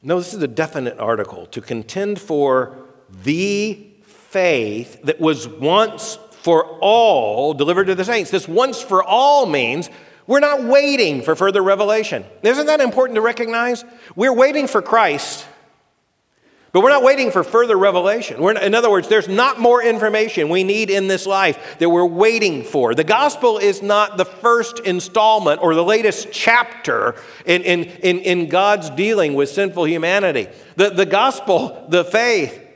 No, 0.02 0.18
this 0.18 0.34
is 0.34 0.42
a 0.42 0.48
definite 0.48 0.98
article 1.00 1.46
to 1.48 1.62
contend 1.62 2.20
for 2.20 2.78
the 3.10 3.87
faith 4.30 5.02
that 5.04 5.20
was 5.20 5.48
once 5.48 6.20
for 6.42 6.64
all 6.80 7.54
delivered 7.54 7.88
to 7.88 7.96
the 7.96 8.06
saints. 8.06 8.32
This 8.32 8.48
once 8.48 8.82
for 8.82 9.04
all 9.04 9.46
means 9.46 9.90
we're 10.28 10.42
not 10.42 10.64
waiting 10.64 11.22
for 11.22 11.36
further 11.36 11.62
revelation. 11.62 12.26
Isn't 12.44 12.66
that 12.66 12.82
important 12.82 13.16
to 13.16 13.22
recognize? 13.22 13.86
We're 14.16 14.34
waiting 14.34 14.68
for 14.68 14.82
Christ, 14.82 15.46
but 16.74 16.84
we're 16.84 16.90
not 16.90 17.04
waiting 17.04 17.32
for 17.32 17.46
further 17.46 17.78
revelation. 17.78 18.42
We're, 18.42 18.58
in 18.58 18.76
other 18.76 18.92
words, 18.92 19.08
there's 19.08 19.30
not 19.30 19.60
more 19.60 19.82
information 19.82 20.50
we 20.50 20.66
need 20.66 20.90
in 20.90 21.08
this 21.08 21.26
life 21.26 21.78
that 21.80 21.90
we're 21.90 22.06
waiting 22.06 22.64
for. 22.64 22.94
The 22.94 23.06
gospel 23.06 23.58
is 23.58 23.82
not 23.82 24.18
the 24.18 24.26
first 24.26 24.80
installment 24.80 25.62
or 25.64 25.76
the 25.76 25.84
latest 25.84 26.28
chapter 26.34 27.16
in, 27.46 27.64
in, 27.64 27.84
in, 27.86 28.20
in 28.20 28.50
God's 28.50 28.90
dealing 28.90 29.34
with 29.34 29.48
sinful 29.50 29.88
humanity. 29.88 30.48
The, 30.76 30.90
the 30.90 31.06
gospel, 31.06 31.86
the 31.88 32.04
faith, 32.04 32.67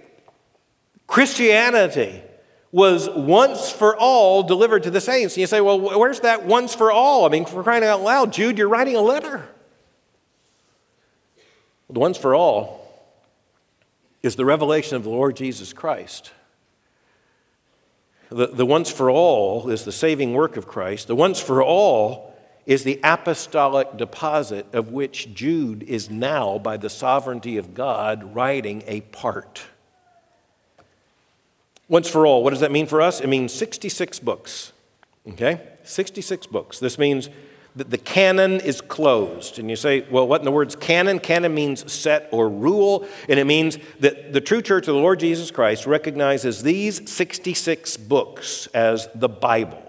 Christianity 1.12 2.24
was 2.72 3.10
once 3.10 3.70
for 3.70 3.98
all 3.98 4.44
delivered 4.44 4.84
to 4.84 4.90
the 4.90 5.02
saints. 5.02 5.34
And 5.34 5.42
you 5.42 5.48
say, 5.48 5.60
well, 5.60 5.78
where's 5.78 6.22
that 6.22 6.46
once 6.46 6.74
for 6.74 6.90
all? 6.90 7.26
I 7.26 7.28
mean, 7.28 7.44
for 7.44 7.62
crying 7.64 7.84
out 7.84 8.02
loud, 8.02 8.32
Jude, 8.32 8.58
you're 8.58 8.70
writing 8.70 8.96
a 8.96 9.02
letter. 9.02 9.46
The 11.90 12.00
once 12.00 12.18
for 12.18 12.34
all 12.34 12.80
is 14.24 14.38
the 14.38 14.46
revelation 14.46 14.96
of 14.96 15.04
the 15.04 15.10
Lord 15.10 15.36
Jesus 15.36 15.74
Christ. 15.74 16.32
The, 18.30 18.48
the 18.48 18.66
once 18.66 18.90
for 18.90 19.12
all 19.12 19.70
is 19.70 19.84
the 19.84 19.92
saving 19.92 20.32
work 20.32 20.56
of 20.56 20.66
Christ. 20.66 21.08
The 21.08 21.16
once 21.16 21.42
for 21.42 21.62
all 21.62 22.34
is 22.66 22.86
the 22.86 23.02
apostolic 23.04 23.98
deposit 23.98 24.66
of 24.72 24.94
which 24.94 25.34
Jude 25.34 25.84
is 25.84 26.10
now, 26.10 26.58
by 26.58 26.78
the 26.78 26.90
sovereignty 26.90 27.58
of 27.58 27.74
God, 27.74 28.34
writing 28.34 28.82
a 28.88 29.02
part. 29.02 29.64
Once 31.92 32.10
for 32.10 32.26
all, 32.26 32.42
what 32.42 32.52
does 32.52 32.62
that 32.62 32.72
mean 32.72 32.88
for 32.88 33.02
us? 33.02 33.20
It 33.20 33.28
means 33.28 33.54
66 33.54 34.20
books. 34.20 34.72
Okay? 35.28 35.60
66 35.84 36.48
books. 36.48 36.80
This 36.80 36.98
means 36.98 37.30
that 37.76 37.90
the 37.90 37.98
canon 37.98 38.62
is 38.62 38.80
closed. 38.80 39.60
And 39.60 39.70
you 39.70 39.76
say, 39.76 40.06
well, 40.10 40.26
what 40.26 40.40
in 40.40 40.46
the 40.46 40.54
words 40.54 40.74
canon? 40.74 41.20
Canon 41.20 41.54
means 41.54 41.92
set 41.92 42.30
or 42.32 42.48
rule, 42.48 43.06
and 43.28 43.38
it 43.38 43.44
means 43.44 43.78
that 44.00 44.32
the 44.32 44.40
true 44.40 44.62
church 44.62 44.88
of 44.88 44.96
the 44.96 45.02
Lord 45.02 45.20
Jesus 45.20 45.52
Christ 45.52 45.86
recognizes 45.86 46.64
these 46.64 47.12
66 47.12 47.98
books 47.98 48.68
as 48.68 49.10
the 49.14 49.28
Bible. 49.28 49.84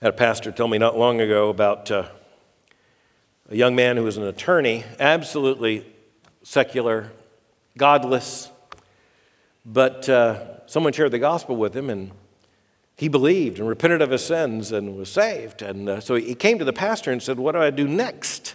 I 0.00 0.06
had 0.06 0.14
a 0.14 0.16
pastor 0.16 0.52
tell 0.52 0.68
me 0.68 0.78
not 0.78 0.96
long 0.96 1.20
ago 1.20 1.50
about 1.50 1.90
uh, 1.90 2.08
a 3.50 3.56
young 3.56 3.76
man 3.76 3.98
who 3.98 4.04
was 4.04 4.16
an 4.16 4.22
attorney, 4.22 4.84
absolutely 4.98 5.84
secular, 6.42 7.12
godless, 7.76 8.50
but 9.66 10.08
uh, 10.08 10.64
someone 10.66 10.92
shared 10.92 11.10
the 11.10 11.18
gospel 11.18 11.56
with 11.56 11.76
him, 11.76 11.90
and 11.90 12.12
he 12.96 13.08
believed 13.08 13.58
and 13.58 13.68
repented 13.68 14.00
of 14.00 14.10
his 14.10 14.24
sins 14.24 14.70
and 14.70 14.96
was 14.96 15.10
saved. 15.10 15.60
And 15.60 15.88
uh, 15.88 16.00
so 16.00 16.14
he 16.14 16.36
came 16.36 16.58
to 16.60 16.64
the 16.64 16.72
pastor 16.72 17.10
and 17.10 17.20
said, 17.20 17.38
What 17.38 17.52
do 17.52 17.58
I 17.58 17.70
do 17.70 17.88
next? 17.88 18.54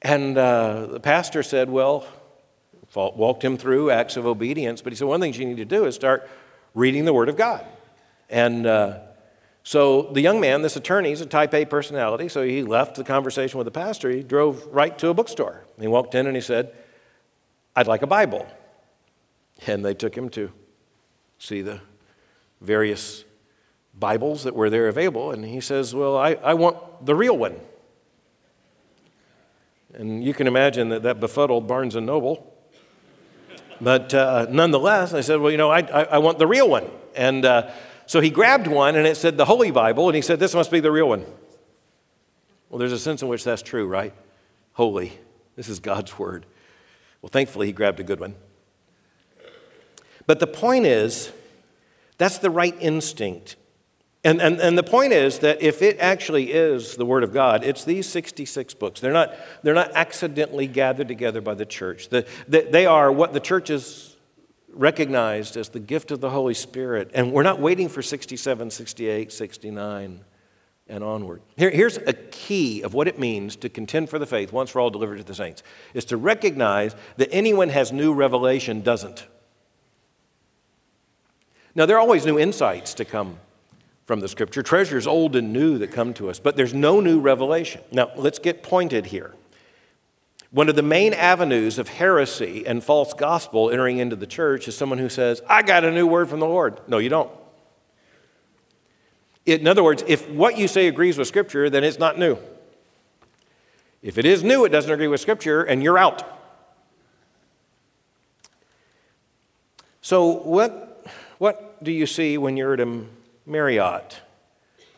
And 0.00 0.36
uh, 0.36 0.86
the 0.86 1.00
pastor 1.00 1.42
said, 1.42 1.68
Well, 1.68 2.06
walked 2.94 3.44
him 3.44 3.58
through 3.58 3.90
acts 3.90 4.16
of 4.16 4.26
obedience, 4.26 4.80
but 4.80 4.92
he 4.92 4.96
said, 4.96 5.08
One 5.08 5.20
thing 5.20 5.34
you 5.34 5.44
need 5.44 5.58
to 5.58 5.64
do 5.66 5.84
is 5.84 5.94
start 5.94 6.28
reading 6.74 7.04
the 7.04 7.12
Word 7.12 7.28
of 7.28 7.36
God. 7.36 7.66
And 8.30 8.66
uh, 8.66 9.00
so 9.62 10.10
the 10.12 10.22
young 10.22 10.40
man, 10.40 10.62
this 10.62 10.76
attorney, 10.76 11.12
is 11.12 11.20
a 11.20 11.26
type 11.26 11.52
A 11.52 11.66
personality, 11.66 12.28
so 12.28 12.42
he 12.42 12.62
left 12.62 12.96
the 12.96 13.04
conversation 13.04 13.58
with 13.58 13.66
the 13.66 13.70
pastor. 13.70 14.10
He 14.10 14.22
drove 14.22 14.66
right 14.72 14.96
to 14.98 15.08
a 15.08 15.14
bookstore. 15.14 15.64
He 15.78 15.86
walked 15.86 16.14
in 16.14 16.26
and 16.26 16.34
he 16.34 16.42
said, 16.42 16.74
I'd 17.76 17.86
like 17.86 18.02
a 18.02 18.06
Bible. 18.06 18.46
And 19.66 19.84
they 19.84 19.94
took 19.94 20.14
him 20.14 20.28
to 20.30 20.50
see 21.38 21.62
the 21.62 21.80
various 22.60 23.24
Bibles 23.98 24.44
that 24.44 24.54
were 24.54 24.70
there 24.70 24.88
available. 24.88 25.30
And 25.30 25.44
he 25.44 25.60
says, 25.60 25.94
Well, 25.94 26.16
I, 26.16 26.34
I 26.34 26.54
want 26.54 27.06
the 27.06 27.14
real 27.14 27.36
one. 27.36 27.60
And 29.94 30.24
you 30.24 30.34
can 30.34 30.46
imagine 30.46 30.88
that 30.88 31.04
that 31.04 31.20
befuddled 31.20 31.68
Barnes 31.68 31.94
and 31.94 32.04
Noble. 32.04 32.52
But 33.80 34.12
uh, 34.12 34.46
nonetheless, 34.50 35.14
I 35.14 35.20
said, 35.20 35.40
Well, 35.40 35.50
you 35.50 35.58
know, 35.58 35.70
I, 35.70 35.80
I, 35.80 36.02
I 36.04 36.18
want 36.18 36.38
the 36.38 36.46
real 36.46 36.68
one. 36.68 36.90
And 37.14 37.44
uh, 37.44 37.70
so 38.06 38.20
he 38.20 38.30
grabbed 38.30 38.66
one 38.66 38.96
and 38.96 39.06
it 39.06 39.16
said 39.16 39.36
the 39.36 39.44
Holy 39.44 39.70
Bible. 39.70 40.08
And 40.08 40.16
he 40.16 40.22
said, 40.22 40.40
This 40.40 40.54
must 40.54 40.70
be 40.70 40.80
the 40.80 40.90
real 40.90 41.08
one. 41.08 41.24
Well, 42.68 42.78
there's 42.78 42.92
a 42.92 42.98
sense 42.98 43.22
in 43.22 43.28
which 43.28 43.44
that's 43.44 43.62
true, 43.62 43.86
right? 43.86 44.12
Holy. 44.72 45.12
This 45.54 45.68
is 45.68 45.78
God's 45.78 46.18
word. 46.18 46.46
Well, 47.22 47.30
thankfully, 47.30 47.68
he 47.68 47.72
grabbed 47.72 48.00
a 48.00 48.04
good 48.04 48.18
one. 48.18 48.34
But 50.26 50.40
the 50.40 50.46
point 50.46 50.86
is, 50.86 51.32
that's 52.18 52.38
the 52.38 52.50
right 52.50 52.76
instinct. 52.80 53.56
And, 54.24 54.40
and, 54.40 54.58
and 54.58 54.78
the 54.78 54.82
point 54.82 55.12
is 55.12 55.40
that 55.40 55.60
if 55.60 55.82
it 55.82 55.98
actually 56.00 56.52
is 56.52 56.96
the 56.96 57.04
Word 57.04 57.24
of 57.24 57.32
God, 57.32 57.62
it's 57.62 57.84
these 57.84 58.08
66 58.08 58.72
books. 58.74 59.00
They're 59.00 59.12
not, 59.12 59.34
they're 59.62 59.74
not 59.74 59.92
accidentally 59.94 60.66
gathered 60.66 61.08
together 61.08 61.42
by 61.42 61.54
the 61.54 61.66
church. 61.66 62.08
The, 62.08 62.26
the, 62.48 62.66
they 62.70 62.86
are 62.86 63.12
what 63.12 63.34
the 63.34 63.40
church 63.40 63.68
has 63.68 64.16
recognized 64.72 65.58
as 65.58 65.68
the 65.68 65.80
gift 65.80 66.10
of 66.10 66.20
the 66.20 66.30
Holy 66.30 66.54
Spirit. 66.54 67.10
And 67.12 67.32
we're 67.32 67.42
not 67.42 67.60
waiting 67.60 67.90
for 67.90 68.00
67, 68.00 68.70
68, 68.70 69.30
69, 69.30 70.24
and 70.88 71.04
onward. 71.04 71.42
Here, 71.56 71.70
here's 71.70 71.98
a 71.98 72.14
key 72.14 72.82
of 72.82 72.94
what 72.94 73.08
it 73.08 73.18
means 73.18 73.56
to 73.56 73.68
contend 73.68 74.08
for 74.08 74.18
the 74.18 74.26
faith 74.26 74.52
once 74.52 74.70
for 74.70 74.80
all 74.80 74.90
delivered 74.90 75.18
to 75.18 75.24
the 75.24 75.34
saints 75.34 75.62
is 75.92 76.06
to 76.06 76.16
recognize 76.16 76.94
that 77.18 77.28
anyone 77.30 77.68
has 77.68 77.92
new 77.92 78.12
revelation 78.12 78.80
doesn't. 78.80 79.26
Now, 81.74 81.86
there 81.86 81.96
are 81.96 82.00
always 82.00 82.24
new 82.24 82.38
insights 82.38 82.94
to 82.94 83.04
come 83.04 83.38
from 84.06 84.20
the 84.20 84.28
scripture, 84.28 84.62
treasures 84.62 85.06
old 85.06 85.34
and 85.34 85.52
new 85.52 85.78
that 85.78 85.90
come 85.90 86.12
to 86.14 86.28
us, 86.30 86.38
but 86.38 86.56
there's 86.56 86.74
no 86.74 87.00
new 87.00 87.20
revelation. 87.20 87.80
Now, 87.90 88.10
let's 88.16 88.38
get 88.38 88.62
pointed 88.62 89.06
here. 89.06 89.34
One 90.50 90.68
of 90.68 90.76
the 90.76 90.82
main 90.82 91.14
avenues 91.14 91.78
of 91.78 91.88
heresy 91.88 92.64
and 92.64 92.84
false 92.84 93.12
gospel 93.12 93.70
entering 93.70 93.98
into 93.98 94.14
the 94.14 94.26
church 94.26 94.68
is 94.68 94.76
someone 94.76 94.98
who 94.98 95.08
says, 95.08 95.42
I 95.48 95.62
got 95.62 95.82
a 95.82 95.90
new 95.90 96.06
word 96.06 96.28
from 96.28 96.38
the 96.38 96.46
Lord. 96.46 96.80
No, 96.86 96.98
you 96.98 97.08
don't. 97.08 97.30
In 99.46 99.66
other 99.66 99.82
words, 99.82 100.04
if 100.06 100.28
what 100.30 100.56
you 100.56 100.68
say 100.68 100.86
agrees 100.86 101.18
with 101.18 101.28
Scripture, 101.28 101.68
then 101.68 101.82
it's 101.82 101.98
not 101.98 102.18
new. 102.18 102.38
If 104.00 104.16
it 104.16 104.24
is 104.24 104.44
new, 104.44 104.64
it 104.64 104.68
doesn't 104.68 104.90
agree 104.90 105.08
with 105.08 105.20
Scripture, 105.20 105.62
and 105.62 105.82
you're 105.82 105.98
out. 105.98 106.22
So, 110.02 110.26
what 110.26 110.83
what 111.74 111.82
do 111.82 111.90
you 111.90 112.06
see 112.06 112.38
when 112.38 112.56
you're 112.56 112.74
at 112.74 112.80
a 112.80 113.04
Marriott 113.46 114.20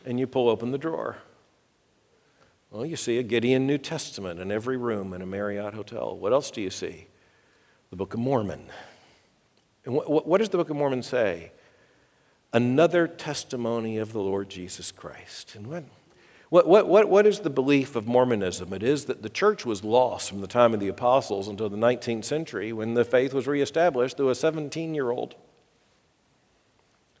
and 0.05 0.19
you 0.19 0.27
pull 0.27 0.47
open 0.47 0.71
the 0.71 0.77
drawer? 0.77 1.17
Well, 2.69 2.85
you 2.85 2.95
see 2.95 3.17
a 3.17 3.23
Gideon 3.23 3.65
New 3.65 3.79
Testament 3.79 4.39
in 4.39 4.51
every 4.51 4.77
room 4.77 5.13
in 5.13 5.23
a 5.23 5.25
Marriott 5.25 5.73
hotel. 5.73 6.15
What 6.15 6.33
else 6.33 6.51
do 6.51 6.61
you 6.61 6.69
see? 6.69 7.07
The 7.89 7.95
Book 7.95 8.13
of 8.13 8.19
Mormon. 8.19 8.67
And 9.85 9.95
what, 9.95 10.27
what 10.27 10.37
does 10.37 10.49
the 10.49 10.57
Book 10.57 10.69
of 10.69 10.75
Mormon 10.75 11.01
say? 11.01 11.51
Another 12.53 13.07
testimony 13.07 13.97
of 13.97 14.13
the 14.13 14.21
Lord 14.21 14.47
Jesus 14.47 14.91
Christ. 14.91 15.55
And 15.55 15.65
what, 15.65 15.83
what, 16.49 16.87
what, 16.87 17.09
what, 17.09 17.25
is 17.25 17.39
the 17.39 17.49
belief 17.49 17.95
of 17.95 18.05
Mormonism? 18.05 18.71
It 18.71 18.83
is 18.83 19.05
that 19.05 19.23
the 19.23 19.29
church 19.29 19.65
was 19.65 19.83
lost 19.83 20.29
from 20.29 20.41
the 20.41 20.47
time 20.47 20.75
of 20.75 20.79
the 20.79 20.89
apostles 20.89 21.47
until 21.47 21.69
the 21.69 21.77
19th 21.77 22.25
century 22.25 22.71
when 22.71 22.93
the 22.93 23.03
faith 23.03 23.33
was 23.33 23.47
reestablished 23.47 24.17
through 24.17 24.29
a 24.29 24.35
17 24.35 24.93
year 24.93 25.09
old 25.09 25.33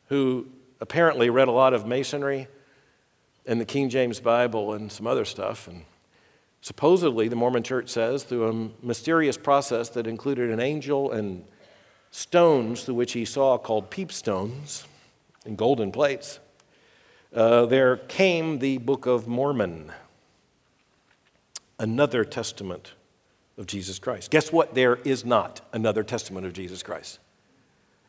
who 0.07 0.47
apparently 0.79 1.29
read 1.29 1.47
a 1.47 1.51
lot 1.51 1.73
of 1.73 1.85
masonry 1.85 2.47
and 3.45 3.59
the 3.61 3.65
King 3.65 3.89
James 3.89 4.19
Bible 4.19 4.73
and 4.73 4.91
some 4.91 5.07
other 5.07 5.25
stuff. 5.25 5.67
And 5.67 5.83
Supposedly, 6.61 7.27
the 7.27 7.35
Mormon 7.37 7.63
church 7.63 7.89
says, 7.89 8.23
through 8.23 8.49
a 8.49 8.85
mysterious 8.85 9.37
process 9.37 9.89
that 9.89 10.07
included 10.07 10.49
an 10.49 10.59
angel 10.59 11.11
and 11.11 11.45
stones 12.11 12.83
through 12.83 12.95
which 12.95 13.13
he 13.13 13.25
saw 13.25 13.57
called 13.57 13.89
peepstones 13.89 14.85
and 15.45 15.57
golden 15.57 15.91
plates, 15.91 16.39
uh, 17.33 17.65
there 17.67 17.95
came 17.95 18.59
the 18.59 18.79
Book 18.79 19.05
of 19.05 19.27
Mormon, 19.27 19.91
another 21.79 22.25
testament 22.25 22.93
of 23.57 23.65
Jesus 23.65 23.99
Christ. 23.99 24.31
Guess 24.31 24.51
what? 24.51 24.73
There 24.73 24.97
is 24.97 25.23
not 25.23 25.61
another 25.71 26.03
testament 26.03 26.45
of 26.45 26.53
Jesus 26.53 26.83
Christ. 26.83 27.19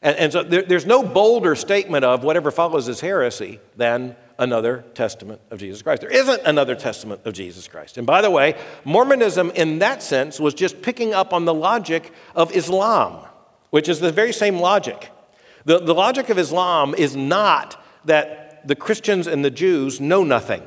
And, 0.03 0.17
and 0.17 0.33
so 0.33 0.43
there, 0.43 0.63
there's 0.63 0.87
no 0.87 1.03
bolder 1.03 1.55
statement 1.55 2.05
of 2.05 2.25
whatever 2.25 2.51
follows 2.51 2.89
as 2.89 3.01
heresy 3.01 3.61
than 3.77 4.17
another 4.39 4.85
testament 4.95 5.41
of 5.51 5.59
Jesus 5.59 5.83
Christ. 5.83 6.03
There 6.03 6.11
isn't 6.11 6.43
another 6.45 6.77
testament 6.77 7.23
of 7.25 7.35
Jesus 7.35 7.67
Christ. 7.67 7.99
And 7.99 8.07
by 8.07 8.23
the 8.23 8.31
way, 8.31 8.55
Mormonism 8.85 9.51
in 9.51 9.81
that 9.81 10.03
sense 10.03 10.39
was 10.39 10.55
just 10.55 10.81
picking 10.81 11.13
up 11.13 11.33
on 11.33 11.45
the 11.45 11.55
logic 11.55 12.13
of 12.37 12.55
Islam, 12.55 13.27
which 13.71 13.89
is 13.89 13.99
the 13.99 14.13
very 14.13 14.33
same 14.33 14.59
logic. 14.59 15.11
The, 15.65 15.81
the 15.81 15.95
logic 15.95 16.29
of 16.29 16.39
Islam 16.39 16.95
is 16.95 17.17
not 17.17 17.83
that 18.05 18.67
the 18.67 18.77
Christians 18.77 19.27
and 19.27 19.45
the 19.45 19.51
Jews 19.51 20.01
know 20.01 20.23
nothing, 20.23 20.63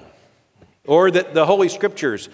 or 0.86 1.10
that 1.12 1.34
the 1.34 1.46
Holy 1.46 1.70
Scriptures, 1.70 2.30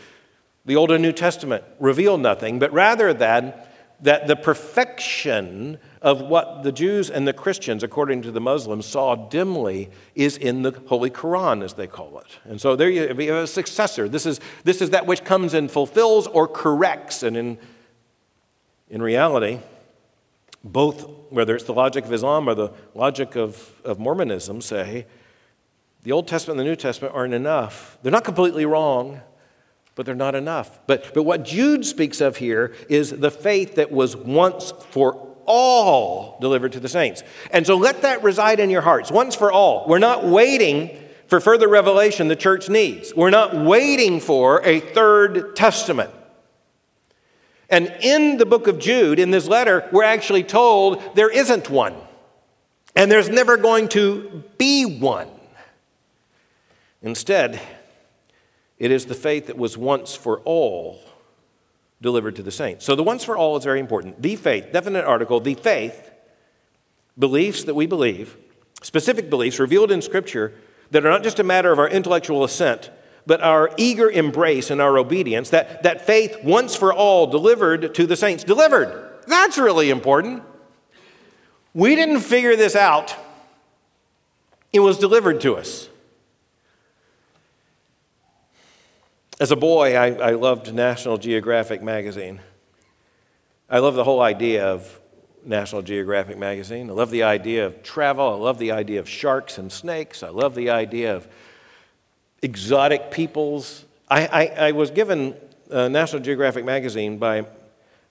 the 0.66 0.76
Old 0.76 0.92
and 0.92 1.04
New 1.04 1.12
Testament, 1.12 1.64
reveal 1.80 2.18
nothing, 2.18 2.58
but 2.58 2.74
rather 2.74 3.14
that, 3.14 3.67
that 4.02 4.28
the 4.28 4.36
perfection 4.36 5.80
of 6.02 6.22
what 6.22 6.64
the 6.64 6.72
Jews 6.72 7.10
and 7.10 7.28
the 7.28 7.34
Christians, 7.34 7.84
according 7.84 8.22
to 8.24 8.32
the 8.32 8.40
Muslims, 8.40 8.86
saw 8.86 9.16
dimly 9.16 9.90
is 10.14 10.38
in 10.38 10.62
the 10.62 10.72
Holy 10.88 11.10
Quran, 11.10 11.64
as 11.64 11.74
they 11.74 11.88
call 11.88 12.20
it. 12.20 12.38
And 12.44 12.62
so 12.62 12.76
there 12.76 12.90
you 12.90 13.08
have 13.08 13.20
a 13.20 13.48
successor. 13.48 14.08
This 14.08 14.26
is, 14.26 14.40
this 14.64 14.82
is 14.82 14.92
that 14.92 15.08
which 15.08 15.24
comes 15.24 15.54
and 15.54 15.70
fulfills 15.70 16.28
or 16.28 16.48
corrects. 16.48 17.24
And 17.24 17.36
in, 17.36 17.58
in 18.90 19.02
reality, 19.02 19.60
both, 20.64 21.08
whether 21.32 21.56
it's 21.56 21.66
the 21.66 21.74
logic 21.74 22.06
of 22.06 22.14
Islam 22.14 22.48
or 22.48 22.54
the 22.54 22.70
logic 22.94 23.36
of, 23.36 23.72
of 23.84 23.98
Mormonism, 23.98 24.62
say 24.62 25.08
the 26.04 26.12
Old 26.12 26.28
Testament 26.28 26.60
and 26.60 26.68
the 26.68 26.70
New 26.70 26.76
Testament 26.76 27.16
aren't 27.16 27.34
enough. 27.34 27.98
They're 28.04 28.12
not 28.12 28.24
completely 28.24 28.66
wrong, 28.66 29.22
but 29.98 30.06
they're 30.06 30.16
not 30.16 30.36
enough. 30.36 30.80
But, 30.86 31.14
but 31.14 31.24
what 31.24 31.44
Jude 31.44 31.86
speaks 31.86 32.22
of 32.22 32.38
here 32.38 32.74
is 32.88 33.10
the 33.10 33.32
faith 33.32 33.76
that 33.76 33.92
was 33.92 34.16
once 34.16 34.72
for 34.92 35.36
all 35.48 36.38
delivered 36.40 36.74
to 36.74 36.80
the 36.80 36.88
saints. 36.88 37.24
And 37.52 37.66
so 37.66 37.76
let 37.76 38.04
that 38.04 38.22
reside 38.22 38.60
in 38.60 38.70
your 38.70 38.82
hearts 38.82 39.12
once 39.12 39.36
for 39.36 39.52
all. 39.52 39.86
We're 39.88 39.98
not 39.98 40.24
waiting 40.24 41.04
for 41.26 41.40
further 41.40 41.68
revelation 41.68 42.28
the 42.28 42.36
church 42.36 42.70
needs. 42.70 43.14
We're 43.16 43.32
not 43.32 43.56
waiting 43.56 44.20
for 44.20 44.62
a 44.64 44.80
third 44.80 45.56
testament. 45.56 46.12
And 47.70 47.94
in 48.02 48.38
the 48.38 48.46
book 48.46 48.68
of 48.68 48.78
Jude, 48.78 49.18
in 49.18 49.32
this 49.32 49.48
letter, 49.48 49.90
we're 49.92 50.04
actually 50.04 50.44
told 50.44 51.16
there 51.16 51.30
isn't 51.30 51.72
one. 51.72 51.96
And 52.96 53.12
there's 53.12 53.30
never 53.30 53.58
going 53.58 53.90
to 53.90 54.44
be 54.60 54.86
one. 54.86 55.28
Instead, 57.02 57.60
it 58.80 58.92
is 58.92 59.06
the 59.06 59.16
faith 59.16 59.48
that 59.48 59.58
was 59.58 59.78
once 59.78 60.16
for 60.16 60.40
all 60.42 61.02
delivered 62.02 62.36
to 62.36 62.44
the 62.44 62.52
saints. 62.52 62.86
So 62.86 62.96
the 62.96 63.04
once 63.04 63.24
for 63.24 63.36
all 63.36 63.58
is 63.58 63.64
very 63.64 63.80
important. 63.80 64.22
The 64.22 64.36
faith, 64.36 64.72
definite 64.72 65.06
article, 65.06 65.40
the 65.40 65.56
faith, 65.56 66.12
beliefs 67.18 67.64
that 67.64 67.74
we 67.74 67.88
believe, 67.88 68.38
specific 68.84 69.30
beliefs 69.30 69.60
revealed 69.60 69.92
in 69.92 70.02
Scripture 70.02 70.54
that 70.92 71.06
are 71.06 71.10
not 71.10 71.24
just 71.24 71.40
a 71.40 71.44
matter 71.44 71.72
of 71.72 71.80
our 71.80 71.90
intellectual 71.90 72.44
assent, 72.44 72.92
but 73.26 73.42
our 73.42 73.72
eager 73.78 74.10
embrace 74.10 74.70
and 74.70 74.80
our 74.80 74.98
obedience, 74.98 75.50
that, 75.50 75.84
that 75.84 76.06
faith 76.06 76.38
once 76.44 76.76
for 76.76 76.94
all 76.94 77.28
delivered 77.28 77.94
to 77.96 78.06
the 78.06 78.16
saints. 78.16 78.44
Delivered. 78.44 79.12
That's 79.28 79.58
really 79.58 79.90
important. 79.90 80.44
We 81.74 81.96
didn't 81.96 82.22
figure 82.22 82.56
this 82.56 82.76
out, 82.76 83.16
it 84.72 84.80
was 84.80 84.98
delivered 84.98 85.42
to 85.42 85.56
us. 85.56 85.90
As 89.40 89.52
a 89.52 89.56
boy, 89.56 89.96
I, 89.96 90.14
I 90.14 90.32
loved 90.32 90.74
National 90.74 91.20
Geographic 91.20 91.84
magazine. 91.84 92.42
I 93.70 93.78
love 93.78 93.94
the 93.94 94.04
whole 94.04 94.20
idea 94.20 94.66
of 94.66 95.00
National 95.46 95.84
Geographic 95.84 96.40
magazine. 96.40 96.90
I 96.90 96.94
love 96.94 97.12
the 97.12 97.22
idea 97.22 97.68
of 97.68 97.84
travel. 97.84 98.34
I 98.34 98.36
love 98.38 98.58
the 98.58 98.72
idea 98.72 99.00
of 99.00 99.08
sharks 99.08 99.60
and 99.60 99.72
snakes. 99.72 100.24
I 100.24 100.30
love 100.30 100.56
the 100.56 100.72
idea 100.72 101.16
of 101.16 101.28
exotic 102.42 103.12
peoples. 103.12 103.86
I, 104.10 104.26
I, 104.26 104.46
I 104.70 104.72
was 104.72 104.90
given 104.90 105.36
uh, 105.70 105.88
National 105.88 106.24
Geographic 106.24 106.66
magazine 106.66 107.20
by 107.20 107.46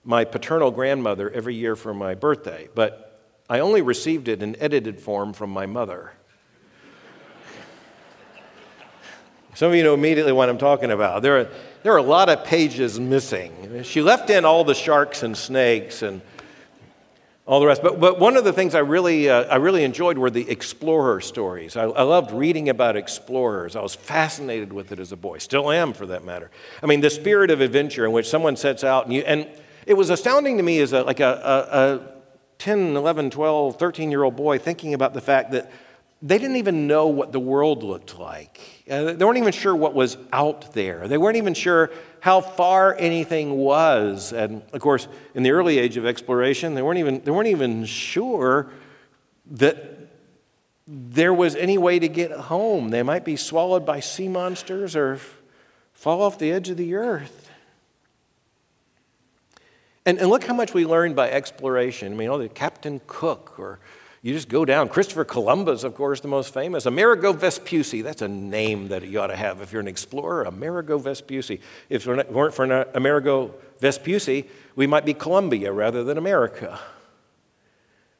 my 0.05 0.23
paternal 0.23 0.71
grandmother 0.71 1.29
every 1.31 1.55
year 1.55 1.75
for 1.75 1.93
my 1.93 2.15
birthday, 2.15 2.69
but 2.73 3.21
I 3.49 3.59
only 3.59 3.81
received 3.81 4.29
it 4.29 4.41
in 4.41 4.55
edited 4.61 5.01
form 5.01 5.33
from 5.33 5.49
my 5.49 5.65
mother. 5.65 6.13
Some 9.57 9.71
of 9.71 9.75
you 9.75 9.81
know 9.81 9.95
immediately 9.95 10.33
what 10.33 10.49
I'm 10.49 10.59
talking 10.59 10.91
about. 10.91 11.23
There 11.23 11.39
are, 11.39 11.49
there 11.81 11.91
are 11.91 11.97
a 11.97 12.03
lot 12.03 12.29
of 12.29 12.43
pages 12.43 12.99
missing. 12.99 13.81
She 13.81 14.03
left 14.03 14.29
in 14.29 14.45
all 14.45 14.63
the 14.63 14.75
sharks 14.75 15.23
and 15.23 15.35
snakes 15.35 16.03
and 16.03 16.21
all 17.47 17.59
the 17.59 17.65
rest. 17.65 17.81
But, 17.81 17.99
but 17.99 18.19
one 18.19 18.37
of 18.37 18.43
the 18.43 18.53
things 18.53 18.75
I 18.75 18.81
really, 18.81 19.31
uh, 19.31 19.45
I 19.45 19.55
really 19.55 19.83
enjoyed 19.83 20.19
were 20.19 20.29
the 20.29 20.47
explorer 20.47 21.21
stories. 21.21 21.75
I, 21.75 21.85
I 21.85 22.03
loved 22.03 22.33
reading 22.33 22.69
about 22.69 22.95
explorers. 22.95 23.75
I 23.75 23.81
was 23.81 23.95
fascinated 23.95 24.71
with 24.71 24.91
it 24.91 24.99
as 24.99 25.11
a 25.11 25.17
boy, 25.17 25.39
still 25.39 25.71
am 25.71 25.93
for 25.93 26.05
that 26.05 26.23
matter. 26.23 26.51
I 26.83 26.85
mean, 26.85 27.01
the 27.01 27.09
spirit 27.09 27.49
of 27.49 27.59
adventure 27.59 28.05
in 28.05 28.11
which 28.11 28.29
someone 28.29 28.57
sets 28.57 28.83
out, 28.83 29.05
and, 29.05 29.13
you, 29.15 29.21
and 29.21 29.47
it 29.87 29.95
was 29.95 30.11
astounding 30.11 30.57
to 30.57 30.63
me 30.63 30.81
as 30.81 30.93
a, 30.93 31.01
like 31.01 31.19
a, 31.19 31.25
a, 31.71 31.95
a 31.95 32.07
10, 32.59 32.95
11, 32.95 33.31
12, 33.31 33.79
13 33.79 34.11
year 34.11 34.21
old 34.21 34.35
boy 34.35 34.59
thinking 34.59 34.93
about 34.93 35.15
the 35.15 35.21
fact 35.21 35.49
that 35.53 35.71
they 36.21 36.37
didn't 36.37 36.57
even 36.57 36.85
know 36.85 37.07
what 37.07 37.31
the 37.31 37.39
world 37.39 37.81
looked 37.81 38.19
like. 38.19 38.76
Uh, 38.89 39.13
they 39.13 39.25
weren't 39.25 39.37
even 39.37 39.51
sure 39.51 39.75
what 39.75 39.93
was 39.93 40.17
out 40.31 40.73
there. 40.73 41.07
They 41.07 41.17
weren't 41.17 41.37
even 41.37 41.53
sure 41.53 41.91
how 42.21 42.41
far 42.41 42.95
anything 42.97 43.57
was. 43.57 44.31
And 44.31 44.61
of 44.71 44.81
course, 44.81 45.07
in 45.35 45.43
the 45.43 45.51
early 45.51 45.77
age 45.77 45.97
of 45.97 46.05
exploration, 46.05 46.73
they 46.73 46.81
weren't 46.81 46.99
even, 46.99 47.21
they 47.23 47.31
weren't 47.31 47.49
even 47.49 47.85
sure 47.85 48.67
that 49.51 49.97
there 50.87 51.33
was 51.33 51.55
any 51.55 51.77
way 51.77 51.99
to 51.99 52.07
get 52.07 52.31
home. 52.31 52.89
They 52.89 53.03
might 53.03 53.25
be 53.25 53.35
swallowed 53.35 53.85
by 53.85 53.99
sea 53.99 54.29
monsters 54.29 54.95
or 54.95 55.19
fall 55.91 56.21
off 56.21 56.39
the 56.39 56.51
edge 56.51 56.69
of 56.69 56.77
the 56.77 56.95
earth. 56.95 57.49
And, 60.05 60.19
and 60.19 60.29
look 60.29 60.45
how 60.45 60.53
much 60.53 60.73
we 60.73 60.85
learned 60.85 61.17
by 61.17 61.29
exploration. 61.29 62.13
I 62.13 62.15
mean, 62.15 62.29
oh, 62.29 62.37
the 62.37 62.47
Captain 62.47 63.01
Cook 63.07 63.59
or 63.59 63.79
you 64.21 64.33
just 64.33 64.49
go 64.49 64.65
down. 64.65 64.89
Christopher 64.89 65.23
Columbus, 65.23 65.83
of 65.83 65.95
course, 65.95 66.21
the 66.21 66.27
most 66.27 66.53
famous. 66.53 66.85
Amerigo 66.85 67.33
Vespucci, 67.33 68.01
that's 68.01 68.21
a 68.21 68.27
name 68.27 68.87
that 68.89 69.07
you 69.07 69.19
ought 69.19 69.27
to 69.27 69.35
have 69.35 69.61
if 69.61 69.71
you're 69.71 69.81
an 69.81 69.87
explorer. 69.87 70.43
Amerigo 70.43 70.97
Vespucci. 70.97 71.61
If 71.89 72.07
it 72.07 72.31
weren't 72.31 72.53
for 72.53 72.71
uh, 72.71 72.85
Amerigo 72.93 73.53
Vespucci, 73.79 74.45
we 74.75 74.87
might 74.87 75.05
be 75.05 75.13
Columbia 75.13 75.71
rather 75.71 76.03
than 76.03 76.17
America. 76.17 76.79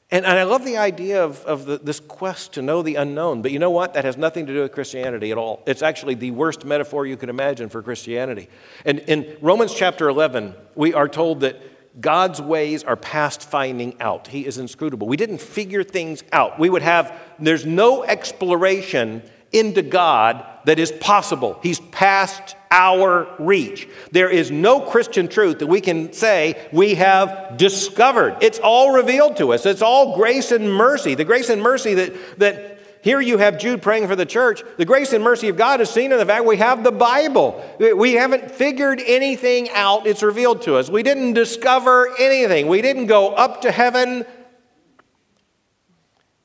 And, 0.10 0.26
and 0.26 0.39
I 0.39 0.43
love 0.43 0.64
the 0.64 0.78
idea 0.78 1.24
of, 1.24 1.43
of 1.43 1.66
the, 1.66 1.80
this 1.80 2.00
quest 2.00 2.54
to 2.54 2.62
know 2.62 2.82
the 2.82 2.95
unknown. 2.95 3.41
But 3.41 3.52
you 3.52 3.60
know 3.60 3.72
what? 3.72 3.93
That 3.93 4.06
has 4.06 4.16
nothing 4.16 4.45
to 4.45 4.54
do 4.54 4.62
with 4.62 4.72
Christianity 4.72 5.32
at 5.32 5.38
all. 5.38 5.64
It's 5.68 5.82
actually 5.82 6.14
the 6.14 6.32
worst 6.32 6.64
metaphor 6.64 7.06
you 7.06 7.18
could 7.18 7.30
imagine 7.30 7.68
for 7.68 7.82
Christianity. 7.82 8.48
And 8.86 9.00
in 9.00 9.36
Romans 9.41 9.74
chapter 9.74 10.08
11, 10.08 10.56
we 10.76 10.93
are 10.93 11.10
told 11.10 11.41
that 11.41 11.62
God's 12.00 12.41
ways 12.41 12.84
are 12.84 12.95
past 12.95 13.43
finding 13.43 14.00
out. 14.00 14.28
He 14.28 14.45
is 14.45 14.58
inscrutable. 14.58 15.08
We 15.08 15.18
didn't 15.18 15.41
figure 15.41 15.84
things 15.84 16.24
out. 16.32 16.60
We 16.60 16.70
would 16.70 16.84
have, 16.84 17.18
there's 17.39 17.66
no 17.66 18.04
exploration 18.04 19.24
into 19.52 19.82
God 19.82 20.45
that 20.66 20.78
is 20.78 20.91
possible. 20.91 21.60
He's 21.64 21.80
past 21.80 22.56
our 22.70 23.28
reach. 23.39 23.88
There 24.12 24.30
is 24.30 24.52
no 24.52 24.82
Christian 24.82 25.28
truth 25.28 25.60
that 25.60 25.68
we 25.68 25.82
can 25.82 26.12
say 26.12 26.68
we 26.74 26.95
have 26.95 27.58
discovered. 27.58 28.38
It's 28.41 28.60
all 28.60 28.91
revealed 28.91 29.38
to 29.38 29.54
us. 29.54 29.66
It's 29.66 29.82
all 29.82 30.16
grace 30.16 30.52
and 30.52 30.72
mercy. 30.72 31.16
The 31.16 31.24
grace 31.24 31.50
and 31.50 31.62
mercy 31.62 31.93
that, 31.93 32.39
that 32.39 32.77
here 33.02 33.22
you 33.22 33.38
have 33.38 33.60
Jude 33.60 33.82
praying 33.82 34.08
for 34.08 34.16
the 34.16 34.26
church. 34.26 34.64
The 34.78 34.86
grace 34.86 35.14
and 35.14 35.24
mercy 35.24 35.50
of 35.50 35.58
God 35.58 35.82
is 35.82 35.89
seen 35.89 36.12
in 36.12 36.18
the 36.18 36.26
fact 36.26 36.45
we 36.45 36.58
have 36.58 36.84
the 36.84 36.91
Bible. 36.91 37.64
We 37.80 38.14
haven't 38.14 38.52
figured 38.52 39.02
anything 39.06 39.70
out, 39.70 40.08
it's 40.08 40.24
revealed 40.24 40.64
to 40.64 40.76
us. 40.76 40.89
We 40.89 41.04
didn't 41.04 41.34
discover 41.34 42.14
anything, 42.20 42.68
we 42.68 42.82
didn't 42.82 43.08
go 43.08 43.30
up 43.30 43.62
to 43.62 43.72
heaven. 43.72 44.26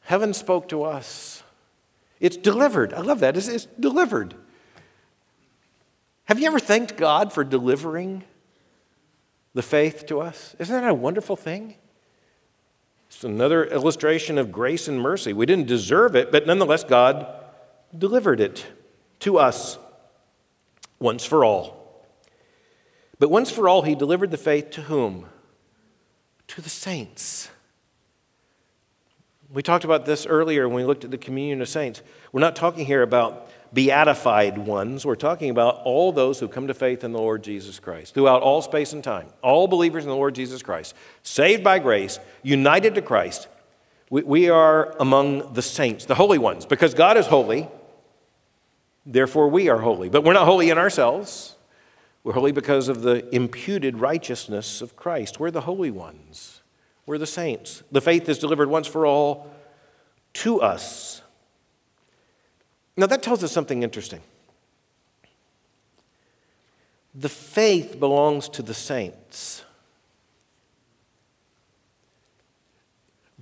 Heaven 0.02 0.34
spoke 0.34 0.68
to 0.68 0.82
us. 0.82 1.42
It's 2.20 2.36
delivered. 2.36 2.92
I 2.92 3.00
love 3.00 3.20
that. 3.20 3.36
It's, 3.36 3.48
it's 3.48 3.66
delivered. 3.78 4.34
Have 6.24 6.38
you 6.38 6.46
ever 6.46 6.58
thanked 6.58 6.96
God 6.96 7.32
for 7.32 7.44
delivering 7.44 8.24
the 9.54 9.62
faith 9.62 10.06
to 10.06 10.20
us? 10.20 10.54
Isn't 10.58 10.80
that 10.80 10.88
a 10.88 10.94
wonderful 10.94 11.36
thing? 11.36 11.76
It's 13.14 13.24
another 13.24 13.64
illustration 13.64 14.38
of 14.38 14.50
grace 14.50 14.88
and 14.88 15.00
mercy. 15.00 15.32
We 15.32 15.46
didn't 15.46 15.68
deserve 15.68 16.16
it, 16.16 16.32
but 16.32 16.46
nonetheless, 16.46 16.82
God 16.82 17.26
delivered 17.96 18.40
it 18.40 18.66
to 19.20 19.38
us 19.38 19.78
once 20.98 21.24
for 21.24 21.44
all. 21.44 22.06
But 23.18 23.30
once 23.30 23.50
for 23.50 23.68
all, 23.68 23.82
he 23.82 23.94
delivered 23.94 24.30
the 24.30 24.38
faith 24.38 24.70
to 24.70 24.82
whom? 24.82 25.26
To 26.48 26.60
the 26.60 26.70
saints. 26.70 27.50
We 29.52 29.62
talked 29.62 29.84
about 29.84 30.06
this 30.06 30.26
earlier 30.26 30.66
when 30.66 30.78
we 30.78 30.84
looked 30.84 31.04
at 31.04 31.10
the 31.10 31.18
communion 31.18 31.60
of 31.60 31.68
saints. 31.68 32.00
We're 32.32 32.40
not 32.40 32.56
talking 32.56 32.86
here 32.86 33.02
about 33.02 33.48
beatified 33.72 34.58
ones. 34.58 35.06
We're 35.06 35.14
talking 35.14 35.50
about 35.50 35.80
all 35.84 36.12
those 36.12 36.38
who 36.40 36.48
come 36.48 36.66
to 36.66 36.74
faith 36.74 37.04
in 37.04 37.12
the 37.12 37.18
Lord 37.18 37.42
Jesus 37.42 37.78
Christ 37.78 38.14
throughout 38.14 38.42
all 38.42 38.62
space 38.62 38.92
and 38.92 39.02
time. 39.02 39.28
All 39.42 39.66
believers 39.68 40.04
in 40.04 40.10
the 40.10 40.16
Lord 40.16 40.34
Jesus 40.34 40.62
Christ, 40.62 40.94
saved 41.22 41.64
by 41.64 41.78
grace, 41.78 42.18
united 42.42 42.94
to 42.96 43.02
Christ. 43.02 43.48
We, 44.10 44.22
we 44.22 44.50
are 44.50 44.94
among 45.00 45.54
the 45.54 45.62
saints, 45.62 46.04
the 46.04 46.14
holy 46.14 46.38
ones, 46.38 46.66
because 46.66 46.92
God 46.92 47.16
is 47.16 47.26
holy. 47.26 47.68
Therefore, 49.06 49.48
we 49.48 49.68
are 49.68 49.78
holy. 49.78 50.08
But 50.08 50.22
we're 50.22 50.34
not 50.34 50.44
holy 50.44 50.70
in 50.70 50.78
ourselves. 50.78 51.56
We're 52.22 52.34
holy 52.34 52.52
because 52.52 52.88
of 52.88 53.02
the 53.02 53.34
imputed 53.34 53.98
righteousness 53.98 54.80
of 54.80 54.94
Christ. 54.96 55.40
We're 55.40 55.50
the 55.50 55.62
holy 55.62 55.90
ones. 55.90 56.60
We're 57.06 57.18
the 57.18 57.26
saints. 57.26 57.82
The 57.90 58.00
faith 58.00 58.28
is 58.28 58.38
delivered 58.38 58.68
once 58.68 58.86
for 58.86 59.06
all 59.06 59.50
to 60.34 60.60
us. 60.60 61.21
Now, 62.96 63.06
that 63.06 63.22
tells 63.22 63.42
us 63.42 63.52
something 63.52 63.82
interesting. 63.82 64.20
The 67.14 67.28
faith 67.28 67.98
belongs 67.98 68.48
to 68.50 68.62
the 68.62 68.74
saints. 68.74 69.64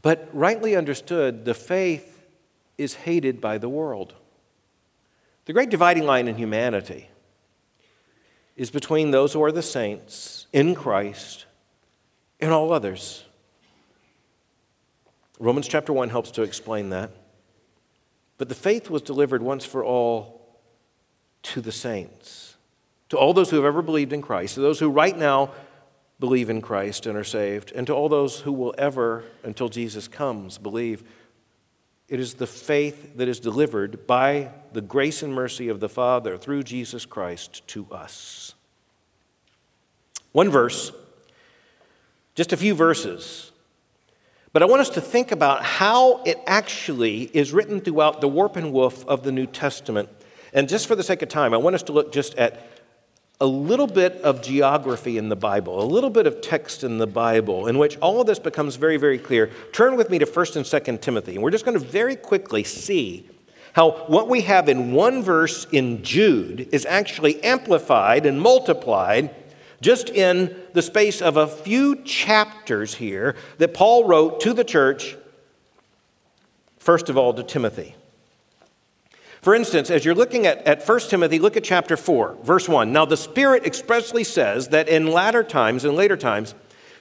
But 0.02 0.28
rightly 0.32 0.76
understood, 0.76 1.44
the 1.44 1.54
faith 1.54 2.26
is 2.78 2.94
hated 2.94 3.40
by 3.40 3.58
the 3.58 3.68
world. 3.68 4.14
The 5.44 5.52
great 5.52 5.70
dividing 5.70 6.04
line 6.04 6.28
in 6.28 6.36
humanity 6.36 7.08
is 8.56 8.70
between 8.70 9.10
those 9.10 9.32
who 9.32 9.42
are 9.42 9.52
the 9.52 9.62
saints 9.62 10.46
in 10.52 10.74
Christ 10.74 11.46
and 12.40 12.52
all 12.52 12.72
others. 12.72 13.24
Romans 15.38 15.68
chapter 15.68 15.92
1 15.92 16.10
helps 16.10 16.30
to 16.32 16.42
explain 16.42 16.90
that. 16.90 17.10
But 18.40 18.48
the 18.48 18.54
faith 18.54 18.88
was 18.88 19.02
delivered 19.02 19.42
once 19.42 19.66
for 19.66 19.84
all 19.84 20.40
to 21.42 21.60
the 21.60 21.70
saints, 21.70 22.56
to 23.10 23.18
all 23.18 23.34
those 23.34 23.50
who 23.50 23.56
have 23.56 23.66
ever 23.66 23.82
believed 23.82 24.14
in 24.14 24.22
Christ, 24.22 24.54
to 24.54 24.62
those 24.62 24.78
who 24.78 24.88
right 24.88 25.14
now 25.14 25.50
believe 26.18 26.48
in 26.48 26.62
Christ 26.62 27.04
and 27.04 27.18
are 27.18 27.22
saved, 27.22 27.70
and 27.74 27.86
to 27.86 27.92
all 27.92 28.08
those 28.08 28.40
who 28.40 28.52
will 28.52 28.74
ever, 28.78 29.24
until 29.42 29.68
Jesus 29.68 30.08
comes, 30.08 30.56
believe. 30.56 31.04
It 32.08 32.18
is 32.18 32.32
the 32.32 32.46
faith 32.46 33.18
that 33.18 33.28
is 33.28 33.40
delivered 33.40 34.06
by 34.06 34.52
the 34.72 34.80
grace 34.80 35.22
and 35.22 35.34
mercy 35.34 35.68
of 35.68 35.80
the 35.80 35.90
Father 35.90 36.38
through 36.38 36.62
Jesus 36.62 37.04
Christ 37.04 37.60
to 37.68 37.86
us. 37.92 38.54
One 40.32 40.48
verse, 40.48 40.92
just 42.34 42.54
a 42.54 42.56
few 42.56 42.74
verses, 42.74 43.49
but 44.52 44.62
I 44.62 44.66
want 44.66 44.80
us 44.80 44.90
to 44.90 45.00
think 45.00 45.30
about 45.32 45.64
how 45.64 46.22
it 46.24 46.38
actually 46.46 47.22
is 47.32 47.52
written 47.52 47.80
throughout 47.80 48.20
the 48.20 48.28
warp 48.28 48.56
and 48.56 48.72
woof 48.72 49.06
of 49.06 49.22
the 49.22 49.30
New 49.30 49.46
Testament. 49.46 50.08
And 50.52 50.68
just 50.68 50.88
for 50.88 50.96
the 50.96 51.02
sake 51.02 51.22
of 51.22 51.28
time, 51.28 51.54
I 51.54 51.56
want 51.56 51.74
us 51.76 51.82
to 51.84 51.92
look 51.92 52.12
just 52.12 52.34
at 52.34 52.66
a 53.40 53.46
little 53.46 53.86
bit 53.86 54.16
of 54.22 54.42
geography 54.42 55.16
in 55.16 55.28
the 55.28 55.36
Bible, 55.36 55.82
a 55.82 55.86
little 55.86 56.10
bit 56.10 56.26
of 56.26 56.40
text 56.40 56.84
in 56.84 56.98
the 56.98 57.06
Bible, 57.06 57.68
in 57.68 57.78
which 57.78 57.96
all 57.98 58.20
of 58.20 58.26
this 58.26 58.38
becomes 58.38 58.76
very, 58.76 58.98
very 58.98 59.18
clear. 59.18 59.50
Turn 59.72 59.96
with 59.96 60.10
me 60.10 60.18
to 60.18 60.26
1st 60.26 60.56
and 60.56 60.64
2nd 60.64 61.00
Timothy, 61.00 61.34
and 61.34 61.42
we're 61.42 61.50
just 61.50 61.64
going 61.64 61.78
to 61.78 61.84
very 61.84 62.16
quickly 62.16 62.64
see 62.64 63.28
how 63.72 63.92
what 64.08 64.28
we 64.28 64.42
have 64.42 64.68
in 64.68 64.92
one 64.92 65.22
verse 65.22 65.66
in 65.72 66.02
Jude 66.02 66.68
is 66.72 66.84
actually 66.84 67.42
amplified 67.42 68.26
and 68.26 68.40
multiplied 68.40 69.34
just 69.80 70.10
in 70.10 70.54
the 70.72 70.82
space 70.82 71.22
of 71.22 71.36
a 71.36 71.46
few 71.46 71.96
chapters 72.02 72.94
here 72.94 73.34
that 73.58 73.74
Paul 73.74 74.04
wrote 74.06 74.40
to 74.40 74.52
the 74.52 74.64
church, 74.64 75.16
first 76.78 77.08
of 77.08 77.16
all 77.16 77.32
to 77.34 77.42
Timothy. 77.42 77.94
For 79.40 79.54
instance, 79.54 79.90
as 79.90 80.04
you're 80.04 80.14
looking 80.14 80.46
at, 80.46 80.66
at 80.66 80.86
1 80.86 81.00
Timothy, 81.00 81.38
look 81.38 81.56
at 81.56 81.64
chapter 81.64 81.96
4, 81.96 82.38
verse 82.42 82.68
1. 82.68 82.92
Now, 82.92 83.06
the 83.06 83.16
Spirit 83.16 83.64
expressly 83.64 84.22
says 84.22 84.68
that 84.68 84.88
in 84.88 85.06
latter 85.06 85.42
times, 85.42 85.86
in 85.86 85.96
later 85.96 86.16
times, 86.16 86.54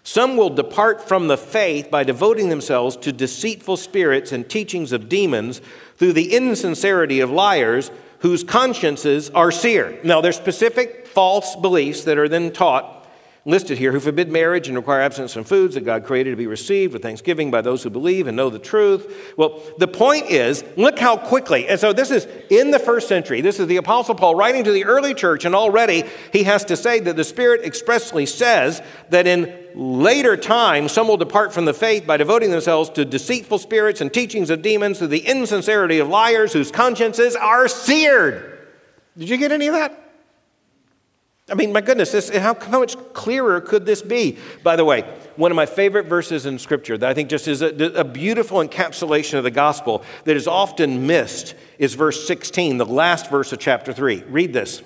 some 0.03 0.37
will 0.37 0.49
depart 0.49 1.05
from 1.05 1.27
the 1.27 1.37
faith 1.37 1.91
by 1.91 2.05
devoting 2.05 2.47
themselves 2.47 2.95
to 2.97 3.11
deceitful 3.11 3.75
spirits 3.75 4.31
and 4.31 4.49
teachings 4.49 4.93
of 4.93 5.09
demons 5.09 5.61
through 5.97 6.13
the 6.13 6.33
insincerity 6.33 7.19
of 7.19 7.29
liars 7.29 7.91
whose 8.19 8.43
consciences 8.43 9.29
are 9.31 9.51
seared. 9.51 10.03
Now, 10.03 10.21
there's 10.21 10.37
specific 10.37 11.07
false 11.07 11.55
beliefs 11.55 12.03
that 12.03 12.17
are 12.17 12.29
then 12.29 12.51
taught 12.51 12.98
listed 13.45 13.77
here 13.77 13.91
who 13.91 13.99
forbid 13.99 14.31
marriage 14.31 14.67
and 14.67 14.77
require 14.77 15.01
abstinence 15.01 15.33
from 15.33 15.43
foods 15.43 15.75
that 15.75 15.85
God 15.85 16.03
created 16.03 16.31
to 16.31 16.35
be 16.35 16.47
received 16.47 16.93
with 16.93 17.01
thanksgiving 17.01 17.49
by 17.49 17.61
those 17.61 17.83
who 17.83 17.89
believe 17.89 18.27
and 18.27 18.35
know 18.35 18.49
the 18.49 18.59
truth. 18.59 19.33
Well, 19.37 19.61
the 19.77 19.87
point 19.87 20.29
is, 20.29 20.63
look 20.75 20.99
how 20.99 21.17
quickly, 21.17 21.67
and 21.67 21.79
so 21.79 21.93
this 21.93 22.11
is 22.11 22.27
in 22.49 22.71
the 22.71 22.79
first 22.79 23.07
century. 23.07 23.41
This 23.41 23.59
is 23.59 23.67
the 23.67 23.77
Apostle 23.77 24.15
Paul 24.15 24.35
writing 24.35 24.63
to 24.65 24.71
the 24.71 24.85
early 24.85 25.13
church, 25.13 25.45
and 25.45 25.55
already 25.55 26.03
he 26.33 26.43
has 26.43 26.65
to 26.65 26.75
say 26.75 26.99
that 26.99 27.15
the 27.15 27.23
Spirit 27.23 27.65
expressly 27.65 28.25
says 28.25 28.81
that 29.09 29.25
in 29.25 29.53
later 29.73 30.35
times 30.35 30.91
some 30.91 31.07
will 31.07 31.17
depart 31.17 31.53
from 31.53 31.65
the 31.65 31.73
faith 31.73 32.05
by 32.05 32.17
devoting 32.17 32.51
themselves 32.51 32.89
to 32.91 33.05
deceitful 33.05 33.59
spirits 33.59 34.01
and 34.01 34.13
teachings 34.13 34.49
of 34.49 34.61
demons, 34.61 34.99
to 34.99 35.07
the 35.07 35.25
insincerity 35.25 35.99
of 35.99 36.09
liars 36.09 36.51
whose 36.53 36.71
consciences 36.71 37.35
are 37.35 37.67
seared. 37.67 38.67
Did 39.17 39.29
you 39.29 39.37
get 39.37 39.51
any 39.51 39.67
of 39.67 39.73
that? 39.73 40.08
I 41.51 41.55
mean, 41.55 41.73
my 41.73 41.81
goodness, 41.81 42.11
this, 42.11 42.29
how, 42.29 42.53
how 42.53 42.79
much 42.79 42.95
clearer 43.13 43.61
could 43.61 43.85
this 43.85 44.01
be? 44.01 44.37
By 44.63 44.75
the 44.75 44.85
way, 44.85 45.01
one 45.35 45.51
of 45.51 45.55
my 45.55 45.65
favorite 45.65 46.05
verses 46.05 46.45
in 46.45 46.59
Scripture 46.59 46.97
that 46.97 47.09
I 47.09 47.13
think 47.13 47.29
just 47.29 47.47
is 47.47 47.61
a, 47.61 47.69
a, 47.95 48.03
beautiful 48.03 48.59
encapsulation 48.59 49.37
of 49.37 49.43
the 49.43 49.51
gospel 49.51 50.03
that 50.25 50.35
is 50.35 50.47
often 50.47 51.07
missed 51.07 51.55
is 51.77 51.95
verse 51.95 52.27
16, 52.27 52.77
the 52.77 52.85
last 52.85 53.29
verse 53.29 53.51
of 53.51 53.59
chapter 53.59 53.93
3. 53.93 54.23
Read 54.23 54.53
this. 54.53 54.81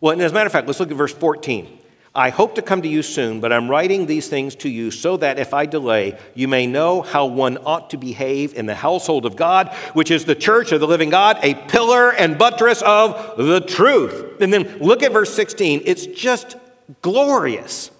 Well, 0.00 0.12
and 0.12 0.22
as 0.22 0.32
a 0.32 0.34
matter 0.34 0.46
of 0.46 0.52
fact, 0.52 0.66
let's 0.66 0.80
look 0.80 0.90
at 0.90 0.96
verse 0.96 1.14
14. 1.14 1.78
I 2.16 2.30
hope 2.30 2.54
to 2.54 2.62
come 2.62 2.80
to 2.82 2.88
you 2.88 3.02
soon, 3.02 3.40
but 3.40 3.52
I'm 3.52 3.68
writing 3.68 4.06
these 4.06 4.28
things 4.28 4.54
to 4.56 4.68
you 4.68 4.92
so 4.92 5.16
that 5.16 5.40
if 5.40 5.52
I 5.52 5.66
delay, 5.66 6.16
you 6.34 6.46
may 6.46 6.64
know 6.64 7.02
how 7.02 7.26
one 7.26 7.58
ought 7.58 7.90
to 7.90 7.96
behave 7.96 8.54
in 8.54 8.66
the 8.66 8.74
household 8.76 9.26
of 9.26 9.34
God, 9.34 9.74
which 9.94 10.12
is 10.12 10.24
the 10.24 10.36
church 10.36 10.70
of 10.70 10.78
the 10.78 10.86
living 10.86 11.10
God, 11.10 11.38
a 11.42 11.54
pillar 11.54 12.12
and 12.12 12.38
buttress 12.38 12.82
of 12.82 13.36
the 13.36 13.60
truth. 13.60 14.40
And 14.40 14.52
then 14.52 14.78
look 14.78 15.02
at 15.02 15.12
verse 15.12 15.34
16. 15.34 15.82
It's 15.86 16.06
just 16.06 16.56
glorious. 17.02 17.90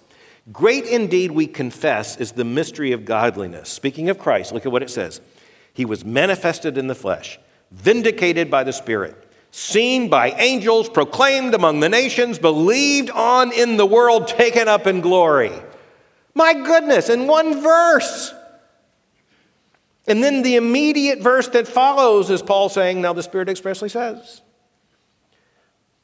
Great 0.53 0.85
indeed, 0.85 1.31
we 1.31 1.45
confess, 1.45 2.15
is 2.15 2.31
the 2.31 2.45
mystery 2.45 2.93
of 2.93 3.03
godliness. 3.03 3.67
Speaking 3.67 4.09
of 4.09 4.17
Christ, 4.17 4.53
look 4.53 4.65
at 4.65 4.71
what 4.71 4.83
it 4.83 4.89
says 4.89 5.19
He 5.73 5.83
was 5.83 6.05
manifested 6.05 6.77
in 6.77 6.87
the 6.87 6.95
flesh, 6.95 7.37
vindicated 7.69 8.49
by 8.49 8.63
the 8.63 8.71
Spirit 8.71 9.24
seen 9.55 10.09
by 10.09 10.31
angels, 10.31 10.89
proclaimed 10.89 11.53
among 11.53 11.79
the 11.79 11.87
nations, 11.87 12.37
believed 12.37 13.09
on 13.09 13.53
in 13.53 13.77
the 13.77 13.85
world, 13.85 14.27
taken 14.27 14.67
up 14.67 14.85
in 14.85 14.99
glory. 14.99 15.53
My 16.33 16.53
goodness, 16.53 17.07
in 17.07 17.25
one 17.25 17.61
verse. 17.61 18.33
And 20.07 20.21
then 20.21 20.41
the 20.41 20.57
immediate 20.57 21.19
verse 21.19 21.47
that 21.49 21.69
follows 21.69 22.29
is 22.29 22.41
Paul 22.41 22.67
saying, 22.67 23.01
Now 23.01 23.13
the 23.13 23.23
Spirit 23.23 23.47
expressly 23.47 23.87
says 23.87 24.41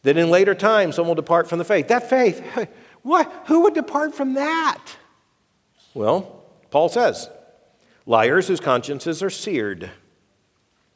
that 0.03 0.15
in 0.15 0.29
later 0.29 0.55
times 0.55 0.95
some 0.95 1.07
will 1.07 1.15
depart 1.15 1.49
from 1.49 1.59
the 1.59 1.65
faith. 1.65 1.89
That 1.89 2.09
faith, 2.09 2.41
what? 3.01 3.29
Who 3.47 3.63
would 3.63 3.73
depart 3.73 4.15
from 4.15 4.35
that? 4.35 4.81
Well, 5.93 6.45
Paul 6.69 6.87
says, 6.87 7.29
liars 8.05 8.47
whose 8.47 8.61
consciences 8.61 9.21
are 9.21 9.29
seared, 9.29 9.91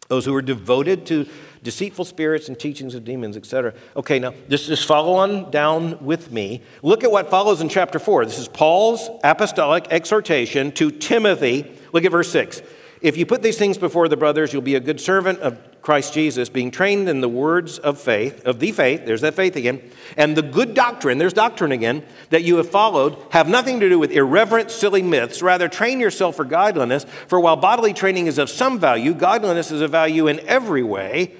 those 0.07 0.23
who 0.23 0.33
are 0.33 0.41
devoted 0.41 1.05
to 1.07 1.27
deceitful 1.65 2.05
spirits 2.05 2.47
and 2.47 2.57
teachings 2.57 2.95
of 2.95 3.03
demons, 3.03 3.35
etc. 3.35 3.73
Okay, 3.97 4.19
now 4.19 4.33
just, 4.47 4.67
just 4.67 4.85
follow 4.85 5.15
on 5.15 5.51
down 5.51 6.05
with 6.05 6.31
me. 6.31 6.61
Look 6.81 7.03
at 7.03 7.11
what 7.11 7.29
follows 7.29 7.59
in 7.59 7.67
chapter 7.67 7.99
4. 7.99 8.25
This 8.25 8.39
is 8.39 8.47
Paul's 8.47 9.09
apostolic 9.23 9.87
exhortation 9.89 10.71
to 10.73 10.91
Timothy. 10.91 11.75
Look 11.91 12.05
at 12.05 12.11
verse 12.11 12.31
6. 12.31 12.61
If 13.01 13.17
you 13.17 13.25
put 13.25 13.41
these 13.41 13.57
things 13.57 13.77
before 13.77 14.07
the 14.07 14.15
brothers, 14.15 14.53
you'll 14.53 14.61
be 14.61 14.75
a 14.75 14.79
good 14.79 15.01
servant 15.01 15.39
of 15.39 15.59
Christ 15.81 16.13
Jesus, 16.13 16.49
being 16.49 16.71
trained 16.71 17.09
in 17.09 17.21
the 17.21 17.29
words 17.29 17.77
of 17.77 17.99
faith, 17.99 18.45
of 18.45 18.59
the 18.59 18.71
faith, 18.71 19.05
there's 19.05 19.21
that 19.21 19.35
faith 19.35 19.55
again, 19.55 19.79
and 20.17 20.35
the 20.35 20.41
good 20.41 20.73
doctrine, 20.73 21.19
there's 21.19 21.33
doctrine 21.33 21.71
again, 21.71 22.03
that 22.31 22.43
you 22.43 22.57
have 22.57 22.69
followed, 22.69 23.15
have 23.31 23.47
nothing 23.47 23.79
to 23.81 23.89
do 23.89 23.99
with 23.99 24.11
irreverent, 24.11 24.71
silly 24.71 25.03
myths. 25.03 25.43
Rather, 25.43 25.67
train 25.67 25.99
yourself 25.99 26.35
for 26.35 26.45
godliness. 26.45 27.05
For 27.27 27.39
while 27.39 27.55
bodily 27.55 27.93
training 27.93 28.25
is 28.25 28.39
of 28.39 28.49
some 28.49 28.79
value, 28.79 29.13
godliness 29.13 29.69
is 29.69 29.81
of 29.81 29.91
value 29.91 30.25
in 30.25 30.39
every 30.47 30.81
way 30.81 31.33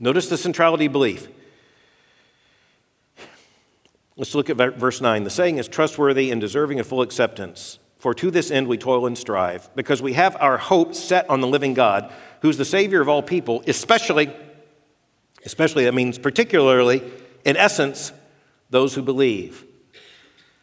Notice 0.00 0.28
the 0.28 0.36
centrality 0.36 0.88
belief. 0.88 1.28
Let's 4.16 4.34
look 4.34 4.50
at 4.50 4.56
verse 4.56 5.00
9. 5.00 5.22
The 5.22 5.30
saying 5.30 5.58
is 5.58 5.68
trustworthy 5.68 6.30
and 6.30 6.40
deserving 6.40 6.80
of 6.80 6.86
full 6.86 7.02
acceptance. 7.02 7.78
For 7.98 8.14
to 8.14 8.30
this 8.30 8.50
end 8.50 8.66
we 8.66 8.78
toil 8.78 9.06
and 9.06 9.16
strive, 9.16 9.68
because 9.76 10.02
we 10.02 10.14
have 10.14 10.36
our 10.40 10.56
hope 10.56 10.94
set 10.94 11.28
on 11.30 11.40
the 11.40 11.46
living 11.46 11.74
God, 11.74 12.12
who's 12.40 12.56
the 12.56 12.64
Savior 12.64 13.00
of 13.00 13.08
all 13.08 13.22
people, 13.22 13.62
especially 13.66 14.32
Especially, 15.44 15.84
that 15.84 15.94
means 15.94 16.18
particularly, 16.18 17.02
in 17.44 17.56
essence, 17.56 18.12
those 18.68 18.94
who 18.94 19.02
believe. 19.02 19.64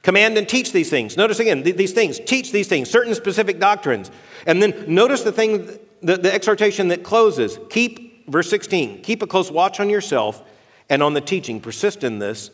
Command 0.03 0.37
and 0.37 0.47
teach 0.47 0.71
these 0.71 0.89
things. 0.89 1.17
Notice 1.17 1.39
again, 1.39 1.63
these 1.63 1.93
things, 1.93 2.19
teach 2.19 2.51
these 2.51 2.67
things, 2.67 2.89
certain 2.89 3.15
specific 3.15 3.59
doctrines. 3.59 4.11
And 4.45 4.61
then 4.61 4.85
notice 4.87 5.23
the 5.23 5.31
thing, 5.31 5.79
the, 6.01 6.17
the 6.17 6.33
exhortation 6.33 6.89
that 6.89 7.03
closes. 7.03 7.59
Keep, 7.69 8.06
verse 8.27 8.49
16, 8.49 9.01
keep 9.01 9.21
a 9.21 9.27
close 9.27 9.49
watch 9.49 9.79
on 9.79 9.89
yourself 9.89 10.43
and 10.89 11.01
on 11.01 11.13
the 11.13 11.21
teaching. 11.21 11.59
Persist 11.59 12.03
in 12.03 12.19
this, 12.19 12.51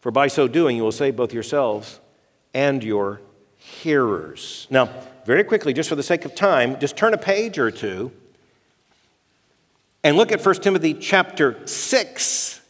for 0.00 0.10
by 0.10 0.28
so 0.28 0.48
doing 0.48 0.76
you 0.76 0.82
will 0.82 0.92
save 0.92 1.16
both 1.16 1.32
yourselves 1.32 2.00
and 2.54 2.82
your 2.82 3.20
hearers. 3.56 4.66
Now, 4.70 4.88
very 5.24 5.44
quickly, 5.44 5.72
just 5.72 5.88
for 5.88 5.94
the 5.94 6.02
sake 6.02 6.24
of 6.24 6.34
time, 6.34 6.78
just 6.80 6.96
turn 6.96 7.14
a 7.14 7.18
page 7.18 7.58
or 7.58 7.70
two 7.70 8.10
and 10.04 10.16
look 10.16 10.32
at 10.32 10.44
1 10.44 10.54
Timothy 10.56 10.94
chapter 10.94 11.64
6. 11.66 12.61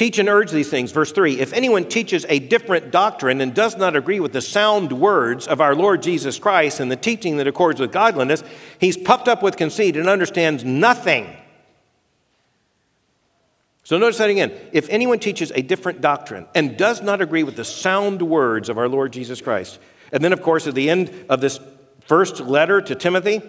Teach 0.00 0.18
and 0.18 0.30
urge 0.30 0.50
these 0.50 0.70
things. 0.70 0.92
Verse 0.92 1.12
3 1.12 1.40
If 1.40 1.52
anyone 1.52 1.86
teaches 1.86 2.24
a 2.30 2.38
different 2.38 2.90
doctrine 2.90 3.42
and 3.42 3.54
does 3.54 3.76
not 3.76 3.96
agree 3.96 4.18
with 4.18 4.32
the 4.32 4.40
sound 4.40 4.92
words 4.92 5.46
of 5.46 5.60
our 5.60 5.74
Lord 5.74 6.02
Jesus 6.02 6.38
Christ 6.38 6.80
and 6.80 6.90
the 6.90 6.96
teaching 6.96 7.36
that 7.36 7.46
accords 7.46 7.78
with 7.78 7.92
godliness, 7.92 8.42
he's 8.78 8.96
puffed 8.96 9.28
up 9.28 9.42
with 9.42 9.58
conceit 9.58 9.98
and 9.98 10.08
understands 10.08 10.64
nothing. 10.64 11.36
So 13.82 13.98
notice 13.98 14.16
that 14.16 14.30
again. 14.30 14.52
If 14.72 14.88
anyone 14.88 15.18
teaches 15.18 15.52
a 15.54 15.60
different 15.60 16.00
doctrine 16.00 16.46
and 16.54 16.78
does 16.78 17.02
not 17.02 17.20
agree 17.20 17.42
with 17.42 17.56
the 17.56 17.64
sound 17.66 18.22
words 18.22 18.70
of 18.70 18.78
our 18.78 18.88
Lord 18.88 19.12
Jesus 19.12 19.42
Christ, 19.42 19.78
and 20.12 20.24
then, 20.24 20.32
of 20.32 20.40
course, 20.40 20.66
at 20.66 20.74
the 20.74 20.88
end 20.88 21.12
of 21.28 21.42
this 21.42 21.60
first 22.06 22.40
letter 22.40 22.80
to 22.80 22.94
Timothy, 22.94 23.42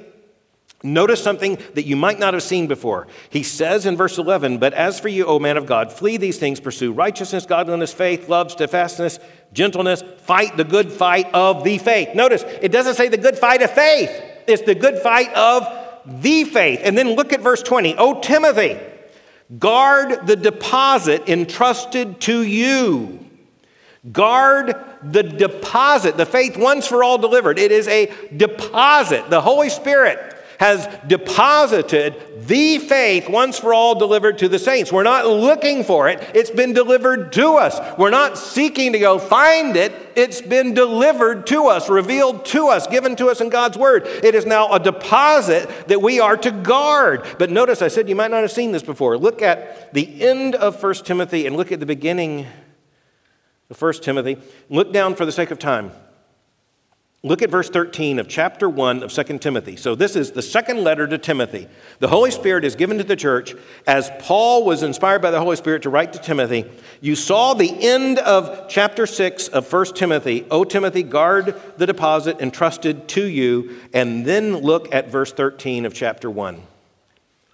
notice 0.83 1.23
something 1.23 1.57
that 1.73 1.85
you 1.85 1.95
might 1.95 2.19
not 2.19 2.33
have 2.33 2.43
seen 2.43 2.67
before. 2.67 3.07
He 3.29 3.43
says 3.43 3.85
in 3.85 3.97
verse 3.97 4.17
11, 4.17 4.57
But 4.57 4.73
as 4.73 4.99
for 4.99 5.07
you, 5.07 5.25
O 5.25 5.39
man 5.39 5.57
of 5.57 5.65
God, 5.65 5.91
flee 5.91 6.17
these 6.17 6.37
things, 6.37 6.59
pursue 6.59 6.91
righteousness, 6.91 7.45
godliness, 7.45 7.93
faith, 7.93 8.29
love, 8.29 8.51
steadfastness, 8.51 9.19
gentleness, 9.53 10.03
fight 10.19 10.57
the 10.57 10.63
good 10.63 10.91
fight 10.91 11.27
of 11.33 11.63
the 11.63 11.77
faith. 11.77 12.15
Notice, 12.15 12.43
it 12.61 12.71
doesn't 12.71 12.95
say 12.95 13.07
the 13.07 13.17
good 13.17 13.37
fight 13.37 13.61
of 13.61 13.71
faith, 13.71 14.09
it's 14.47 14.63
the 14.63 14.75
good 14.75 14.99
fight 14.99 15.33
of 15.33 15.67
the 16.05 16.43
faith. 16.45 16.81
And 16.83 16.97
then 16.97 17.15
look 17.15 17.33
at 17.33 17.41
verse 17.41 17.61
20. 17.61 17.95
O 17.97 18.19
Timothy, 18.19 18.79
guard 19.59 20.25
the 20.25 20.35
deposit 20.35 21.27
entrusted 21.27 22.21
to 22.21 22.43
you 22.43 23.21
Guard 24.11 24.73
the 25.03 25.21
deposit, 25.21 26.17
the 26.17 26.25
faith 26.25 26.57
once 26.57 26.87
for 26.87 27.03
all 27.03 27.19
delivered. 27.19 27.59
It 27.59 27.71
is 27.71 27.87
a 27.87 28.11
deposit. 28.35 29.29
The 29.29 29.41
Holy 29.41 29.69
Spirit 29.69 30.40
has 30.61 30.87
deposited 31.07 32.15
the 32.47 32.77
faith 32.77 33.27
once 33.27 33.57
for 33.57 33.73
all 33.73 33.95
delivered 33.95 34.37
to 34.37 34.47
the 34.47 34.59
saints. 34.59 34.91
We're 34.91 35.01
not 35.01 35.25
looking 35.25 35.83
for 35.83 36.07
it, 36.07 36.21
it's 36.35 36.51
been 36.51 36.71
delivered 36.71 37.33
to 37.33 37.55
us. 37.55 37.79
We're 37.97 38.11
not 38.11 38.37
seeking 38.37 38.93
to 38.93 38.99
go 38.99 39.17
find 39.17 39.75
it, 39.75 39.91
it's 40.15 40.39
been 40.39 40.75
delivered 40.75 41.47
to 41.47 41.65
us, 41.65 41.89
revealed 41.89 42.45
to 42.45 42.67
us, 42.67 42.85
given 42.85 43.15
to 43.15 43.29
us 43.29 43.41
in 43.41 43.49
God's 43.49 43.75
Word. 43.75 44.05
It 44.05 44.35
is 44.35 44.45
now 44.45 44.71
a 44.71 44.79
deposit 44.79 45.87
that 45.87 45.99
we 45.99 46.19
are 46.19 46.37
to 46.37 46.51
guard. 46.51 47.25
But 47.39 47.49
notice 47.49 47.81
I 47.81 47.87
said 47.87 48.07
you 48.07 48.15
might 48.15 48.29
not 48.29 48.41
have 48.41 48.51
seen 48.51 48.71
this 48.71 48.83
before. 48.83 49.17
Look 49.17 49.41
at 49.41 49.91
the 49.95 50.21
end 50.21 50.53
of 50.53 50.81
1 50.81 50.93
Timothy 50.93 51.47
and 51.47 51.57
look 51.57 51.71
at 51.71 51.79
the 51.79 51.87
beginning 51.87 52.45
of 53.71 53.81
1 53.81 53.93
Timothy. 53.93 54.37
Look 54.69 54.93
down 54.93 55.15
for 55.15 55.25
the 55.25 55.31
sake 55.31 55.49
of 55.49 55.57
time. 55.57 55.91
Look 57.23 57.43
at 57.43 57.51
verse 57.51 57.69
13 57.69 58.17
of 58.17 58.27
chapter 58.27 58.67
1 58.67 59.03
of 59.03 59.13
2 59.13 59.37
Timothy. 59.37 59.75
So, 59.75 59.93
this 59.93 60.15
is 60.15 60.31
the 60.31 60.41
second 60.41 60.83
letter 60.83 61.05
to 61.05 61.19
Timothy. 61.19 61.67
The 61.99 62.07
Holy 62.07 62.31
Spirit 62.31 62.65
is 62.65 62.75
given 62.75 62.97
to 62.97 63.03
the 63.03 63.15
church 63.15 63.53
as 63.85 64.09
Paul 64.17 64.65
was 64.65 64.81
inspired 64.81 65.21
by 65.21 65.29
the 65.29 65.39
Holy 65.39 65.55
Spirit 65.55 65.83
to 65.83 65.91
write 65.91 66.13
to 66.13 66.19
Timothy. 66.19 66.65
You 66.99 67.15
saw 67.15 67.53
the 67.53 67.71
end 67.79 68.17
of 68.17 68.67
chapter 68.67 69.05
6 69.05 69.49
of 69.49 69.71
1 69.71 69.85
Timothy. 69.93 70.47
O 70.49 70.63
Timothy, 70.63 71.03
guard 71.03 71.53
the 71.77 71.85
deposit 71.85 72.41
entrusted 72.41 73.07
to 73.09 73.23
you. 73.23 73.77
And 73.93 74.25
then 74.25 74.57
look 74.57 74.91
at 74.91 75.11
verse 75.11 75.31
13 75.31 75.85
of 75.85 75.93
chapter 75.93 76.27
1 76.27 76.59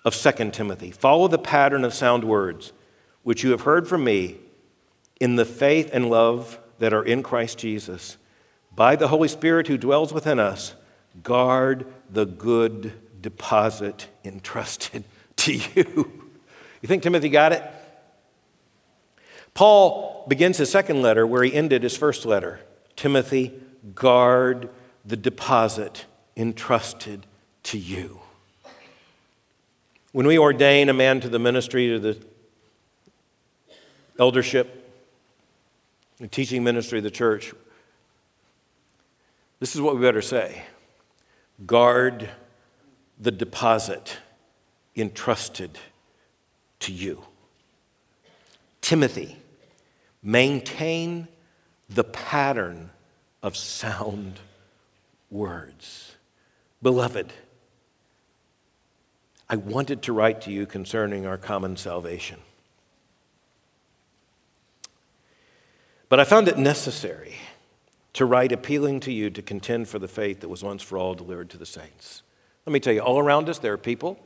of 0.05 0.15
2 0.15 0.51
Timothy. 0.51 0.91
Follow 0.91 1.27
the 1.27 1.37
pattern 1.37 1.83
of 1.83 1.93
sound 1.93 2.23
words, 2.23 2.71
which 3.23 3.43
you 3.43 3.51
have 3.51 3.61
heard 3.61 3.85
from 3.89 4.05
me 4.05 4.37
in 5.19 5.35
the 5.35 5.43
faith 5.43 5.89
and 5.91 6.09
love 6.09 6.57
that 6.79 6.93
are 6.93 7.03
in 7.03 7.21
Christ 7.21 7.57
Jesus, 7.57 8.15
by 8.77 8.95
the 8.95 9.07
Holy 9.07 9.27
Spirit 9.27 9.67
who 9.67 9.75
dwells 9.75 10.13
within 10.13 10.39
us, 10.39 10.75
guard 11.23 11.85
the 12.11 12.27
good 12.27 12.93
deposit 13.19 14.07
entrusted 14.23 15.03
to 15.35 15.53
you. 15.55 16.23
You 16.81 16.87
think 16.87 17.03
Timothy 17.03 17.27
got 17.27 17.51
it? 17.51 17.63
Paul 19.55 20.25
begins 20.27 20.57
his 20.57 20.69
second 20.69 21.01
letter 21.01 21.25
where 21.25 21.43
he 21.43 21.51
ended 21.53 21.83
his 21.83 21.97
first 21.97 22.25
letter 22.25 22.61
Timothy, 22.95 23.53
guard 23.93 24.69
the 25.05 25.17
deposit 25.17 26.05
entrusted 26.35 27.25
to 27.63 27.77
you. 27.77 28.19
When 30.11 30.27
we 30.27 30.37
ordain 30.37 30.89
a 30.89 30.93
man 30.93 31.19
to 31.21 31.29
the 31.29 31.39
ministry, 31.39 31.87
to 31.89 31.99
the 31.99 32.17
eldership, 34.19 34.91
the 36.19 36.27
teaching 36.27 36.63
ministry 36.63 36.99
of 36.99 37.03
the 37.03 37.11
church, 37.11 37.53
this 39.59 39.75
is 39.75 39.81
what 39.81 39.95
we 39.95 40.01
better 40.01 40.21
say 40.21 40.63
guard 41.65 42.29
the 43.19 43.31
deposit 43.31 44.17
entrusted 44.95 45.77
to 46.79 46.91
you. 46.91 47.23
Timothy, 48.81 49.37
maintain 50.21 51.27
the 51.89 52.03
pattern 52.03 52.91
of 53.41 53.57
sound 53.57 54.39
words. 55.31 56.15
Beloved, 56.81 57.33
I 59.49 59.55
wanted 59.55 60.01
to 60.03 60.13
write 60.13 60.41
to 60.41 60.51
you 60.51 60.65
concerning 60.65 61.25
our 61.25 61.37
common 61.37 61.77
salvation. 61.77 62.39
But 66.09 66.19
I 66.19 66.23
found 66.23 66.47
it 66.47 66.57
necessary 66.57 67.35
to 68.17 68.25
write 68.25 68.51
appealing 68.51 68.99
to 68.99 69.11
you 69.11 69.29
to 69.29 69.43
contend 69.43 69.87
for 69.87 69.99
the 69.99 70.07
faith 70.07 70.39
that 70.39 70.49
was 70.49 70.63
once 70.63 70.81
for 70.81 70.97
all 70.97 71.13
delivered 71.13 71.51
to 71.51 71.57
the 71.57 71.67
saints. 71.67 72.23
Let 72.65 72.73
me 72.73 72.79
tell 72.79 72.91
you, 72.91 72.99
all 72.99 73.19
around 73.19 73.47
us, 73.47 73.59
there 73.59 73.73
are 73.73 73.77
people 73.77 74.19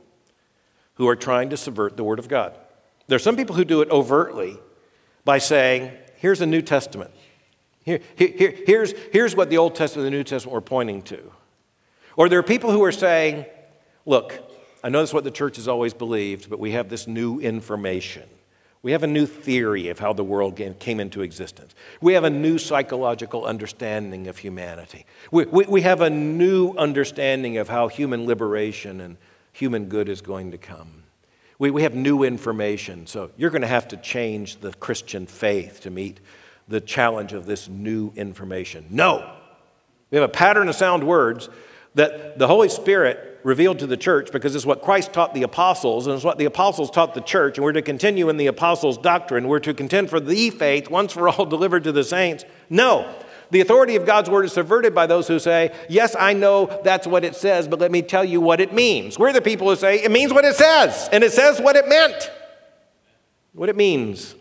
who 0.94 1.10
are 1.10 1.16
trying 1.18 1.50
to 1.50 1.58
subvert 1.58 1.98
the 1.98 2.04
Word 2.06 2.18
of 2.18 2.30
God. 2.30 2.58
There 3.08 3.18
are 3.18 3.20
some 3.20 3.36
people 3.36 3.54
who 3.54 3.66
do 3.66 3.82
it 3.82 3.90
overtly 3.90 4.58
by 5.26 5.40
saying, 5.40 5.92
here's 6.16 6.40
a 6.40 6.46
New 6.46 6.62
Testament. 6.62 7.12
Here, 7.84 8.00
here, 8.16 8.56
here's, 8.66 8.94
here's 9.12 9.36
what 9.36 9.50
the 9.50 9.58
Old 9.58 9.76
Testament 9.76 10.06
and 10.06 10.14
the 10.14 10.18
New 10.20 10.24
Testament 10.24 10.54
were 10.54 10.62
pointing 10.62 11.02
to. 11.02 11.30
Or 12.16 12.30
there 12.30 12.40
are 12.40 12.44
people 12.44 12.72
who 12.72 12.84
are 12.86 12.94
saying, 12.94 13.46
look, 14.06 14.40
I 14.86 14.88
know 14.88 15.00
that's 15.00 15.14
what 15.14 15.26
the 15.26 15.32
church 15.32 15.58
has 15.58 15.68
always 15.68 15.94
believed, 15.94 16.50
but 16.50 16.60
we 16.60 16.72
have 16.72 16.88
this 16.88 17.08
new 17.08 17.42
information. 17.42 18.24
We 18.84 18.94
have 18.94 19.04
a 19.04 19.08
new 19.08 19.28
theory 19.28 19.90
of 19.90 20.00
how 20.00 20.14
the 20.14 20.24
world 20.24 20.60
came 20.80 21.00
into 21.00 21.22
existence. 21.22 21.76
We 22.02 22.14
have 22.14 22.24
a 22.24 22.32
new 22.32 22.58
psychological 22.58 23.46
understanding 23.46 24.28
of 24.28 24.40
humanity. 24.40 25.06
We, 25.30 25.46
we, 25.46 25.66
we, 25.66 25.82
have 25.82 26.02
a 26.02 26.10
new 26.10 26.72
understanding 26.72 27.58
of 27.58 27.70
how 27.70 27.90
human 27.90 28.26
liberation 28.26 29.00
and 29.00 29.18
human 29.54 29.86
good 29.86 30.10
is 30.10 30.22
going 30.22 30.52
to 30.52 30.58
come. 30.58 31.04
We, 31.60 31.70
we 31.70 31.84
have 31.84 31.94
new 31.94 32.24
information, 32.24 33.06
so 33.06 33.30
you're 33.38 33.52
going 33.52 33.62
to 33.62 33.68
have 33.68 33.88
to 33.90 33.98
change 33.98 34.58
the 34.58 34.74
Christian 34.74 35.28
faith 35.28 35.82
to 35.82 35.92
meet 35.92 36.20
the 36.68 36.82
challenge 36.82 37.34
of 37.34 37.46
this 37.46 37.70
new 37.70 38.12
information. 38.16 38.88
No! 38.90 39.36
We 40.10 40.18
have 40.18 40.28
a 40.28 40.34
pattern 40.34 40.68
of 40.70 40.76
sound 40.76 41.06
words 41.06 41.50
that 41.94 42.40
the 42.40 42.48
Holy 42.48 42.70
Spirit 42.70 43.31
revealed 43.44 43.80
to 43.80 43.88
the 43.88 43.98
church 43.98 44.32
because 44.32 44.56
it's 44.56 44.66
what 44.66 44.82
Christ 44.82 45.14
taught 45.14 45.34
the 45.34 45.44
apostles 45.44 46.08
and 46.08 46.16
it's 46.16 46.24
what 46.24 46.38
the 46.38 46.46
apostles 46.46 46.92
taught 46.92 47.14
the 47.14 47.22
church. 47.22 47.58
And 47.58 47.64
we're 47.64 47.74
to 47.74 47.82
continue 47.82 48.30
in 48.30 48.38
the 48.38 48.48
apostles' 48.48 48.98
doctrine. 48.98 49.48
We're 49.48 49.60
to 49.60 49.74
contend 49.74 50.10
for 50.10 50.20
the 50.20 50.50
faith 50.50 50.90
once 50.90 51.14
for 51.14 51.30
all 51.30 51.46
delivered 51.48 51.84
to 51.86 51.92
the 51.92 52.04
saints. 52.04 52.46
No. 52.70 53.14
The 53.52 53.60
authority 53.60 53.98
of 53.98 54.06
God's 54.06 54.30
word 54.30 54.46
is 54.46 54.54
subverted 54.54 54.96
by 54.96 55.08
those 55.08 55.28
who 55.28 55.38
say, 55.38 55.76
Yes, 55.90 56.16
I 56.18 56.34
know 56.34 56.80
that's 56.84 57.06
what 57.06 57.26
it 57.26 57.36
says, 57.36 57.68
but 57.68 57.80
let 57.80 57.92
me 57.92 58.02
tell 58.02 58.24
you 58.24 58.40
what 58.40 58.62
it 58.62 58.74
means. 58.74 59.20
We're 59.20 59.34
the 59.34 59.42
people 59.42 59.70
who 59.70 59.76
say, 59.76 60.02
It 60.02 60.12
means 60.12 60.32
what 60.32 60.46
it 60.46 60.56
says, 60.56 61.10
and 61.12 61.24
it 61.24 61.34
says 61.34 61.60
what 61.60 61.76
it 61.76 61.88
meant, 61.88 62.32
what 63.54 63.68
it 63.68 63.76
means. 63.76 64.36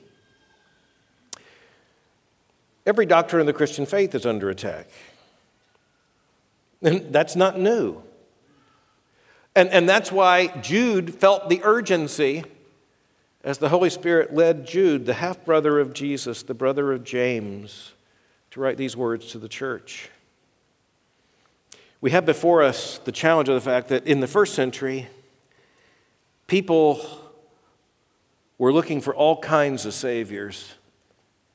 Every 2.86 3.04
doctrine 3.04 3.40
of 3.40 3.46
the 3.46 3.52
Christian 3.52 3.84
faith 3.84 4.14
is 4.14 4.24
under 4.24 4.48
attack. 4.48 4.88
And 6.82 7.06
that's 7.12 7.36
not 7.36 7.58
new. 7.58 8.02
And, 9.54 9.68
and 9.70 9.88
that's 9.88 10.12
why 10.12 10.48
Jude 10.60 11.14
felt 11.14 11.48
the 11.48 11.60
urgency 11.64 12.44
as 13.42 13.58
the 13.58 13.70
Holy 13.70 13.90
Spirit 13.90 14.34
led 14.34 14.66
Jude, 14.66 15.06
the 15.06 15.14
half 15.14 15.44
brother 15.44 15.80
of 15.80 15.92
Jesus, 15.92 16.42
the 16.42 16.54
brother 16.54 16.92
of 16.92 17.04
James, 17.04 17.92
to 18.50 18.60
write 18.60 18.76
these 18.76 18.96
words 18.96 19.26
to 19.32 19.38
the 19.38 19.48
church. 19.48 20.10
We 22.00 22.10
have 22.10 22.24
before 22.24 22.62
us 22.62 22.98
the 22.98 23.12
challenge 23.12 23.48
of 23.48 23.54
the 23.54 23.60
fact 23.60 23.88
that 23.88 24.06
in 24.06 24.20
the 24.20 24.26
first 24.26 24.54
century, 24.54 25.08
people 26.46 27.00
were 28.58 28.72
looking 28.72 29.00
for 29.00 29.14
all 29.14 29.38
kinds 29.38 29.86
of 29.86 29.94
saviors. 29.94 30.74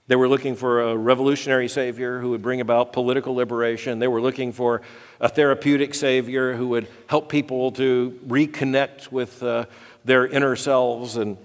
They 0.07 0.15
were 0.15 0.27
looking 0.27 0.55
for 0.55 0.81
a 0.81 0.95
revolutionary 0.95 1.67
savior 1.67 2.19
who 2.19 2.29
would 2.31 2.43
bring 2.43 2.61
about 2.61 2.93
political 2.93 3.33
liberation. 3.33 3.97
They 3.97 4.07
were 4.07 4.21
looking 4.21 4.51
for 4.51 4.83
a 5.19 5.27
therapeutic 5.27 5.95
savior 5.95 6.53
who 6.53 6.67
would 6.69 6.87
help 7.07 7.27
people 7.27 7.71
to 7.71 8.19
reconnect 8.27 9.11
with 9.11 9.41
uh, 9.41 9.65
their 10.03 10.27
inner 10.27 10.55
selves 10.55 11.15
and 11.17 11.37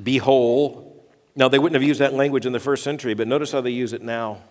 be 0.00 0.18
whole. 0.18 1.04
Now, 1.34 1.48
they 1.48 1.58
wouldn't 1.58 1.80
have 1.80 1.86
used 1.86 2.00
that 2.00 2.14
language 2.14 2.46
in 2.46 2.52
the 2.52 2.60
first 2.60 2.84
century, 2.84 3.14
but 3.14 3.26
notice 3.26 3.50
how 3.50 3.60
they 3.60 3.70
use 3.70 3.92
it 3.92 4.02
now. 4.02 4.42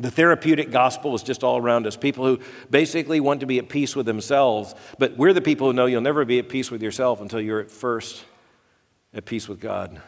The 0.00 0.10
therapeutic 0.10 0.72
gospel 0.72 1.14
is 1.14 1.22
just 1.22 1.44
all 1.44 1.58
around 1.58 1.86
us. 1.86 1.96
People 1.96 2.24
who 2.24 2.40
basically 2.70 3.20
want 3.20 3.40
to 3.40 3.46
be 3.46 3.58
at 3.58 3.68
peace 3.68 3.94
with 3.94 4.06
themselves, 4.06 4.74
but 4.98 5.16
we're 5.16 5.32
the 5.32 5.40
people 5.40 5.68
who 5.68 5.72
know 5.72 5.86
you'll 5.86 6.00
never 6.00 6.24
be 6.24 6.40
at 6.40 6.48
peace 6.48 6.70
with 6.70 6.82
yourself 6.82 7.20
until 7.20 7.40
you're 7.40 7.60
at 7.60 7.70
first 7.70 8.24
at 9.14 9.24
peace 9.24 9.48
with 9.48 9.60
God. 9.60 10.00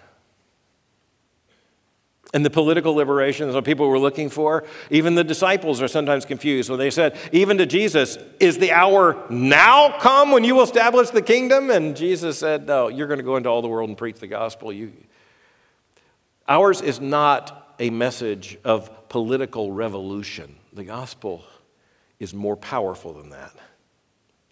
And 2.32 2.46
the 2.46 2.50
political 2.50 2.94
liberations 2.94 3.54
that 3.54 3.64
people 3.64 3.88
were 3.88 3.98
looking 3.98 4.28
for, 4.28 4.64
even 4.88 5.16
the 5.16 5.24
disciples 5.24 5.82
are 5.82 5.88
sometimes 5.88 6.24
confused 6.24 6.70
when 6.70 6.78
they 6.78 6.90
said, 6.90 7.18
even 7.32 7.58
to 7.58 7.66
Jesus, 7.66 8.18
is 8.38 8.58
the 8.58 8.70
hour 8.70 9.24
now 9.28 9.98
come 9.98 10.30
when 10.30 10.44
you 10.44 10.54
will 10.54 10.62
establish 10.62 11.10
the 11.10 11.22
kingdom? 11.22 11.70
And 11.70 11.96
Jesus 11.96 12.38
said, 12.38 12.68
no, 12.68 12.86
you're 12.86 13.08
going 13.08 13.18
to 13.18 13.24
go 13.24 13.36
into 13.36 13.48
all 13.48 13.62
the 13.62 13.68
world 13.68 13.88
and 13.88 13.98
preach 13.98 14.20
the 14.20 14.28
gospel. 14.28 14.72
You... 14.72 14.92
Ours 16.48 16.80
is 16.80 17.00
not 17.00 17.74
a 17.80 17.90
message 17.90 18.58
of 18.64 19.08
political 19.08 19.72
revolution. 19.72 20.54
The 20.72 20.84
gospel 20.84 21.44
is 22.20 22.32
more 22.32 22.56
powerful 22.56 23.12
than 23.14 23.30
that. 23.30 23.52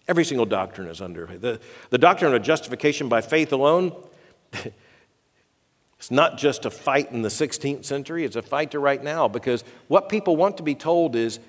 Every 0.05 0.25
single 0.25 0.47
doctrine 0.47 0.87
is 0.87 1.01
under 1.01 1.27
the, 1.27 1.61
the 1.91 1.97
doctrine 1.97 2.33
of 2.33 2.41
justification 2.41 3.07
by 3.07 3.21
faith 3.21 3.53
alone 3.53 3.95
It's 5.99 6.11
not 6.11 6.37
just 6.37 6.65
a 6.65 6.69
fight 6.69 7.11
in 7.11 7.23
the 7.23 7.29
16th 7.29 7.83
century, 7.83 8.23
it's 8.23 8.37
a 8.37 8.41
fight 8.41 8.71
to 8.71 8.79
right 8.79 9.03
now 9.03 9.27
because 9.27 9.65
what 9.89 10.07
people 10.07 10.37
want 10.37 10.55
to 10.57 10.63
be 10.63 10.73
told 10.73 11.13
is 11.13 11.39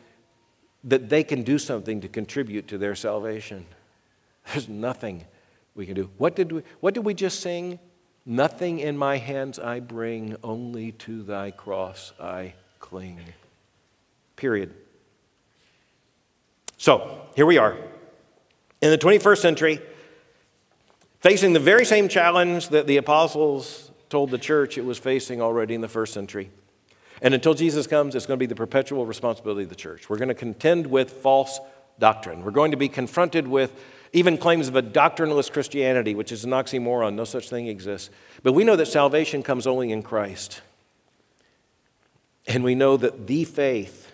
that 0.83 1.09
they 1.09 1.23
can 1.23 1.45
do 1.45 1.57
something 1.57 2.01
to 2.01 2.09
contribute 2.09 2.67
to 2.69 2.77
their 2.77 2.97
salvation. 2.97 3.65
There's 4.53 4.69
nothing 4.69 5.25
we 5.77 5.87
can 5.87 5.95
do. 5.95 6.11
What 6.19 6.35
did 6.35 6.51
we, 6.51 6.63
what 6.81 6.95
did 6.95 7.05
we 7.05 7.15
just 7.15 7.41
sing? 7.41 7.79
Nothing 8.27 8.81
in 8.81 8.99
my 8.99 9.19
hands 9.19 9.61
I 9.61 9.79
bring, 9.79 10.37
only 10.43 10.93
to 10.93 11.23
thy 11.23 11.53
cross 11.53 12.13
I 12.21 12.55
cling. 12.81 13.21
Period. 14.35 14.75
So, 16.77 17.23
here 17.37 17.47
we 17.47 17.57
are. 17.57 17.77
In 18.83 18.91
the 18.91 18.99
21st 18.99 19.39
century, 19.39 19.81
facing 21.21 21.53
the 21.53 21.61
very 21.61 21.85
same 21.85 22.09
challenge 22.09 22.71
that 22.71 22.89
the 22.89 22.97
apostles 22.97 23.90
told 24.11 24.31
the 24.31 24.39
church 24.39 24.77
it 24.77 24.85
was 24.85 24.99
facing 24.99 25.41
already 25.41 25.75
in 25.75 25.81
the 25.81 25.89
first 25.89 26.13
century. 26.13 26.51
And 27.23 27.33
until 27.33 27.55
Jesus 27.55 27.87
comes, 27.87 28.15
it's 28.15 28.27
going 28.27 28.39
to 28.39 28.43
be 28.43 28.47
the 28.47 28.55
perpetual 28.55 29.07
responsibility 29.07 29.63
of 29.63 29.69
the 29.69 29.75
church. 29.75 30.11
We're 30.11 30.19
going 30.19 30.29
to 30.29 30.35
contend 30.35 30.87
with 30.87 31.11
false 31.13 31.61
doctrine. 31.99 32.45
We're 32.45 32.51
going 32.51 32.73
to 32.73 32.77
be 32.77 32.89
confronted 32.89 33.47
with 33.47 33.73
even 34.13 34.37
claims 34.39 34.69
of 34.69 34.75
a 34.75 34.83
doctrineless 34.83 35.51
Christianity, 35.51 36.15
which 36.15 36.33
is 36.33 36.45
an 36.45 36.51
oxymoron. 36.51 37.15
No 37.15 37.25
such 37.25 37.49
thing 37.49 37.69
exists. 37.69 38.11
But 38.43 38.53
we 38.53 38.65
know 38.65 38.75
that 38.77 38.87
salvation 38.87 39.43
comes 39.43 39.67
only 39.67 39.93
in 39.93 40.03
Christ. 40.03 40.63
And 42.47 42.65
we 42.65 42.75
know 42.75 42.97
that 42.97 43.27
the 43.27 43.45
faith 43.45 44.11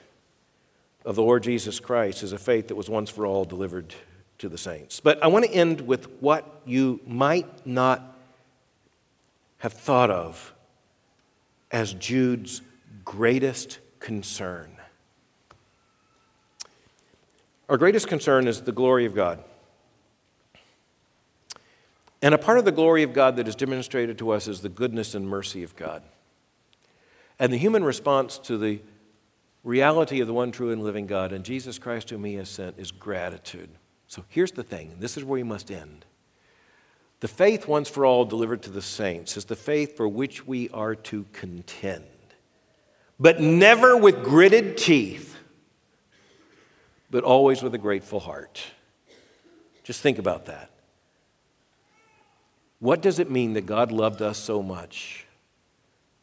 of 1.05 1.15
the 1.15 1.23
Lord 1.23 1.45
Jesus 1.45 1.81
Christ 1.81 2.23
is 2.23 2.33
a 2.33 2.39
faith 2.39 2.69
that 2.69 2.75
was 2.75 2.91
once 2.91 3.09
for 3.09 3.25
all 3.25 3.45
delivered 3.45 3.95
to 4.39 4.49
the 4.49 4.59
saints. 4.59 5.01
But 5.01 5.23
I 5.23 5.29
want 5.29 5.47
to 5.47 5.51
end 5.51 5.81
with 5.81 6.11
what 6.21 6.61
you 6.67 7.01
might 7.07 7.67
not 7.67 8.16
have 9.59 9.73
thought 9.73 10.11
of 10.11 10.55
as 11.71 11.95
Jude's 11.95 12.63
greatest 13.05 13.79
concern. 13.99 14.71
Our 17.69 17.77
greatest 17.77 18.07
concern 18.07 18.47
is 18.47 18.63
the 18.63 18.73
glory 18.73 19.07
of 19.07 19.15
God. 19.15 19.43
And 22.23 22.35
a 22.35 22.39
part 22.39 22.59
of 22.59 22.65
the 22.65 22.73
glory 22.73 23.03
of 23.03 23.13
God 23.13 23.37
that 23.37 23.49
is 23.49 23.55
demonstrated 23.55 24.19
to 24.19 24.31
us 24.31 24.49
is 24.49 24.61
the 24.61 24.69
goodness 24.69 25.15
and 25.15 25.29
mercy 25.29 25.63
of 25.63 25.77
God. 25.77 26.03
And 27.39 27.53
the 27.53 27.59
human 27.59 27.85
response 27.85 28.39
to 28.39 28.57
the 28.57 28.81
reality 29.65 30.21
of 30.21 30.27
the 30.27 30.33
one 30.33 30.53
true 30.53 30.71
and 30.71 30.83
living 30.83 31.07
God 31.07 31.33
and 31.33 31.45
Jesus 31.45 31.79
Christ, 31.79 32.11
whom 32.11 32.25
He 32.25 32.35
has 32.35 32.49
sent, 32.49 32.79
is 32.79 32.91
gratitude. 32.91 33.69
So 34.07 34.25
here's 34.29 34.53
the 34.53 34.63
thing, 34.63 34.97
this 34.99 35.17
is 35.17 35.25
where 35.25 35.41
we 35.41 35.43
must 35.43 35.71
end. 35.71 36.05
The 37.21 37.29
faith 37.29 37.67
once 37.67 37.89
for 37.89 38.05
all 38.05 38.25
delivered 38.25 38.63
to 38.63 38.71
the 38.71 38.83
saints 38.83 39.37
is 39.37 39.47
the 39.47 39.57
faith 39.57 39.97
for 39.97 40.07
which 40.07 40.47
we 40.47 40.69
are 40.71 40.95
to 40.95 41.25
contend, 41.33 42.05
but 43.19 43.41
never 43.41 43.97
with 43.97 44.23
gritted 44.23 44.77
teeth, 44.77 45.37
but 47.11 47.25
always 47.25 47.63
with 47.63 47.75
a 47.75 47.79
grateful 47.79 48.21
heart. 48.21 48.63
Just 49.83 50.03
think 50.03 50.19
about 50.19 50.47
that. 50.47 50.71
What 52.79 53.01
does 53.01 53.19
it 53.19 53.31
mean 53.31 53.55
that 53.55 53.65
God 53.65 53.91
loved 53.91 54.21
us 54.21 54.37
so 54.39 54.63
much 54.63 55.25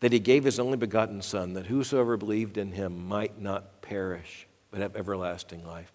that 0.02 0.12
he 0.12 0.20
gave 0.20 0.44
his 0.44 0.60
only 0.60 0.78
begotten 0.78 1.22
Son, 1.22 1.54
that 1.54 1.66
whosoever 1.66 2.18
believed 2.18 2.58
in 2.58 2.74
him 2.74 3.08
might 3.08 3.41
not 3.41 3.82
perish, 3.82 4.46
but 4.70 4.82
have 4.82 4.96
everlasting 4.96 5.66
life? 5.66 5.91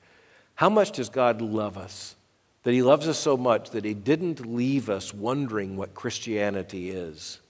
How 0.55 0.69
much 0.69 0.93
does 0.93 1.09
God 1.09 1.41
love 1.41 1.79
us? 1.79 2.17
That 2.63 2.73
He 2.73 2.83
loves 2.83 3.09
us 3.09 3.19
so 3.19 3.37
much 3.37 3.71
that 3.71 3.85
He 3.85 3.95
didn't 3.95 4.47
leave 4.47 4.91
us 4.91 5.15
wondering 5.15 5.77
what 5.77 5.95
Christianity 5.95 6.91
is, 6.91 7.41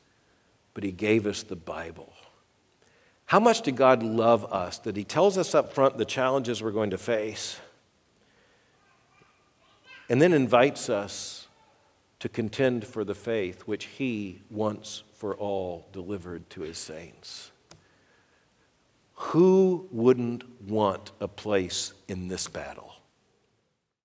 but 0.74 0.84
He 0.84 0.92
gave 0.92 1.26
us 1.26 1.42
the 1.42 1.56
Bible. 1.56 2.12
How 3.26 3.40
much 3.40 3.62
did 3.62 3.76
God 3.76 4.02
love 4.02 4.50
us 4.52 4.78
that 4.78 4.96
He 4.96 5.04
tells 5.04 5.36
us 5.36 5.54
up 5.54 5.72
front 5.72 5.98
the 5.98 6.04
challenges 6.04 6.62
we're 6.62 6.70
going 6.70 6.90
to 6.90 6.98
face 6.98 7.60
and 10.08 10.22
then 10.22 10.32
invites 10.32 10.88
us 10.88 11.46
to 12.20 12.28
contend 12.28 12.86
for 12.86 13.04
the 13.04 13.14
faith 13.14 13.62
which 13.62 13.84
He 13.84 14.40
once 14.50 15.02
for 15.14 15.34
all 15.36 15.86
delivered 15.92 16.48
to 16.50 16.62
His 16.62 16.78
saints? 16.78 17.50
Who 19.14 19.88
wouldn't 19.90 20.44
want 20.62 21.10
a 21.20 21.28
place 21.28 21.92
in 22.06 22.28
this 22.28 22.46
battle? 22.46 22.94